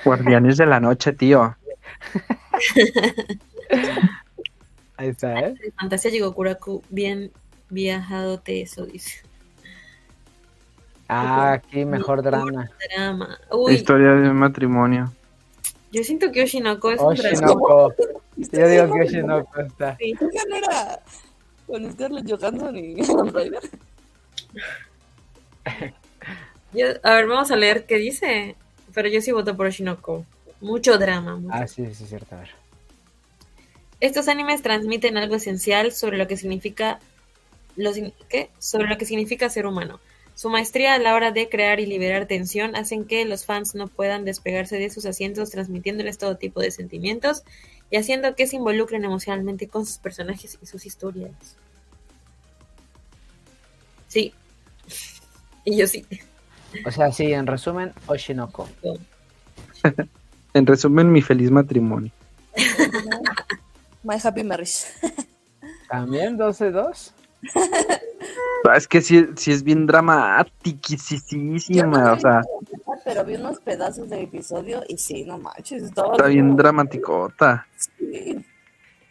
[0.04, 1.56] Guardianes de la noche, tío.
[4.96, 5.54] Ahí está, ¿eh?
[5.54, 7.30] De Fantasía Jigokuraku, bien
[7.68, 9.22] viajado te eso, dice.
[11.08, 12.70] Ah, aquí mejor drama.
[12.94, 13.38] Drama.
[13.50, 15.12] Uy, Historia de un matrimonio.
[15.92, 17.36] yo siento que Oshinoko es un drama.
[17.36, 17.94] Oshinoko.
[18.36, 19.96] Yo digo que Oshinoko está.
[19.98, 20.12] Sí.
[20.12, 21.00] ¿Esa no era
[21.66, 22.94] con Scarlett Johansson y?
[26.72, 28.56] Yo- a ver, vamos a leer qué dice.
[28.94, 30.24] Pero yo sí voto por Oshinoko.
[30.60, 31.36] Mucho drama.
[31.36, 31.54] mucho.
[31.54, 32.34] Ah, sí, sí, es cierto.
[32.36, 32.50] A ver.
[34.00, 36.98] Estos animes transmiten algo esencial sobre lo que significa
[37.76, 37.90] lo,
[38.28, 38.50] ¿qué?
[38.58, 40.00] sobre lo que significa ser humano.
[40.42, 43.86] Su maestría a la hora de crear y liberar tensión hacen que los fans no
[43.86, 47.44] puedan despegarse de sus asientos, transmitiéndoles todo tipo de sentimientos
[47.92, 51.30] y haciendo que se involucren emocionalmente con sus personajes y sus historias.
[54.08, 54.34] Sí.
[55.64, 56.04] Y yo sí.
[56.84, 58.68] O sea, sí, en resumen, Oshinoko.
[60.54, 62.10] En resumen, mi feliz matrimonio.
[64.02, 64.86] My Happy Marriage.
[65.88, 67.12] ¿También 12-2?
[68.68, 72.42] Ah, Es que sí, sí es bien dramatiquísima, o sea,
[73.04, 75.82] Pero vi unos pedazos del episodio y sí, no manches.
[75.82, 77.66] Está bien como- dramaticota.
[77.76, 78.44] Sí,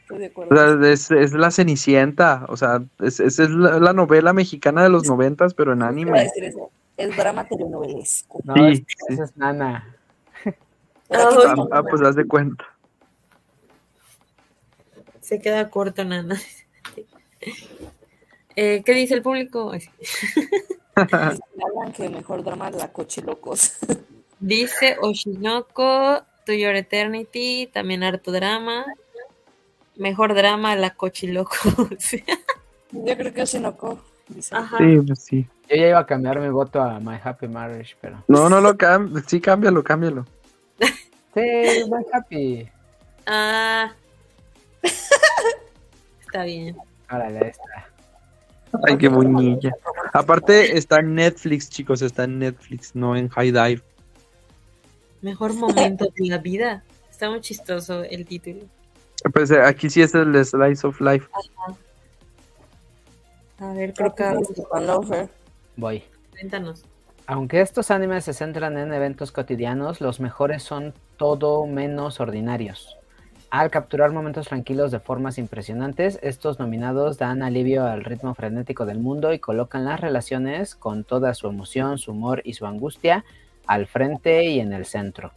[0.01, 3.91] estoy de O sea, es, es la Cenicienta, o sea, es, es, es la, la
[3.93, 6.21] novela mexicana de los noventas, pero en anime.
[6.23, 6.71] decir eso.
[6.97, 8.39] Es drama telenovelesco.
[8.45, 8.85] No, Sí, es- sí.
[9.09, 9.95] esa es Nana.
[11.13, 12.63] Ah, ah, pues haz de cuenta.
[15.19, 16.39] Se queda corto, Nana.
[18.55, 19.71] Eh, ¿Qué dice el público?
[20.95, 23.77] Hablan que mejor drama es la Cochilocos.
[24.39, 28.85] Dice Oshinoko, To Your Eternity, también harto drama.
[29.95, 31.55] Mejor drama, La Cochiloco.
[31.99, 32.23] Sí.
[32.91, 34.01] Yo creo que Oshinoko.
[34.51, 34.77] Ajá.
[34.77, 35.47] Sí, pues sí.
[35.69, 38.23] Yo ya iba a cambiar mi voto a My Happy Marriage, pero.
[38.27, 40.25] No, no lo cambies, sí, cámbialo, cámbialo.
[41.33, 41.39] Sí,
[41.89, 42.69] My Happy.
[43.25, 43.93] Ah.
[44.81, 46.75] Está bien.
[47.09, 47.90] Órale, ahí está.
[48.83, 49.71] Ay, qué bonilla.
[50.13, 53.81] Aparte, está en Netflix, chicos, está en Netflix, no en High Dive.
[55.21, 56.83] Mejor momento de la vida.
[57.09, 58.61] Está muy chistoso el título.
[59.33, 61.27] Pues eh, aquí sí es el Slice of Life.
[63.59, 65.29] A ver, creo que.
[65.75, 66.03] Voy.
[66.31, 66.83] cuéntanos.
[67.27, 72.97] Aunque estos animes se centran en eventos cotidianos, los mejores son todo menos ordinarios.
[73.51, 78.99] Al capturar momentos tranquilos de formas impresionantes, estos nominados dan alivio al ritmo frenético del
[78.99, 83.25] mundo y colocan las relaciones con toda su emoción, su humor y su angustia
[83.67, 85.33] al frente y en el centro.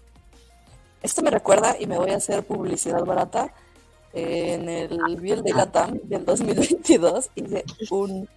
[1.03, 3.53] Esto me recuerda, y me voy a hacer publicidad barata,
[4.12, 8.28] en el Biel de Latam del 2022 hice un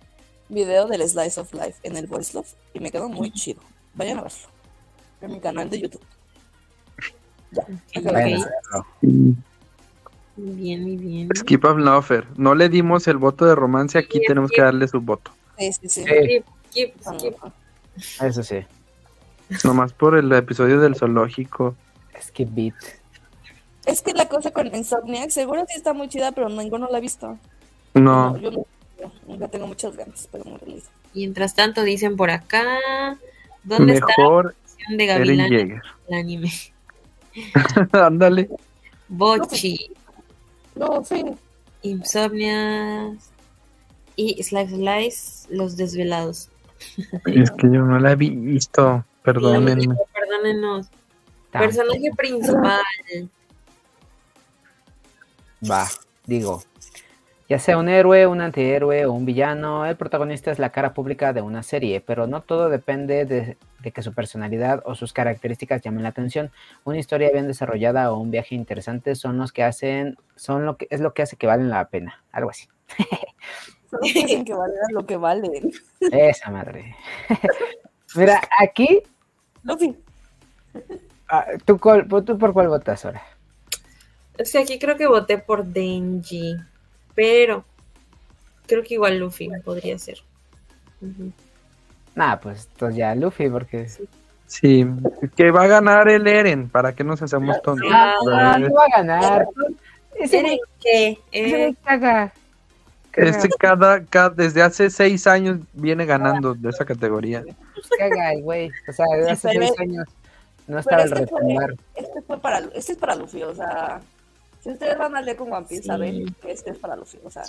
[0.49, 3.62] video del Slice of Life en el Voice Love y me quedó muy chido.
[3.94, 4.38] Vayan a verlo
[5.22, 6.02] en mi canal de YouTube.
[7.52, 7.62] Ya.
[8.02, 9.38] Ok,
[10.38, 11.30] Muy bien, muy bien.
[11.36, 12.28] Skip of Lover.
[12.38, 15.32] No le dimos el voto de romance, aquí tenemos que darle su voto.
[15.58, 17.36] Sí, sí, Skip, skip, skip.
[18.22, 18.58] eso sí.
[19.64, 21.76] Nomás por el episodio del zoológico.
[22.22, 22.76] Skip beat.
[23.86, 27.02] Es que la cosa con Insomniac, seguro sí está muy chida, pero ninguno la ha
[27.02, 27.38] visto.
[27.94, 28.66] No, yo no,
[29.00, 30.78] yo nunca tengo muchas ganas, pero no lo.
[31.14, 32.64] Mientras tanto, dicen por acá.
[33.64, 34.54] ¿Dónde está la
[34.96, 35.82] de Gavilán el
[36.14, 36.52] anime?
[37.92, 38.50] Ándale.
[39.08, 39.92] Bochi,
[40.78, 41.24] No, sí.
[41.82, 43.16] Insomnia
[44.16, 46.49] y Slice Slice, Los Desvelados.
[47.26, 49.06] Es que yo no la he visto.
[49.24, 49.95] Perdónenme.
[50.14, 50.88] Perdónenos.
[51.52, 52.82] Personaje principal.
[55.70, 55.88] Va,
[56.26, 56.64] digo,
[57.49, 61.32] ya sea un héroe, un antihéroe o un villano, el protagonista es la cara pública
[61.34, 65.82] de una serie, pero no todo depende de, de que su personalidad o sus características
[65.82, 66.52] llamen la atención.
[66.84, 70.88] Una historia bien desarrollada o un viaje interesante son los que hacen, son lo que
[70.90, 72.68] es lo que hace que valen la pena, algo así.
[73.90, 75.72] Solo dicen que valieran lo que valen.
[76.11, 76.95] Esa madre.
[78.15, 79.02] Mira, aquí,
[79.64, 79.95] Luffy.
[81.30, 83.22] ah, ¿tú, cuál- tú por cuál votas ahora?
[84.40, 86.57] O sea, aquí creo que voté por Denji,
[87.18, 87.65] pero
[88.68, 90.19] creo que igual Luffy podría ser.
[92.15, 93.88] Nah, pues entonces ya Luffy, porque
[94.45, 94.85] Sí,
[95.35, 96.69] que va a ganar el Eren.
[96.69, 97.89] ¿Para qué nos hacemos tontos?
[97.91, 99.48] Ah, Ah, no va a ganar.
[100.15, 101.19] Ese ¿Eren qué?
[101.31, 102.34] ese Eh, caga.
[103.11, 107.44] Caga, Este cada, cada, desde hace seis años viene ganando de esa categoría.
[107.98, 108.72] caga el güey.
[108.88, 110.06] O sea, desde hace seis años
[110.68, 111.76] no estaba el este fue- retumbar.
[111.95, 113.99] Este fue para, este es para Luffy, o sea,
[114.68, 115.88] si ustedes van a leer con One Piece, Sí.
[115.88, 117.44] saben que este es para Luffy, o sea,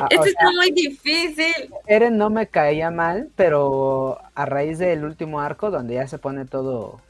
[0.00, 1.72] Ah, Este o sea, está muy difícil.
[1.86, 6.44] Eren no me caía mal, pero a raíz del último arco, donde ya se pone
[6.46, 7.00] todo,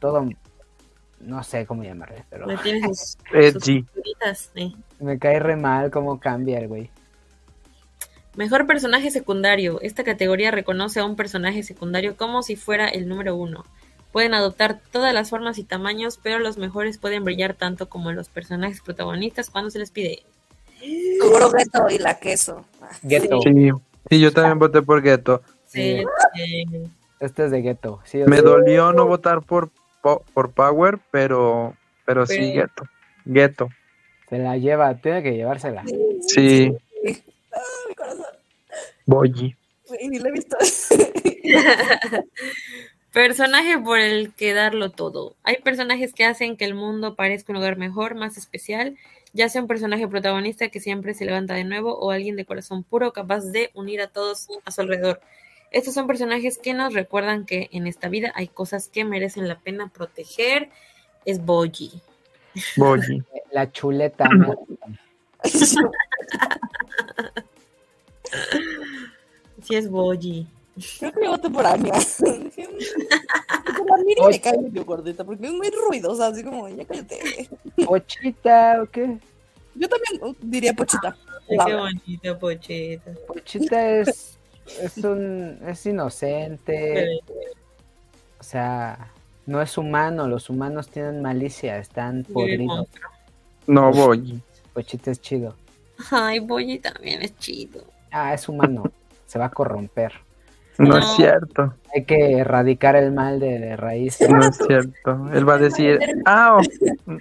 [0.00, 0.28] todo,
[1.20, 3.16] no sé cómo llamarle, pero sus,
[3.52, 4.50] sus figuritas,
[4.98, 6.90] me cae re mal cómo cambia el güey.
[8.34, 9.80] Mejor personaje secundario.
[9.82, 13.64] Esta categoría reconoce a un personaje secundario como si fuera el número uno.
[14.12, 18.28] Pueden adoptar todas las formas y tamaños, pero los mejores pueden brillar tanto como los
[18.28, 20.22] personajes protagonistas cuando se les pide.
[21.20, 22.64] Kogoro Geto y la queso.
[23.08, 23.70] Geto, Sí,
[24.10, 25.42] sí, yo también voté por Geto.
[25.66, 26.02] Sí,
[26.34, 26.64] Sí.
[27.20, 28.00] este es de Geto.
[28.04, 28.42] Sí, o Me sí.
[28.42, 29.70] dolió no votar por,
[30.02, 31.74] po- por Power, pero,
[32.04, 32.84] pero sí, Geto.
[33.24, 33.68] Geto.
[34.28, 35.84] se la lleva, tiene que llevársela.
[36.26, 36.74] Sí,
[37.54, 37.58] Ah,
[37.88, 38.24] mi corazón.
[39.06, 39.54] Boyi.
[40.00, 40.56] Y ni lo he visto.
[43.12, 45.36] Personaje por el que darlo todo.
[45.42, 48.96] Hay personajes que hacen que el mundo parezca un lugar mejor, más especial,
[49.34, 52.84] ya sea un personaje protagonista que siempre se levanta de nuevo o alguien de corazón
[52.84, 55.20] puro capaz de unir a todos a su alrededor.
[55.70, 59.58] Estos son personajes que nos recuerdan que en esta vida hay cosas que merecen la
[59.58, 60.70] pena proteger.
[61.26, 62.00] Es Boji.
[62.76, 63.22] Boyi.
[63.52, 64.26] La chuleta.
[64.28, 64.56] ¿no?
[69.62, 70.48] Sí es Boji.
[70.98, 71.92] Creo que yo voté por Anya.
[73.76, 77.48] Como a Miri me cae medio gordita porque es muy ruidosa, así como, ya cállate.
[77.84, 79.18] Pochita, ¿o qué?
[79.74, 81.16] Yo también uh, diría Pochita.
[81.48, 83.12] La qué bonita Pocheta.
[83.26, 84.38] Pochita es,
[84.80, 87.20] es un, es inocente,
[88.38, 89.10] o sea,
[89.46, 92.88] no es humano, los humanos tienen malicia, están podridos.
[93.66, 94.40] No, Boyi.
[94.72, 95.54] Pochita es chido.
[96.10, 97.84] Ay, Boji también es chido.
[98.10, 98.90] Ah, es humano,
[99.26, 100.12] se va a corromper.
[100.78, 100.98] No, No.
[100.98, 101.74] es cierto.
[101.94, 104.18] Hay que erradicar el mal de, de raíz.
[104.28, 105.28] No es cierto.
[105.34, 106.58] Él va a decir, ¡ah!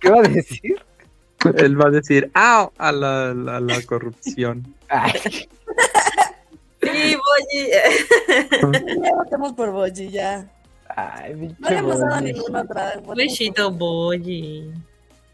[0.00, 0.76] ¿Qué va a decir?
[1.56, 2.70] Él va a decir, ¡ah!
[2.78, 4.74] A la, a la corrupción.
[4.88, 5.12] Ay,
[6.82, 7.70] Sí, Boji.
[9.02, 10.46] Ya votamos por Boji, ya.
[10.88, 13.00] ay, No pinche le hemos dado ninguna otra.
[13.16, 14.70] Besito Boji.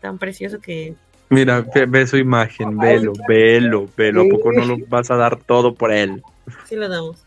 [0.00, 0.94] Tan precioso que es.
[1.32, 4.20] Mira, ve, ve su imagen, velo, velo, velo.
[4.20, 6.22] ¿A poco no lo vas a dar todo por él?
[6.66, 7.24] Sí lo damos.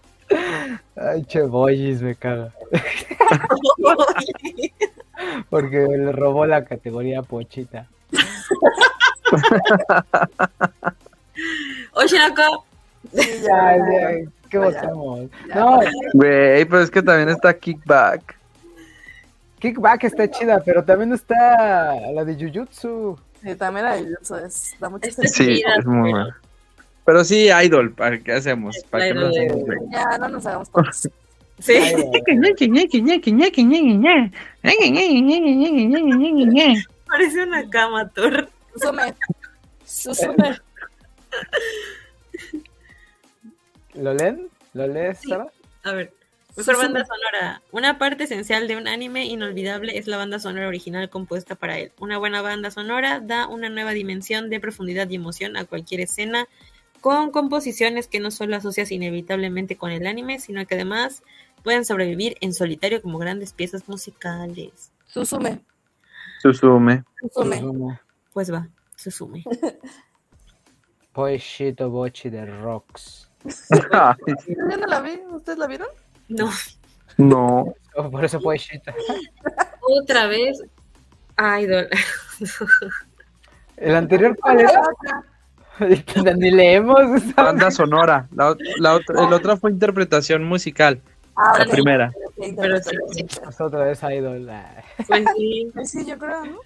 [0.95, 2.51] Ay, che, me caga.
[5.49, 7.87] Porque le robó la categoría Pochita.
[11.93, 12.63] Oshinoko.
[13.11, 15.31] Sí, ya, ya, ¿Qué votamos?
[15.55, 15.79] No,
[16.13, 18.37] Güey, pero es que también está Kickback.
[19.57, 23.17] Kickback está chida, pero también está la de Jujutsu.
[23.45, 25.69] Sí, también hay eso es, da mucho Este- sentido.
[25.69, 26.35] Sí, es muy pero- bueno.
[27.05, 28.75] Pero sí, Idol, ¿para qué hacemos?
[28.89, 29.63] ¿Para qué Idol, hacemos?
[29.91, 31.09] Ya, no nos hagamos tontos.
[31.59, 31.73] Sí.
[37.07, 38.49] Parece una cama, Thor.
[38.73, 39.13] Susume.
[39.85, 40.59] Susume.
[43.93, 44.49] ¿Lo leen?
[44.73, 45.47] ¿Lo lees, Sara?
[45.83, 46.11] A ver.
[46.57, 47.61] Mejor banda sonora.
[47.71, 51.91] Una parte esencial de un anime inolvidable es la banda sonora original compuesta para él.
[51.99, 56.47] Una buena banda sonora da una nueva dimensión de profundidad y emoción a cualquier escena,
[57.01, 61.23] con composiciones que no solo asocias inevitablemente con el anime, sino que además
[61.61, 64.91] pueden sobrevivir en solitario como grandes piezas musicales.
[65.07, 65.61] Susume.
[66.41, 67.03] Susume.
[67.21, 67.99] Susume.
[68.33, 69.43] Pues va, Susume.
[71.11, 73.29] Poeshito Bochi de Rocks.
[73.91, 74.15] Ay,
[74.47, 75.19] Yo no la vi.
[75.31, 75.87] ¿Ustedes la vieron?
[76.27, 76.49] No,
[77.17, 77.73] no.
[77.95, 78.91] Oh, por eso Poeshito.
[79.81, 80.61] otra vez.
[81.61, 81.87] Idol.
[83.77, 84.81] ¿El anterior cuál era?
[86.37, 86.99] Ni leemos.
[87.21, 88.27] esa- Banda sonora.
[88.33, 91.01] La, la otra, el otra fue interpretación musical.
[91.35, 92.13] Ah, La primera.
[92.37, 93.25] Pero sí.
[93.43, 94.49] Pues otra vez Idol.
[95.07, 96.59] Pues sí, Pues sí, yo creo, ¿no?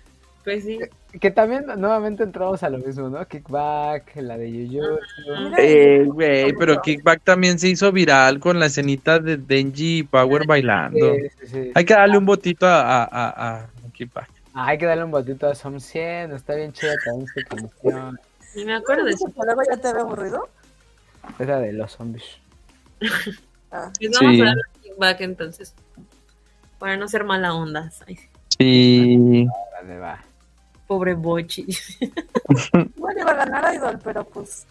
[0.44, 0.80] Pues sí.
[1.20, 3.26] Que también nuevamente entramos a lo mismo, ¿no?
[3.28, 5.56] Kickback, la de Jujutsu.
[5.58, 10.46] Eh, güey, pero Kickback también se hizo viral con la escenita de Denji y Power
[10.46, 11.14] bailando.
[11.16, 11.72] Sí, sí, sí.
[11.74, 14.30] Hay que darle un botito a, a, a, a Kickback.
[14.54, 16.32] Ah, hay que darle un botito a Som 100.
[16.34, 18.20] Está bien chida también su canción.
[18.56, 19.28] Ni me acuerdo de eso.
[19.28, 20.48] ¿Esa palabra ya te había aburrido?
[21.40, 22.26] Esa de los zombies.
[23.72, 24.42] Ah, Pues vamos Sí.
[24.42, 25.76] a darle feedback entonces.
[26.80, 27.92] Para no ser mala onda.
[28.58, 29.48] Sí.
[29.80, 30.24] Vale, va.
[30.90, 31.66] Pobre Bochi.
[32.98, 34.66] Igual iba a ganar Idol, pero pues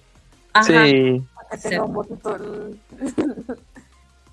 [0.52, 0.64] Ajá.
[0.84, 1.22] Sí.
[1.50, 2.78] que tenga un botito el...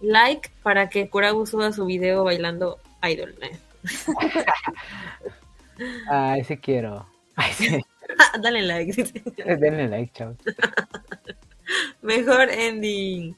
[0.02, 3.36] Like para que Kurabu suba su video bailando Idol.
[3.42, 3.58] eh.
[6.10, 7.06] Ay, sí quiero.
[7.36, 7.82] Ay, sí.
[8.42, 9.04] Dale like.
[9.60, 10.38] Denle like, chavos.
[12.02, 13.36] Mejor ending.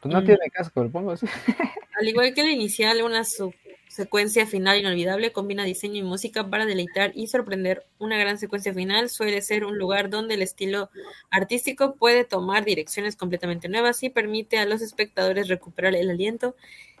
[0.00, 0.24] Pues no Mm.
[0.24, 1.26] tiene casco, lo pongo así.
[1.98, 3.52] al igual que la inicial, una su-
[3.98, 7.84] secuencia final inolvidable combina diseño y música para deleitar y sorprender.
[7.98, 10.88] Una gran secuencia final suele ser un lugar donde el estilo
[11.30, 16.54] artístico puede tomar direcciones completamente nuevas y permite a los espectadores recuperar el aliento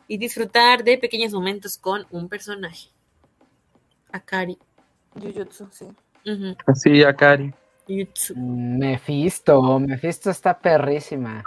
[0.08, 2.88] y disfrutar de pequeños momentos con un personaje.
[4.10, 4.58] Akari.
[5.14, 5.86] Jujutsu, sí.
[6.74, 7.54] Sí, Akari.
[7.86, 8.34] Jutsu.
[8.34, 11.44] Mm, Mephisto, Mephisto está perrísima.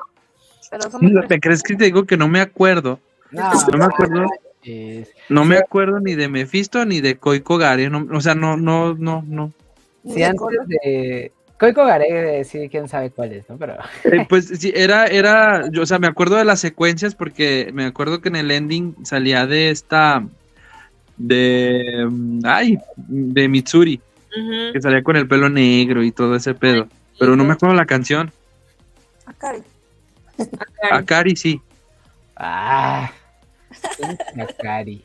[0.69, 3.01] Pero son ¿Me crees que te digo que no me acuerdo?
[3.31, 4.25] No, No me acuerdo.
[4.63, 7.89] Es- No me acuerdo ni de Mephisto ni de Koiko Gare.
[7.89, 9.51] no- o sea, no, no, no, no.
[10.07, 11.31] Sí, antes de.
[11.59, 13.55] Koiko Garé, sí, quién sabe cuál es, ¿no?
[13.57, 13.75] Pero.
[14.05, 17.85] Eh, pues sí, era, era, yo, o sea, me acuerdo de las secuencias porque me
[17.85, 20.25] acuerdo que en el ending salía de esta,
[21.17, 22.09] de,
[22.43, 24.01] ay, de Mitsuri,
[24.73, 26.87] que salía con el pelo negro y todo ese pedo.
[27.19, 28.31] Pero no me acuerdo la canción.
[29.27, 29.59] Akari.
[30.39, 30.91] Akari.
[30.91, 31.61] Akari sí.
[32.35, 33.11] ¡Ah!
[34.39, 35.03] Akari.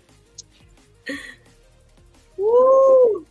[2.36, 3.24] Uh.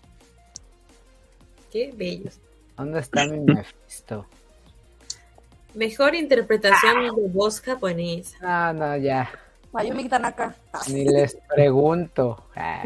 [1.72, 2.40] Qué bellos.
[2.78, 4.26] ¿Dónde está mi Mephisto?
[5.74, 8.38] Mejor interpretación de voz japonesa.
[8.42, 9.30] No, no, ya.
[9.74, 10.56] Mayumi Tanaka.
[10.72, 12.46] Ah, Ni les pregunto.
[12.56, 12.84] Ah,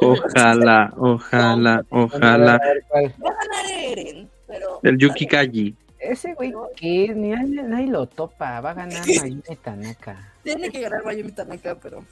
[0.00, 2.58] Ojalá, ojalá, ojalá.
[2.58, 4.80] ganar Eren, pero...
[4.82, 5.76] El Yuki Kaji.
[6.00, 8.60] Ese güey que ni nadie, nadie lo topa.
[8.60, 10.32] Va a ganar Mayumi Tanaka.
[10.42, 12.04] Tiene que ganar Mayumi Tanaka, pero...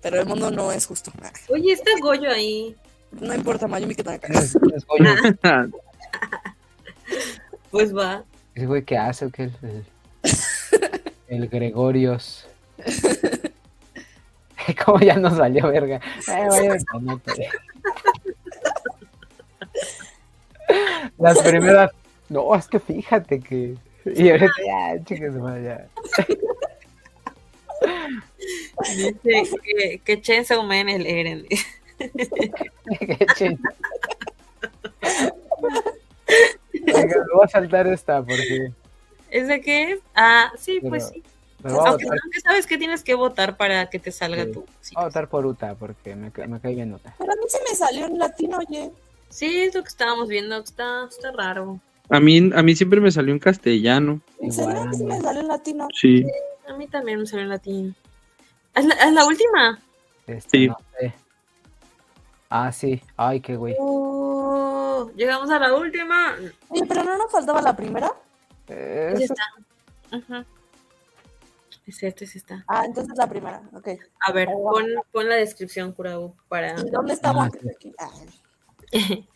[0.00, 1.12] Pero el mundo no es justo.
[1.48, 2.76] Oye, está Goyo ahí.
[3.12, 4.28] No importa, Mayumi Tanaka.
[4.32, 5.10] Es- es Goyo.
[7.70, 8.22] Pues va.
[8.54, 9.44] Ese güey que hace, ¿o qué?
[9.44, 9.52] El,
[10.22, 12.46] el, el Gregorios.
[14.84, 15.96] ¿Cómo ya nos salió, verga?
[16.28, 17.32] Eh, Mayumi Tanaka.
[21.18, 21.90] Las primeras.
[22.28, 23.76] No, es que fíjate que.
[24.04, 25.86] Y ahorita ya, chicas, ya.
[29.22, 31.46] Dice que, que Chainsaw Man el Eren.
[36.72, 38.72] Venga, me voy a saltar esta porque
[39.30, 40.00] ¿Ese qué es?
[40.14, 41.22] Ah, sí, Pero- pues sí.
[41.64, 42.06] Aunque,
[42.42, 44.52] sabes que tienes que votar para que te salga Sí.
[44.80, 47.14] Sí, voy a votar por Uta porque me, me cae bien Uta.
[47.18, 48.90] Pero a mí se me salió en latino, oye.
[49.32, 50.56] Sí, es lo que estábamos viendo.
[50.58, 51.80] Está, está raro.
[52.10, 54.20] A mí, a mí siempre me salió en castellano.
[54.40, 54.82] ¿En serio?
[54.82, 55.88] A mí se me salió en latino.
[55.98, 56.26] Sí.
[56.68, 57.96] A mí también me salió en latín.
[58.74, 59.80] ¿Es la, es la última?
[60.26, 60.68] este, Sí.
[60.68, 61.14] no sé.
[62.50, 63.02] Ah, sí.
[63.16, 63.74] Ay, qué güey.
[63.78, 66.34] Oh, llegamos a la última.
[66.68, 68.12] Oye, pero no nos faltaba la primera.
[68.68, 70.16] Eh, eso- está.
[70.16, 70.44] Ujú.
[71.86, 72.64] Es este, sí está.
[72.68, 73.62] Ah, entonces la primera.
[73.72, 73.88] Ok.
[74.20, 76.78] A ver, pon, pon la descripción, Kurau, para...
[76.78, 77.48] ¿Y ¿Dónde estamos?
[77.98, 78.26] Ah, sí.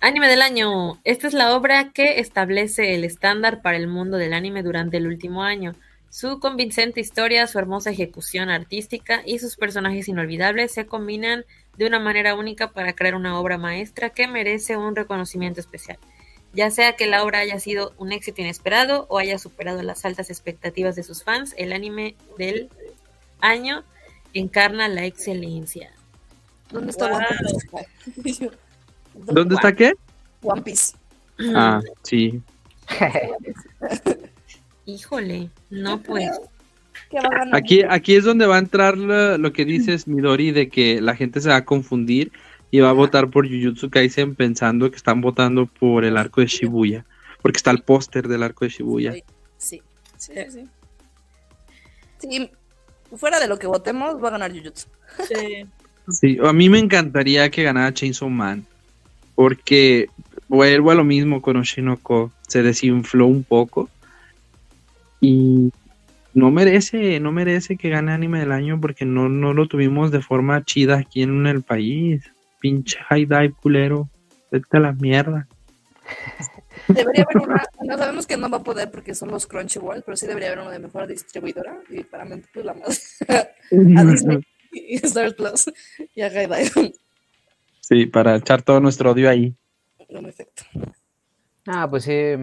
[0.00, 0.98] Anime del año.
[1.04, 5.06] Esta es la obra que establece el estándar para el mundo del anime durante el
[5.06, 5.74] último año.
[6.10, 11.44] Su convincente historia, su hermosa ejecución artística y sus personajes inolvidables se combinan
[11.76, 15.98] de una manera única para crear una obra maestra que merece un reconocimiento especial.
[16.52, 20.30] Ya sea que la obra haya sido un éxito inesperado o haya superado las altas
[20.30, 22.68] expectativas de sus fans, el anime del
[23.40, 23.82] año
[24.34, 25.90] encarna la excelencia.
[26.70, 27.80] ¿Dónde está Wow.
[29.14, 29.32] One?
[29.32, 29.94] ¿Dónde está qué?
[30.42, 30.96] One Piece.
[31.54, 32.40] Ah, sí.
[34.86, 36.30] Híjole, no pues.
[37.52, 41.14] Aquí, aquí es donde va a entrar lo, lo que dices, Midori, de que la
[41.14, 42.32] gente se va a confundir
[42.70, 46.48] y va a votar por Jujutsu Kaisen pensando que están votando por el arco de
[46.48, 47.04] Shibuya.
[47.40, 49.12] Porque está el póster del arco de Shibuya.
[49.12, 49.22] Sí.
[49.58, 49.82] Sí,
[50.16, 50.68] sí, sí.
[52.18, 52.50] Sí,
[53.16, 54.88] fuera de lo que votemos, va a ganar Jujutsu.
[55.28, 55.66] Sí.
[56.08, 58.66] Sí, a mí me encantaría que ganara Chainsaw Man.
[59.34, 60.08] Porque
[60.48, 62.32] vuelvo a lo mismo con Oshinoko.
[62.46, 63.88] Se desinfló un poco.
[65.20, 65.72] Y
[66.34, 70.20] no merece, no merece que gane anime del año porque no, no lo tuvimos de
[70.20, 72.22] forma chida aquí en el país.
[72.60, 74.08] Pinche high dive culero.
[74.50, 75.46] Vete a la mierda.
[76.88, 80.16] Debería haber una, no sabemos que no va a poder porque son los Crunchyroll, pero
[80.16, 84.40] sí debería haber uno de mejor distribuidora y para mí pues la más a Disney
[84.72, 85.70] y Star Plus
[86.14, 86.70] y a Gaidai.
[87.86, 89.54] Sí, para echar todo nuestro odio ahí.
[91.66, 92.34] Ah, pues sí.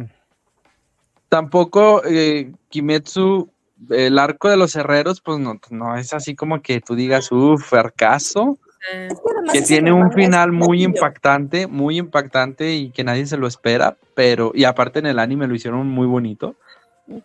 [1.29, 3.49] Tampoco eh, Kimetsu,
[3.89, 7.63] el arco de los herreros, pues no, no es así como que tú digas, uff,
[7.63, 8.59] fracaso.
[8.93, 9.09] Eh,
[9.51, 14.51] que tiene un final muy impactante, muy impactante y que nadie se lo espera, pero
[14.53, 16.55] y aparte en el anime lo hicieron muy bonito,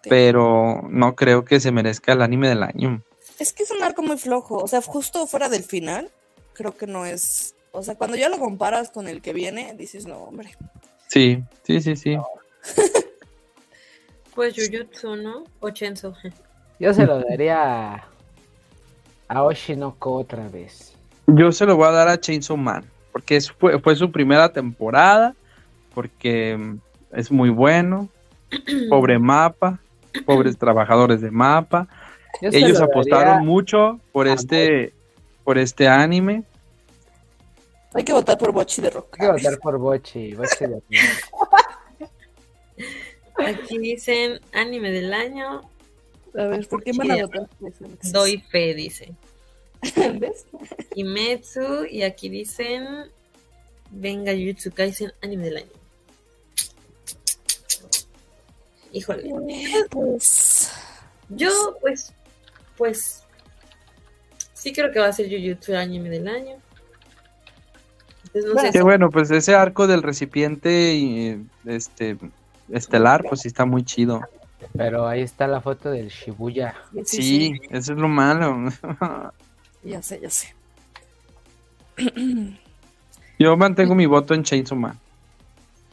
[0.08, 3.02] pero no creo que se merezca el anime del año.
[3.38, 6.10] Es que es un arco muy flojo, o sea, justo fuera del final,
[6.52, 10.06] creo que no es, o sea, cuando ya lo comparas con el que viene, dices,
[10.06, 10.50] no, hombre.
[11.08, 12.16] Sí, sí, sí, sí.
[14.34, 15.44] Pues Jujutsu, ¿no?
[15.60, 16.14] O Chenzo.
[16.78, 18.08] Yo se lo daría a,
[19.28, 20.94] a Oshinoko otra vez.
[21.26, 24.52] Yo se lo voy a dar a Chainsaw Man, porque es- fue, fue su primera
[24.52, 25.34] temporada,
[25.94, 26.78] porque mm,
[27.12, 28.08] es muy bueno,
[28.90, 29.80] pobre mapa,
[30.26, 31.88] pobres trabajadores de mapa.
[32.42, 34.92] Ellos lo apostaron mucho por este,
[35.44, 36.42] por este anime.
[37.96, 39.16] Hay que votar por Bochi de Rock.
[39.18, 40.34] Hay que votar por Bochi.
[40.34, 40.82] Bochi de
[43.38, 45.62] Aquí dicen anime del año.
[46.36, 47.48] A ver, ¿por qué van a votar?
[48.12, 49.14] Doy fe, dice.
[50.20, 50.44] ¿Ves?
[50.94, 51.86] Kimetsu.
[51.90, 53.10] Y aquí dicen.
[53.90, 55.72] Venga, Jujutsu Kaisen, anime del año.
[58.92, 59.32] Híjole.
[59.88, 60.70] Pues.
[61.30, 62.12] Yo, pues.
[62.76, 63.22] Pues.
[64.52, 66.65] Sí creo que va a ser Jujutsu anime del año.
[68.36, 72.16] Entonces, no sé Que si- bueno, pues ese arco del recipiente y, este
[72.70, 74.20] estelar, pues sí está muy chido.
[74.76, 76.74] Pero ahí está la foto del Shibuya.
[77.04, 78.68] Sí, eso es lo malo.
[79.84, 80.52] Ya sé, ya sé.
[83.38, 84.98] Yo mantengo mi voto en Chainsaw Man.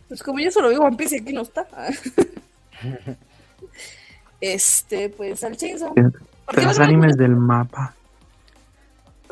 [0.07, 1.67] Pues como yo solo vi One Piece y aquí no está.
[4.41, 5.93] este, pues al Chainsaw.
[5.93, 6.09] De
[6.45, 7.93] ¿Por qué los animes del mapa.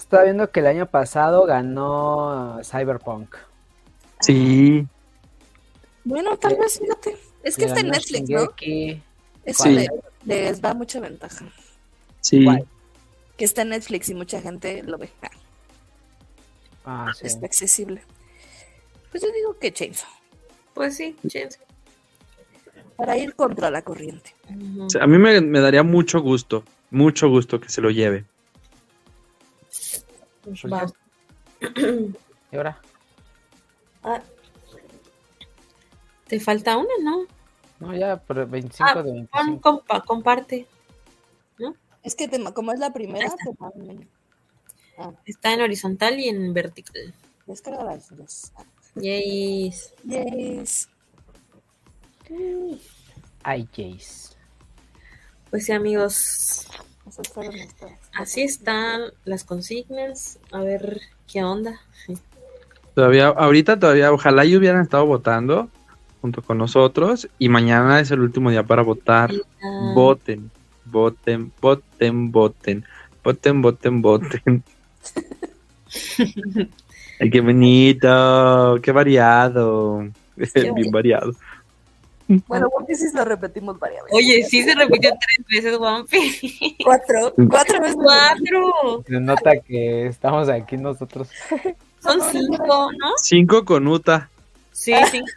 [0.02, 3.36] Estaba viendo que el año pasado ganó Cyberpunk.
[4.20, 4.86] Sí,
[6.04, 7.16] Bueno, tal vez, fíjate.
[7.44, 8.40] Es que está en Netflix, ¿no?
[8.40, 9.02] Shingeki.
[9.46, 9.70] Eso Sí.
[9.70, 9.90] le-
[10.26, 11.46] les da mucha ventaja.
[12.20, 12.46] sí.
[13.38, 15.10] Que está en Netflix y mucha gente lo ve.
[15.24, 15.30] Ah,
[17.10, 17.26] Ah, sí.
[17.28, 18.04] Está accesible.
[19.12, 20.10] Pues yo digo que Chainsaw.
[20.76, 21.62] Pues sí, Chainsaw.
[22.98, 24.36] Para ir contra la corriente.
[24.50, 24.86] Ujú.
[24.86, 28.26] O sea, a mí me, me daría mucho gusto, mucho gusto que se lo lleve.
[32.52, 32.80] ¿Y ahora?
[34.04, 34.22] Ah.
[36.28, 37.26] Te falta una, ¿no?
[37.80, 39.62] No, ya, por 25 Ah, de Pon, 25.
[39.86, 40.68] compa- comparte.
[42.04, 43.46] Es que te- como es la primera, está.
[43.46, 44.08] te
[44.98, 47.14] Ah, Está en horizontal y en vertical.
[47.46, 48.52] descarga las dos.
[48.96, 49.94] Yes.
[50.04, 50.90] Yes.
[53.44, 54.36] Ay, Jace.
[55.50, 56.66] Pues sí, amigos.
[57.08, 57.92] Esas fueron estas.
[58.14, 60.40] Así están las consignas.
[60.52, 61.80] A ver qué onda.
[62.94, 65.70] Todavía, ahorita todavía, ojalá y hubieran estado votando
[66.22, 69.32] junto con nosotros y mañana es el último día para votar.
[69.64, 70.52] Ah, Voten,
[70.86, 72.86] voten, voten, voten,
[73.24, 74.64] voten, voten, voten.
[77.20, 81.34] Ay, qué bonito, qué variado, bien variado.
[82.48, 84.18] Bueno, One Piece sí lo repetimos varias veces.
[84.18, 86.76] Oye, sí se repitió tres veces One Piece.
[86.84, 87.34] Cuatro.
[87.50, 87.96] Cuatro veces.
[87.96, 89.04] Cuatro.
[89.08, 91.30] Se nota que estamos aquí nosotros.
[92.00, 93.14] Son cinco, ¿no?
[93.18, 94.30] Cinco con Uta.
[94.72, 95.28] Sí, cinco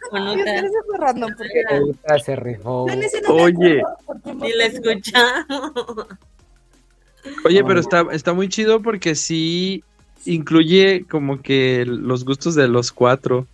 [0.97, 2.87] random porque Ultra se rifó.
[3.29, 3.83] Oye.
[4.35, 6.07] Ni la escuchamos.
[7.43, 9.83] Oye, pero está, está muy chido porque sí
[10.25, 13.45] incluye como que los gustos de los cuatro.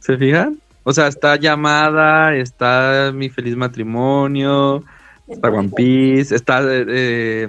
[0.00, 0.60] ¿Se fijan?
[0.88, 4.82] O sea, está llamada, está mi feliz matrimonio,
[5.26, 7.46] está One Piece, está eh,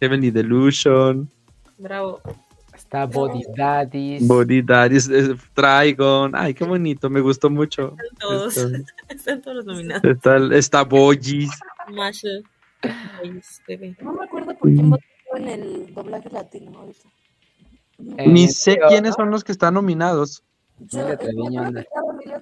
[0.00, 1.30] Heavenly Delusion,
[1.78, 2.20] Bravo.
[2.74, 4.26] Está Body Daddies.
[4.26, 5.08] Body Daddies,
[5.54, 6.32] Trigon.
[6.34, 7.94] Ay, qué bonito, me gustó mucho.
[8.02, 8.56] Están todos.
[8.56, 10.02] Está, Están todos los nominados.
[10.02, 11.50] está, está Boyis.
[14.00, 15.04] No me acuerdo por quién votó
[15.36, 17.08] en el doblaje latino ahorita.
[18.18, 19.14] Eh, Ni sé quiénes ¿no?
[19.14, 20.42] son los que están nominados.
[20.78, 21.84] Yo, Treviño anda.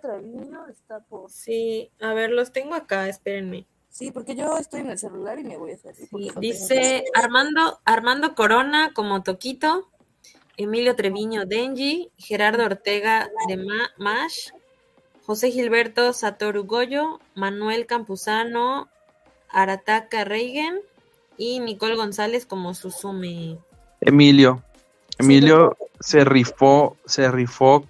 [0.00, 1.30] Treviño, está por...
[1.30, 3.66] Sí, a ver, los tengo acá, espérenme.
[3.90, 5.94] Sí, porque yo estoy en el celular y me voy a hacer.
[5.94, 9.90] Sí, dice Armando, Armando Corona como Toquito,
[10.56, 14.50] Emilio Treviño Denji, Gerardo Ortega de Ma- Mash,
[15.26, 18.88] José Gilberto Satoru Goyo, Manuel Campuzano,
[19.50, 20.80] Arataka Reigen
[21.36, 23.58] y Nicole González como Susume.
[24.00, 24.62] Emilio.
[25.18, 27.86] Emilio se rifó, se rifó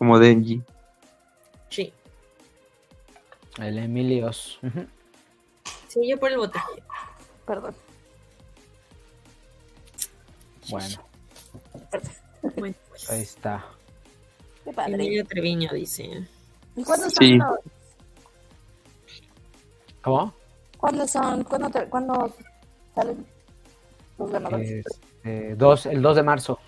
[0.00, 0.62] como Denji.
[1.68, 1.92] Sí,
[3.58, 4.58] El Emilios.
[5.88, 6.58] Sí, yo por el voto.
[7.46, 7.74] Perdón.
[10.70, 10.96] Bueno,
[12.56, 13.66] Bueno, pues, ahí está.
[14.64, 14.94] Qué padre.
[14.94, 16.26] Emilio Treviño dice.
[16.76, 17.18] ¿Y cuándo son?
[17.26, 17.34] Sí.
[17.36, 17.58] los-
[20.02, 20.32] ¿Cómo?
[20.78, 21.44] ¿Cuándo son?
[21.44, 22.34] ¿Cuándo, te- cuándo
[22.94, 23.26] salen
[24.16, 24.86] los ganadores?
[25.22, 26.58] Este, dos, el 2 de marzo.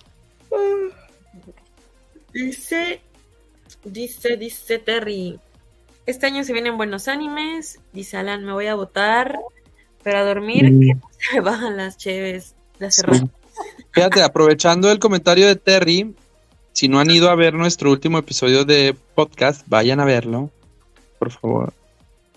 [2.35, 3.01] Dice,
[3.85, 5.39] dice, dice Terry.
[6.07, 7.79] Este año se vienen buenos animes.
[7.93, 9.39] Dice Alan, me voy a votar,
[10.03, 10.81] pero a dormir, Mm.
[10.81, 12.55] que no se me bajan las cheves.
[12.79, 13.25] Las cerradas.
[13.93, 16.15] Fíjate, aprovechando el comentario de Terry,
[16.73, 20.51] si no han ido a ver nuestro último episodio de podcast, vayan a verlo,
[21.19, 21.73] por favor.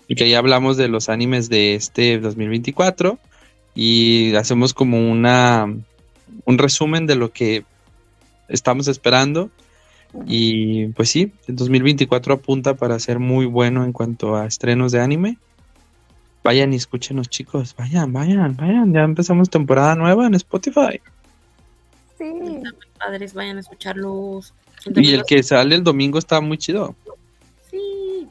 [0.06, 3.18] porque ahí hablamos de los animes de este 2024
[3.74, 5.66] y hacemos como una
[6.44, 7.64] un resumen de lo que
[8.48, 9.50] estamos esperando.
[10.26, 15.00] Y pues sí, el 2024 apunta para ser muy bueno en cuanto a estrenos de
[15.00, 15.38] anime.
[16.42, 17.74] Vayan y escúchenos, chicos.
[17.76, 18.92] Vayan, vayan, vayan.
[18.92, 21.00] Ya empezamos temporada nueva en Spotify.
[22.18, 22.62] Sí.
[22.98, 24.54] Padres, vayan a escucharlos.
[24.94, 26.94] Y el que sale el domingo está muy chido.
[27.70, 28.28] Sí.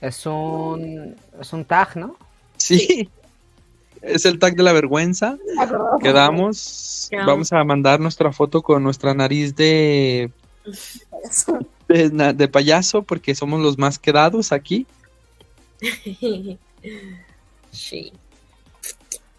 [0.00, 2.16] Es un, es un tag, ¿no?
[2.56, 3.08] Sí.
[4.00, 5.38] Es el tag de la vergüenza.
[6.00, 7.08] Quedamos.
[7.10, 7.26] Quedamos.
[7.26, 10.30] Vamos a mandar nuestra foto con nuestra nariz de,
[11.88, 14.86] de, payaso porque somos los más quedados aquí.
[17.70, 18.12] sí.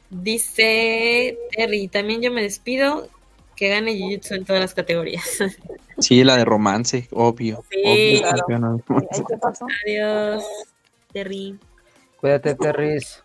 [0.09, 3.07] Dice Terry, también yo me despido.
[3.55, 5.25] Que gane Jujutsu en todas las categorías.
[5.99, 7.61] Sí, la de romance, obvio.
[7.69, 8.81] Sí, obvio, claro.
[8.87, 9.07] romance.
[9.11, 9.67] ¿Ahí qué pasó?
[9.85, 10.45] Adiós,
[11.11, 11.59] Terry.
[12.21, 13.21] Cuídate, Terris.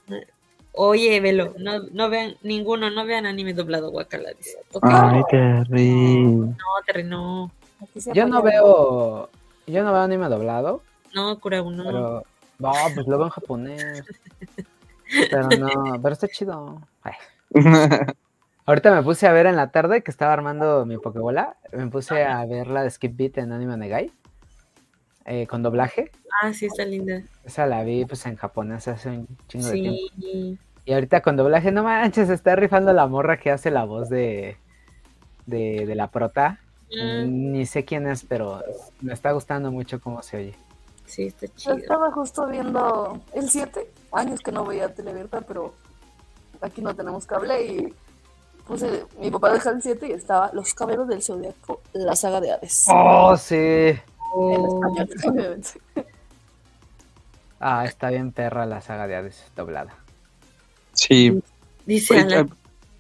[0.73, 4.59] Oye, Velo, no, no vean ninguno, no vean anime doblado, guacala, dice.
[4.83, 5.89] Ay, Terry.
[5.89, 7.53] No, Terry, no.
[7.85, 9.31] Aquí se Yo no veo.
[9.67, 10.83] Yo no veo anime doblado,
[11.15, 11.85] No, Kurabu, no.
[11.85, 12.25] pero.
[12.59, 14.03] No, pues lo veo en japonés.
[15.31, 15.69] Pero no,
[16.03, 16.81] pero está chido.
[17.03, 17.15] Ay.
[18.67, 21.57] Ahorita me puse a ver en la tarde que estaba armando mi Pokébola.
[21.73, 24.11] Me puse a ver la de Skip Beat en Anime Negai.
[25.27, 26.11] eh, con doblaje.
[26.43, 27.23] Ah, sí, está linda.
[27.45, 30.63] Esa la vi pues en japonés hace un chingo de tiempo.
[30.87, 34.57] Y ahorita con doblaje, no manches, está rifando la morra que hace la voz de,
[35.47, 36.61] de, de la prota.
[36.97, 38.63] Mm, Ni sé quién es, pero
[39.01, 40.55] me está gustando mucho cómo se oye.
[41.07, 41.77] sí, está Yo chido.
[41.77, 45.75] estaba justo viendo el 7, años que no veía Televerta, pero
[46.61, 47.95] aquí no tenemos cable y
[48.67, 52.53] puse, mi papá deja el 7 y estaba Los Caballeros del Zodiaco, la saga de
[52.53, 52.87] Hades.
[52.89, 53.55] ¡Oh, sí!
[53.57, 54.01] En
[54.37, 55.71] Oh, español, obviamente.
[57.61, 59.95] Ah, está bien perra la saga de Hades doblada.
[60.93, 61.41] Sí.
[61.87, 62.47] dice Oye, eh,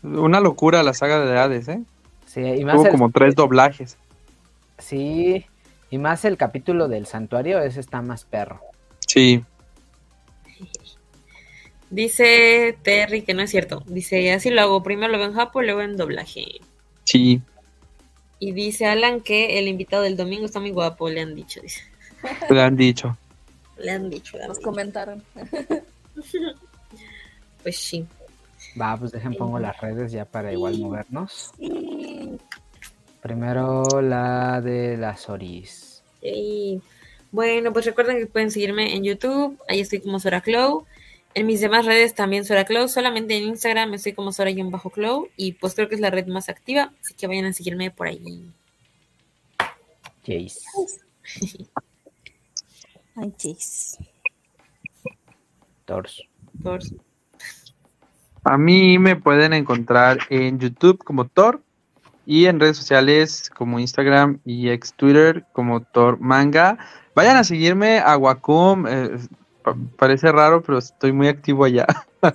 [0.02, 1.82] Una locura la saga de Hades, ¿eh?
[2.34, 3.96] Sí, y más Tuvo el, como tres doblajes.
[4.78, 5.46] sí,
[5.88, 8.60] y más el capítulo del santuario, ese está más perro.
[9.06, 9.44] Sí.
[11.90, 13.84] Dice Terry que no es cierto.
[13.86, 14.82] Dice, así lo hago.
[14.82, 16.46] Primero lo veo en Japón, luego en doblaje.
[17.04, 17.40] Sí.
[18.40, 21.60] Y dice Alan que el invitado del domingo está muy guapo, le han dicho.
[21.60, 21.82] Dice.
[22.50, 23.16] Le han dicho.
[23.78, 25.22] Le han dicho, Nos comentaron.
[27.62, 28.06] Pues sí.
[28.78, 31.50] Va, pues dejen pongo las redes ya para igual movernos.
[33.22, 36.02] Primero la de las Oris.
[36.20, 36.80] Y
[37.32, 39.58] bueno, pues recuerden que pueden seguirme en YouTube.
[39.68, 40.86] Ahí estoy como Sora Clow.
[41.34, 42.86] En mis demás redes también Sora Clow.
[42.86, 45.28] Solamente en Instagram estoy como Sora-Clow.
[45.36, 46.92] Y pues creo que es la red más activa.
[47.00, 48.52] Así que vayan a seguirme por ahí.
[50.24, 50.60] Jace.
[53.16, 53.98] Ay, chis.
[55.84, 56.22] Tors.
[56.62, 56.80] Por...
[58.44, 61.62] A mí me pueden encontrar en YouTube como Thor
[62.26, 66.78] y en redes sociales como Instagram y ex Twitter como Thor Manga.
[67.14, 68.86] Vayan a seguirme a Wacom.
[68.88, 69.18] eh,
[69.62, 71.86] pa- parece raro, pero estoy muy activo allá.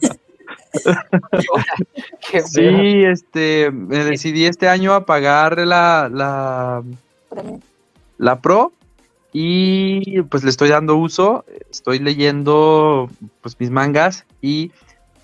[2.45, 6.83] Sí, este, me decidí este año a pagar la, la,
[8.17, 8.71] la Pro
[9.33, 13.09] y pues le estoy dando uso, estoy leyendo
[13.41, 14.71] pues mis mangas y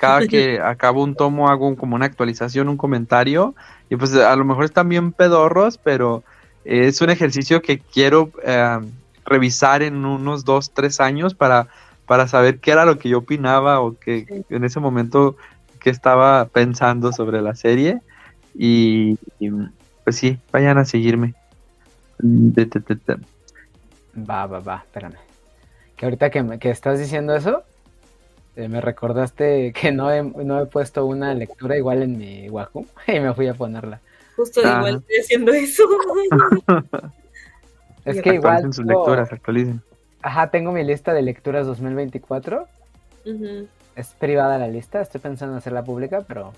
[0.06, 3.56] cada que acabo un tomo hago un- como una actualización, un comentario
[3.90, 6.24] y pues a lo mejor están bien pedorros, pero
[6.64, 8.80] es un ejercicio que quiero eh,
[9.26, 11.68] revisar en unos dos, tres años para,
[12.08, 14.46] para saber qué era lo que yo opinaba o que Sí.
[14.56, 15.36] en ese momento
[15.80, 18.00] que estaba pensando sobre la serie
[18.56, 19.52] y, y,
[20.04, 21.34] pues sí, vayan a seguirme.
[24.30, 25.18] Va, va, va, espérame.
[25.96, 27.64] Que ahorita que, me- que estás diciendo eso,
[28.56, 32.86] eh, me recordaste que no he, no he puesto una lectura igual en mi Wacom
[33.08, 34.00] y me fui a ponerla.
[34.36, 34.78] Justo Ajá.
[34.78, 35.84] igual estoy haciendo eso.
[38.06, 39.82] Es que igual, sus tengo- lecturas, actualicen.
[40.22, 42.68] ajá, tengo mi lista de lecturas 2024.
[43.26, 46.54] Ujú, Es privada la lista, estoy pensando en hacerla pública, pero.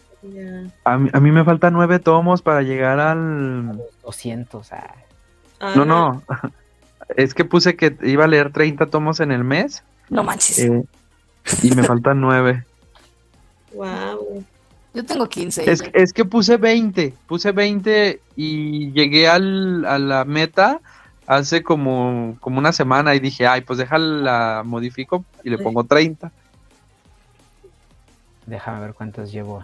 [0.84, 3.82] A mí, a mí me faltan nueve tomos para llegar al...
[4.04, 4.94] 200, ah,
[5.60, 6.22] Ah, No, no.
[7.16, 10.60] Es que puse que iba a leer 30 tomos en el mes No manches.
[10.60, 10.84] eh,
[11.64, 12.66] y me faltan nueve.
[13.74, 14.44] Wow.
[14.94, 15.70] Yo tengo 15.
[15.70, 20.80] Es, es que puse 20, puse 20 y llegué al, a la meta
[21.28, 26.32] hace como, como una semana y dije, ay, pues déjala, modifico y le pongo 30.
[28.46, 29.64] déjame ver cuántos llevo.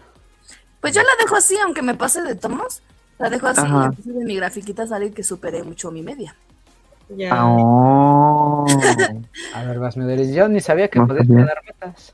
[0.81, 2.81] Pues yo la dejo así, aunque me pase de tomos.
[3.18, 3.91] La dejo así Ajá.
[4.05, 6.35] y de mi grafiquita sale que superé mucho mi media.
[7.10, 7.30] Ya.
[7.32, 8.66] Ah, oh.
[9.56, 10.34] A ver, vas, Midori.
[10.34, 12.14] Yo ni sabía que No podías poner metas.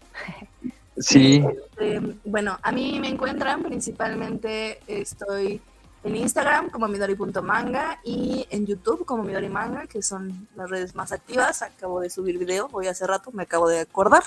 [0.97, 1.43] Sí,
[1.79, 5.61] Eh, bueno, a mí me encuentran principalmente, estoy
[6.03, 11.11] en Instagram como midori.manga y en YouTube como Midori Manga, que son las redes más
[11.11, 11.61] activas.
[11.61, 14.23] Acabo de subir video hoy hace rato, me acabo de acordar.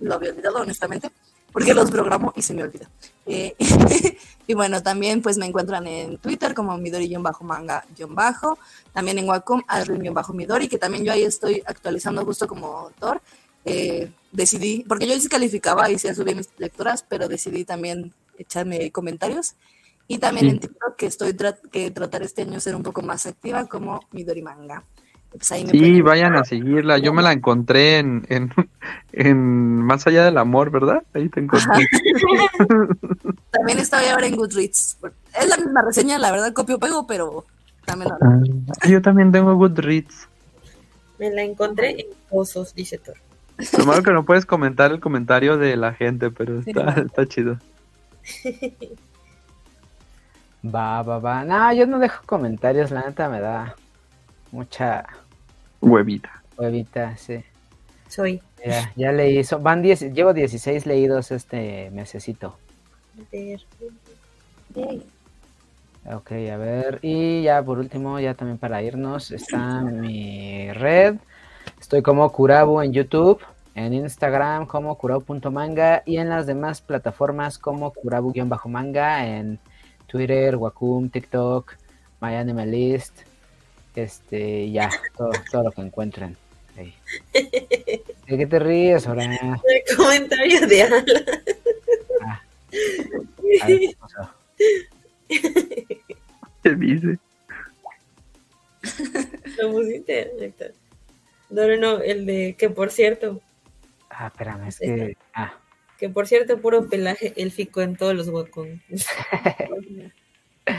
[0.00, 1.10] Lo había olvidado, honestamente,
[1.58, 2.88] porque los programo y se me olvida.
[3.26, 3.54] Eh,
[4.46, 8.58] y bueno, también pues me encuentran en Twitter como Midori-manga-bajo,
[8.92, 13.20] también en Wacom, Adrian-Midori, que también yo ahí estoy actualizando justo como autor.
[13.64, 18.90] Eh, decidí, porque yo sí calificaba y sí subí mis lecturas, pero decidí también echarme
[18.92, 19.54] comentarios.
[20.06, 23.26] Y también en TikTok que estoy tra- que tratar este año ser un poco más
[23.26, 24.84] activa como Midori Manga.
[25.30, 26.98] Pues ahí me sí, vayan a seguirla.
[26.98, 28.52] Yo me la encontré en, en,
[29.12, 31.02] en Más allá del amor, ¿verdad?
[31.14, 31.86] Ahí te encontré.
[33.50, 34.98] También estoy ahora en Goodreads.
[35.40, 37.44] Es la misma reseña, la verdad, copio pego, pero
[37.84, 38.12] también.
[38.20, 40.28] Ah, yo también tengo Goodreads.
[41.18, 43.16] Me la encontré en Pozos, dice Thor.
[43.78, 47.58] Lo malo que no puedes comentar el comentario de la gente, pero está, está chido.
[50.64, 51.44] Va, va, va.
[51.44, 53.74] No, yo no dejo comentarios, la neta me da
[54.52, 55.04] mucha
[55.80, 56.42] Huevita.
[56.56, 57.44] huevita, sí.
[58.08, 58.42] Soy.
[58.64, 62.56] Ya, ya leí, son- van 10, llevo 16 leídos este mesecito.
[63.16, 63.60] A ver.
[66.14, 71.16] Ok, a ver, y ya por último, ya también para irnos, está mi red.
[71.78, 73.40] Estoy como Kurabu en YouTube,
[73.74, 79.58] en Instagram como kurabu.manga y en las demás plataformas como kurabu-manga en
[80.06, 81.74] Twitter, Wacom, TikTok,
[82.22, 83.20] MyAnimeList,
[84.02, 86.36] este, ya, todo, todo lo que encuentren.
[86.76, 86.94] ahí.
[87.32, 89.24] ¿De qué te ríes, ahora?
[89.24, 91.04] El comentario de Ala.
[92.22, 94.30] A ver, ¿qué pasó?
[96.62, 97.18] ¿Qué dice?
[99.58, 100.32] Lo pusiste.
[101.50, 103.40] No, no, no, el de que por cierto,
[104.10, 105.16] Ah, espérame, es que...
[105.34, 105.54] Ah,
[105.98, 108.80] que por cierto, puro pelaje élfico en todos los Wacom.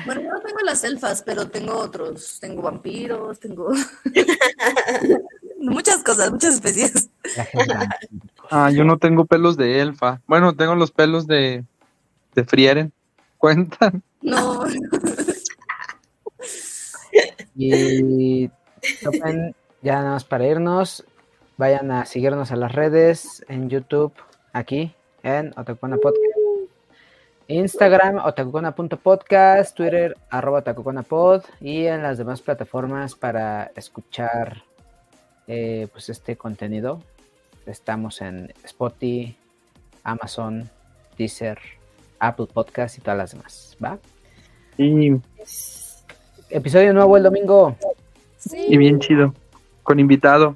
[0.06, 2.40] Bueno, yo no tengo las elfas, pero tengo otros.
[2.40, 3.72] Tengo vampiros, tengo
[5.60, 7.10] muchas cosas, muchas especies.
[8.52, 10.22] Ah, yo no tengo pelos de elfa.
[10.26, 11.64] Bueno, tengo los pelos de,
[12.34, 12.92] de Frieren.
[13.38, 14.02] ¿Cuentan?
[14.24, 14.66] No,
[17.56, 18.50] Y
[19.04, 21.04] topen, ya nada más para irnos,
[21.58, 24.14] vayan a seguirnos a las redes, en YouTube,
[24.54, 24.94] aquí,
[25.24, 26.29] en Otakuana Podcast.
[27.50, 34.62] Instagram, otakucona.podcast, Twitter, arroba otakuconapod y en las demás plataformas para escuchar
[35.48, 37.02] eh, pues este contenido.
[37.66, 39.36] Estamos en Spotify,
[40.04, 40.70] Amazon,
[41.18, 41.58] Deezer,
[42.20, 43.98] Apple Podcast y todas las demás, ¿va?
[44.78, 45.16] Y,
[46.52, 47.76] Episodio nuevo el domingo.
[48.38, 48.64] sí.
[48.70, 49.34] y bien chido.
[49.82, 50.56] Con invitado.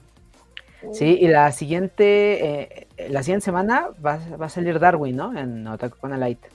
[0.91, 5.35] Sí, y la siguiente, eh, la siguiente semana va, va a salir Darwin, ¿no?
[5.35, 6.52] En Otaku Light.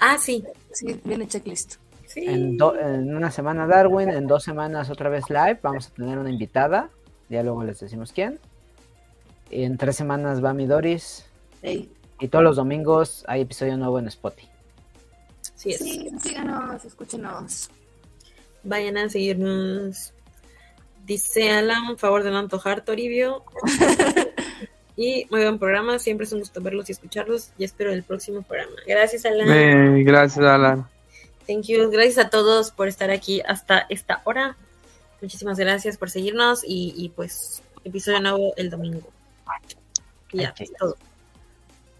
[0.00, 0.42] Ah, sí.
[0.72, 1.76] Sí, viene checklist.
[2.06, 2.24] Sí.
[2.26, 5.60] En, do- en una semana Darwin, en dos semanas otra vez live.
[5.62, 6.90] Vamos a tener una invitada.
[7.28, 8.38] Ya luego les decimos quién.
[9.50, 11.24] Y en tres semanas va Midoris.
[11.62, 11.90] Ey.
[12.18, 14.48] Y todos los domingos hay episodio nuevo en Spotify.
[15.54, 15.78] Sí, es.
[15.78, 17.70] Sí, síganos, escúchenos.
[18.64, 20.12] Vayan a seguirnos.
[21.06, 23.44] Dice Alan, un favor de no antojar, Toribio.
[24.96, 25.98] y muy buen programa.
[25.98, 27.50] Siempre es un gusto verlos y escucharlos.
[27.58, 28.72] Y espero el próximo programa.
[28.86, 29.48] Gracias, Alan.
[29.50, 30.86] Eh, gracias, Alan.
[31.46, 31.90] Thank you.
[31.90, 34.56] Gracias a todos por estar aquí hasta esta hora.
[35.20, 36.62] Muchísimas gracias por seguirnos.
[36.64, 39.08] Y, y pues, episodio nuevo el domingo.
[40.32, 40.60] Y ya, Ok.
[40.60, 40.96] es todo.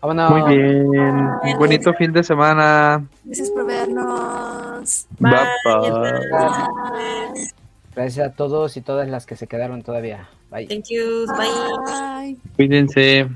[0.00, 0.30] Vámonos.
[0.30, 1.58] Muy bien.
[1.58, 3.06] Bonito fin de semana.
[3.24, 5.06] Gracias por vernos.
[5.18, 5.32] Bye,
[5.64, 5.90] Bye.
[6.30, 7.50] bye.
[7.94, 10.28] Gracias a todos y todas las que se quedaron todavía.
[10.50, 10.66] Bye.
[10.66, 11.26] Thank you.
[11.28, 11.76] Bye.
[11.86, 12.36] Bye.
[12.56, 13.26] Cuídense.